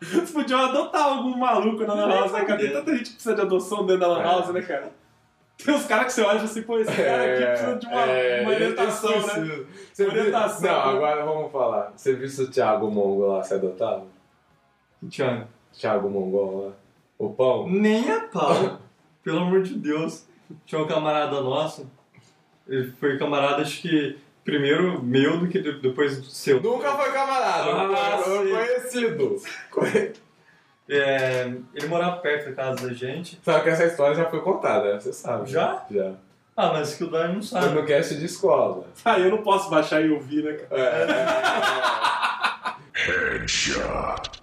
Vocês 0.00 0.30
podiam 0.30 0.60
adotar 0.60 1.04
algum 1.04 1.36
maluco 1.38 1.84
na 1.86 1.94
Lan 1.94 2.08
House, 2.08 2.32
né, 2.32 2.44
cara? 2.44 2.58
Tem 2.60 2.70
tanta 2.72 2.90
gente 2.96 3.04
que 3.10 3.14
precisa 3.14 3.34
de 3.34 3.40
adoção 3.40 3.86
dentro 3.86 4.00
da 4.00 4.08
Lan 4.08 4.20
É. 4.20 4.24
House, 4.24 4.48
né, 4.50 4.60
cara? 4.62 4.92
Tem 5.64 5.74
uns 5.74 5.86
caras 5.86 6.06
que 6.06 6.12
você 6.12 6.22
olha 6.22 6.40
e 6.40 6.44
assim, 6.44 6.62
pô, 6.62 6.78
esse 6.78 6.92
cara 6.94 7.32
aqui 7.34 7.46
precisa 7.46 7.76
de 7.76 7.86
uma, 7.86 8.00
é, 8.02 8.40
uma 8.42 8.50
orientação, 8.50 9.10
né? 9.26 9.64
Você 9.92 10.04
viu- 10.04 10.20
Orientação, 10.20 10.70
Não, 10.70 10.80
agora 10.96 11.24
vamos 11.24 11.50
falar. 11.50 11.92
Você 11.96 12.14
viu 12.14 12.28
se 12.28 12.42
o 12.42 12.50
Thiago 12.50 12.90
Mongo 12.90 13.26
lá 13.26 13.42
se 13.42 13.54
adotava? 13.54 14.04
Thiago. 15.10 15.46
Thiago 15.72 16.08
Mongol 16.10 16.66
lá. 16.68 16.72
O 17.18 17.30
pão? 17.30 17.68
Nem 17.68 18.10
a 18.10 18.20
pau. 18.20 18.78
Pelo 19.24 19.38
amor 19.40 19.62
de 19.62 19.74
Deus. 19.74 20.24
Tinha 20.64 20.80
um 20.82 20.86
camarada 20.86 21.40
nosso. 21.40 21.90
Ele 22.68 22.92
foi 23.00 23.18
camarada, 23.18 23.62
acho 23.62 23.80
que 23.82 24.18
primeiro 24.44 25.02
meu 25.02 25.38
do 25.38 25.48
que 25.48 25.58
de- 25.60 25.80
depois 25.80 26.24
seu. 26.32 26.60
Nunca 26.60 26.92
foi 26.92 27.12
camarada, 27.12 27.70
Ah, 27.72 28.18
foi 28.18 28.50
conhecido. 28.50 29.36
É, 30.88 31.52
ele 31.74 31.86
morava 31.88 32.18
perto 32.18 32.50
da 32.50 32.54
casa 32.54 32.86
da 32.86 32.94
gente. 32.94 33.40
Só 33.44 33.58
que 33.60 33.68
essa 33.68 33.84
história 33.84 34.14
já 34.14 34.26
foi 34.30 34.40
contada, 34.40 34.92
né? 34.94 35.00
você 35.00 35.12
sabe. 35.12 35.50
Já? 35.50 35.84
Já. 35.90 36.12
Ah, 36.56 36.72
mas 36.72 36.94
que 36.94 37.04
o 37.04 37.10
Dani 37.10 37.34
não 37.34 37.42
Foi 37.42 37.60
sabe. 37.60 37.74
no 37.74 37.84
cast 37.84 38.14
de 38.16 38.24
escola. 38.24 38.86
Ah, 39.04 39.18
eu 39.18 39.30
não 39.30 39.42
posso 39.42 39.68
baixar 39.68 40.00
e 40.00 40.10
ouvir, 40.10 40.42
né, 40.44 40.52
cara? 40.54 40.80
É. 40.80 41.06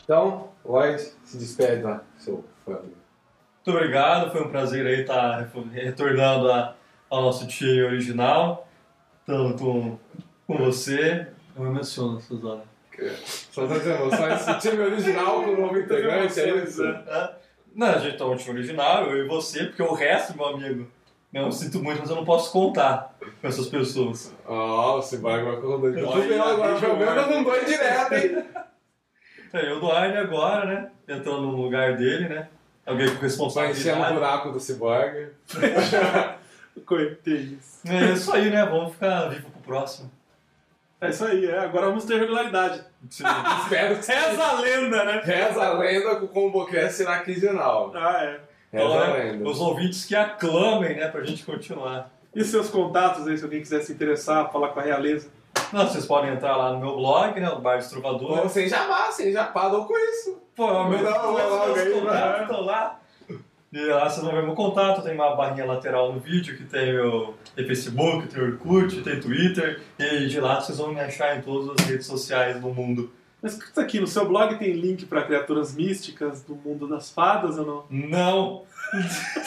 Então, 0.04 0.50
Lloyd, 0.64 1.02
se 1.24 1.38
despede 1.38 1.82
lá, 1.82 2.02
seu 2.18 2.44
fã. 2.66 2.74
Muito 2.74 3.78
obrigado, 3.78 4.32
foi 4.32 4.44
um 4.44 4.50
prazer 4.50 4.86
aí 4.86 5.02
estar 5.02 5.48
retornando 5.72 6.52
a- 6.52 6.76
ao 7.10 7.22
nosso 7.22 7.48
time 7.48 7.82
original. 7.84 8.68
Tanto 9.26 9.64
com, 9.64 9.98
com 10.46 10.58
você. 10.58 11.28
Eu 11.56 11.64
me 11.64 11.70
emociono 11.70 12.18
essas 12.18 12.42
Só 13.52 13.68
tá 13.68 13.78
dizendo, 13.78 14.16
só 14.16 14.30
esse 14.30 14.60
time 14.60 14.84
original 14.84 15.44
com 15.44 15.52
o 15.52 15.62
novo 15.62 15.80
integrante, 15.80 16.40
é 16.40 16.64
isso? 16.64 16.84
Não, 17.76 17.88
a 17.88 17.98
gente 17.98 18.18
tá 18.18 18.26
um 18.26 18.36
time 18.36 18.60
original, 18.60 19.06
eu 19.10 19.26
e 19.26 19.28
você, 19.28 19.66
porque 19.66 19.82
o 19.82 19.94
resto, 19.94 20.36
meu 20.38 20.46
amigo, 20.48 20.88
eu 21.34 21.52
sinto 21.52 21.82
muito, 21.82 22.00
mas 22.02 22.10
eu 22.10 22.16
não 22.16 22.26
posso 22.26 22.52
contar 22.52 23.16
com 23.42 23.48
essas 23.48 23.68
pessoas. 23.68 24.34
Ó, 24.46 24.98
o 24.98 25.02
Cyborg 25.02 25.44
vai 25.44 25.56
com 25.56 25.80
dois. 25.80 25.98
Eu 25.98 26.06
tô 26.06 26.14
agora, 26.14 26.80
pelo 26.80 26.94
eu 26.94 26.98
menos 26.98 27.16
eu 27.16 27.32
não 27.32 27.44
dou 27.44 27.66
direto, 27.66 28.14
hein? 28.14 28.46
É, 29.54 29.72
eu 29.72 29.80
do 29.80 29.92
Arne 29.92 30.18
agora, 30.18 30.66
né? 30.66 30.92
Entrando 31.08 31.42
no 31.42 31.62
lugar 31.62 31.96
dele, 31.98 32.30
né? 32.30 32.48
Alguém 32.86 33.08
com 33.08 33.14
Só 33.14 33.16
enchendo 33.22 33.22
o 33.22 33.62
responsabilidade. 33.64 34.14
buraco 34.14 34.52
do 34.52 34.60
Cyborg. 34.60 35.30
Coitadinhos. 36.86 37.86
É 37.86 38.14
isso 38.14 38.34
aí, 38.34 38.50
né? 38.50 38.66
Vamos 38.66 38.94
ficar 38.94 39.30
vivo 39.30 39.50
pro 39.52 39.62
próximo. 39.62 40.12
É 41.06 41.10
isso 41.10 41.26
aí, 41.26 41.46
é. 41.46 41.60
Agora 41.60 41.88
vamos 41.88 42.06
ter 42.06 42.20
regularidade. 42.20 42.84
Espero 43.10 43.96
que 44.00 44.08
Reza 44.12 44.44
a 44.44 44.60
lenda, 44.60 45.04
né? 45.04 45.22
Reza 45.24 45.64
a 45.64 45.74
lenda 45.74 46.16
que 46.18 46.26
o 46.26 46.28
ComboCast 46.28 46.94
será 46.94 47.20
quinzenal. 47.20 47.92
Ah, 47.96 48.24
é. 48.24 48.28
Reza 48.72 48.86
Então, 48.86 48.94
a 49.02 49.08
né, 49.08 49.14
lenda. 49.24 49.50
os 49.50 49.60
ouvintes 49.62 50.06
que 50.06 50.16
aclamem, 50.16 50.96
né? 50.96 51.08
Pra 51.08 51.24
gente 51.24 51.44
continuar. 51.46 52.10
E 52.36 52.44
seus 52.44 52.70
contatos 52.70 53.28
aí, 53.28 53.38
se 53.38 53.44
alguém 53.44 53.62
quiser 53.62 53.82
se 53.82 53.92
interessar, 53.94 54.52
falar 54.52 54.70
com 54.70 54.80
a 54.80 54.84
realeza? 54.84 55.30
Não, 55.72 55.88
vocês 55.88 56.06
podem 56.06 56.32
entrar 56.32 56.56
lá 56.56 56.72
no 56.74 56.80
meu 56.80 56.96
blog, 56.96 57.40
né? 57.40 57.50
O 57.50 57.60
Bar 57.60 57.80
Trovadores. 57.88 58.52
sem 58.52 58.68
jabá, 58.68 59.12
sem 59.12 59.32
jabá, 59.32 59.70
dou 59.70 59.86
com 59.86 59.96
isso. 59.98 60.42
Pô, 60.56 60.84
meu 60.86 61.00
Não, 61.04 61.38
aí, 61.38 61.92
contatos 61.92 62.04
vai. 62.04 62.42
estão 62.42 62.62
lá. 62.62 63.00
E 63.74 63.86
lá 63.86 64.08
vocês 64.08 64.24
vão 64.24 64.36
ver 64.36 64.44
meu 64.44 64.54
contato, 64.54 65.02
tem 65.02 65.16
uma 65.16 65.36
barrinha 65.36 65.66
lateral 65.66 66.14
no 66.14 66.20
vídeo 66.20 66.56
que 66.56 66.64
tem 66.64 66.94
meu 66.94 67.34
tem 67.56 67.66
Facebook, 67.66 68.28
tem 68.28 68.44
Orkut, 68.44 69.02
tem 69.02 69.20
Twitter, 69.20 69.82
e 69.98 70.28
de 70.28 70.40
lá 70.40 70.62
vocês 70.62 70.78
vão 70.78 70.94
me 70.94 71.00
achar 71.00 71.36
em 71.36 71.42
todas 71.42 71.70
as 71.80 71.88
redes 71.88 72.06
sociais 72.06 72.60
do 72.62 72.70
mundo. 72.70 73.12
Mas 73.42 73.58
isso 73.58 73.82
aqui, 73.82 74.00
no 74.00 74.06
seu 74.06 74.28
blog 74.28 74.58
tem 74.60 74.74
link 74.74 75.08
pra 75.08 75.24
criaturas 75.24 75.76
místicas 75.76 76.44
do 76.44 76.56
mundo 76.56 76.88
das 76.88 77.10
fadas 77.10 77.58
ou 77.58 77.66
não? 77.66 77.86
Não! 77.90 78.64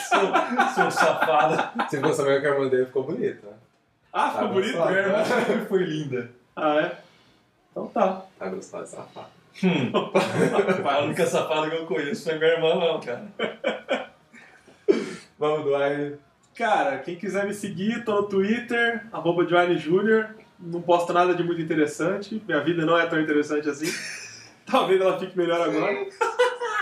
sou, 0.09 0.75
sou 0.75 0.91
safada. 0.91 1.71
Você 1.87 1.95
ficou 1.97 2.13
sabendo 2.13 2.41
que 2.41 2.47
a 2.47 2.49
irmã 2.51 2.67
dele 2.67 2.85
ficou 2.85 3.03
bonita. 3.05 3.47
né? 3.47 3.53
Ah, 4.11 4.29
ficou 4.31 4.47
Tá 4.47 4.53
bonito, 4.53 4.77
gostado, 4.77 4.93
né? 4.93 5.07
né? 5.07 5.65
Foi 5.69 5.83
linda. 5.83 6.29
Ah, 6.55 6.81
é? 6.81 6.97
Então 7.71 7.87
tá. 7.87 8.25
Tá 8.37 8.49
gostado 8.49 8.83
dessa 8.83 9.03
fada. 9.03 9.29
Hum. 9.63 9.91
A 10.87 10.99
única 10.99 11.25
safada 11.25 11.69
que 11.69 11.75
eu 11.77 11.85
conheço 11.87 12.29
é 12.29 12.37
minha 12.37 12.51
irmã, 12.51 12.75
não, 12.75 12.99
cara. 12.99 13.25
Vamos, 15.39 15.63
Duane. 15.63 16.15
Cara, 16.55 16.97
quem 16.99 17.15
quiser 17.15 17.45
me 17.45 17.53
seguir, 17.53 18.03
tô 18.03 18.15
no 18.15 18.23
Twitter, 18.23 19.05
arroba. 19.11 19.45
Não 20.59 20.81
posto 20.81 21.13
nada 21.13 21.35
de 21.35 21.43
muito 21.43 21.61
interessante. 21.61 22.41
Minha 22.47 22.63
vida 22.63 22.83
não 22.83 22.97
é 22.97 23.05
tão 23.05 23.21
interessante 23.21 23.69
assim. 23.69 23.85
Talvez 24.65 24.99
ela 24.99 25.19
fique 25.19 25.37
melhor 25.37 25.61
agora. 25.61 26.07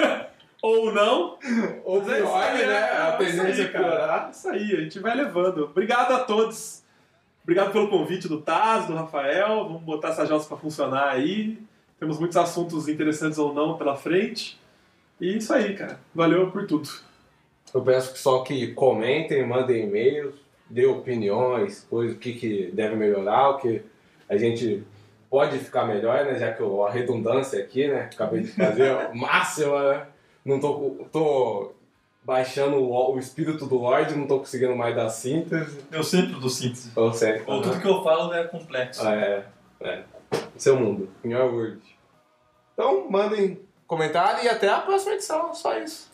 Ou 0.61 0.91
não. 0.93 1.37
Ou 1.83 1.99
Mas 1.99 2.09
é 2.09 2.15
pior, 2.15 2.41
aí, 2.41 2.65
né? 2.65 2.77
A 2.77 3.07
é 3.07 3.17
tendência 3.17 3.63
é 3.63 3.67
cara. 3.67 3.87
piorar. 3.87 4.29
Isso 4.31 4.49
aí, 4.49 4.71
a 4.73 4.81
gente 4.81 4.99
vai 4.99 5.15
levando. 5.15 5.65
Obrigado 5.65 6.13
a 6.13 6.19
todos. 6.19 6.83
Obrigado 7.43 7.71
pelo 7.71 7.89
convite 7.89 8.27
do 8.27 8.41
Taz, 8.41 8.87
do 8.87 8.95
Rafael. 8.95 9.65
Vamos 9.65 9.83
botar 9.83 10.07
essa 10.09 10.25
jossa 10.25 10.47
pra 10.47 10.57
funcionar 10.57 11.09
aí. 11.09 11.59
Temos 11.99 12.17
muitos 12.17 12.37
assuntos 12.37 12.87
interessantes 12.87 13.37
ou 13.37 13.53
não 13.53 13.77
pela 13.77 13.95
frente. 13.95 14.59
E 15.21 15.37
isso 15.37 15.53
aí, 15.53 15.75
cara. 15.75 15.99
Valeu 16.15 16.49
por 16.49 16.65
tudo. 16.65 16.89
Eu 17.75 17.81
peço 17.81 18.13
que 18.13 18.19
só 18.19 18.41
que 18.41 18.73
comentem, 18.73 19.45
mandem 19.45 19.83
e-mails, 19.83 20.33
dê 20.69 20.85
opiniões, 20.85 21.85
coisas, 21.89 22.15
o 22.15 22.19
que, 22.19 22.33
que 22.33 22.71
deve 22.73 22.95
melhorar, 22.95 23.49
o 23.49 23.57
que 23.57 23.81
a 24.29 24.37
gente 24.37 24.81
pode 25.29 25.59
ficar 25.59 25.85
melhor, 25.85 26.23
né? 26.23 26.39
Já 26.39 26.53
que 26.53 26.61
eu- 26.61 26.85
a 26.85 26.89
redundância 26.89 27.59
aqui, 27.61 27.87
né? 27.87 28.09
Acabei 28.13 28.43
de 28.43 28.47
fazer 28.53 28.95
máxima, 29.13 29.91
né? 29.91 30.05
Não 30.45 30.57
tô, 30.59 31.05
tô 31.11 31.73
baixando 32.23 32.77
o, 32.77 33.13
o 33.13 33.19
espírito 33.19 33.65
do 33.65 33.75
Lorde, 33.75 34.15
não 34.15 34.25
tô 34.25 34.39
conseguindo 34.39 34.75
mais 34.75 34.95
dar 34.95 35.09
síntese. 35.09 35.79
Eu 35.91 36.03
sempre 36.03 36.39
dou 36.39 36.49
síntese. 36.49 36.91
Ou 36.95 37.11
seja, 37.11 37.43
Ou 37.45 37.61
tudo 37.61 37.81
que 37.81 37.87
eu 37.87 38.01
falo 38.03 38.33
é 38.33 38.45
complexo. 38.47 39.05
É, 39.05 39.43
é. 39.81 40.03
Seu 40.57 40.79
mundo, 40.79 41.09
em 41.25 41.31
your 41.33 41.53
word. 41.53 41.81
Então, 42.73 43.09
mandem 43.09 43.59
comentário 43.85 44.45
e 44.45 44.47
até 44.49 44.69
a 44.69 44.79
próxima 44.79 45.13
edição. 45.15 45.53
Só 45.53 45.77
isso. 45.77 46.09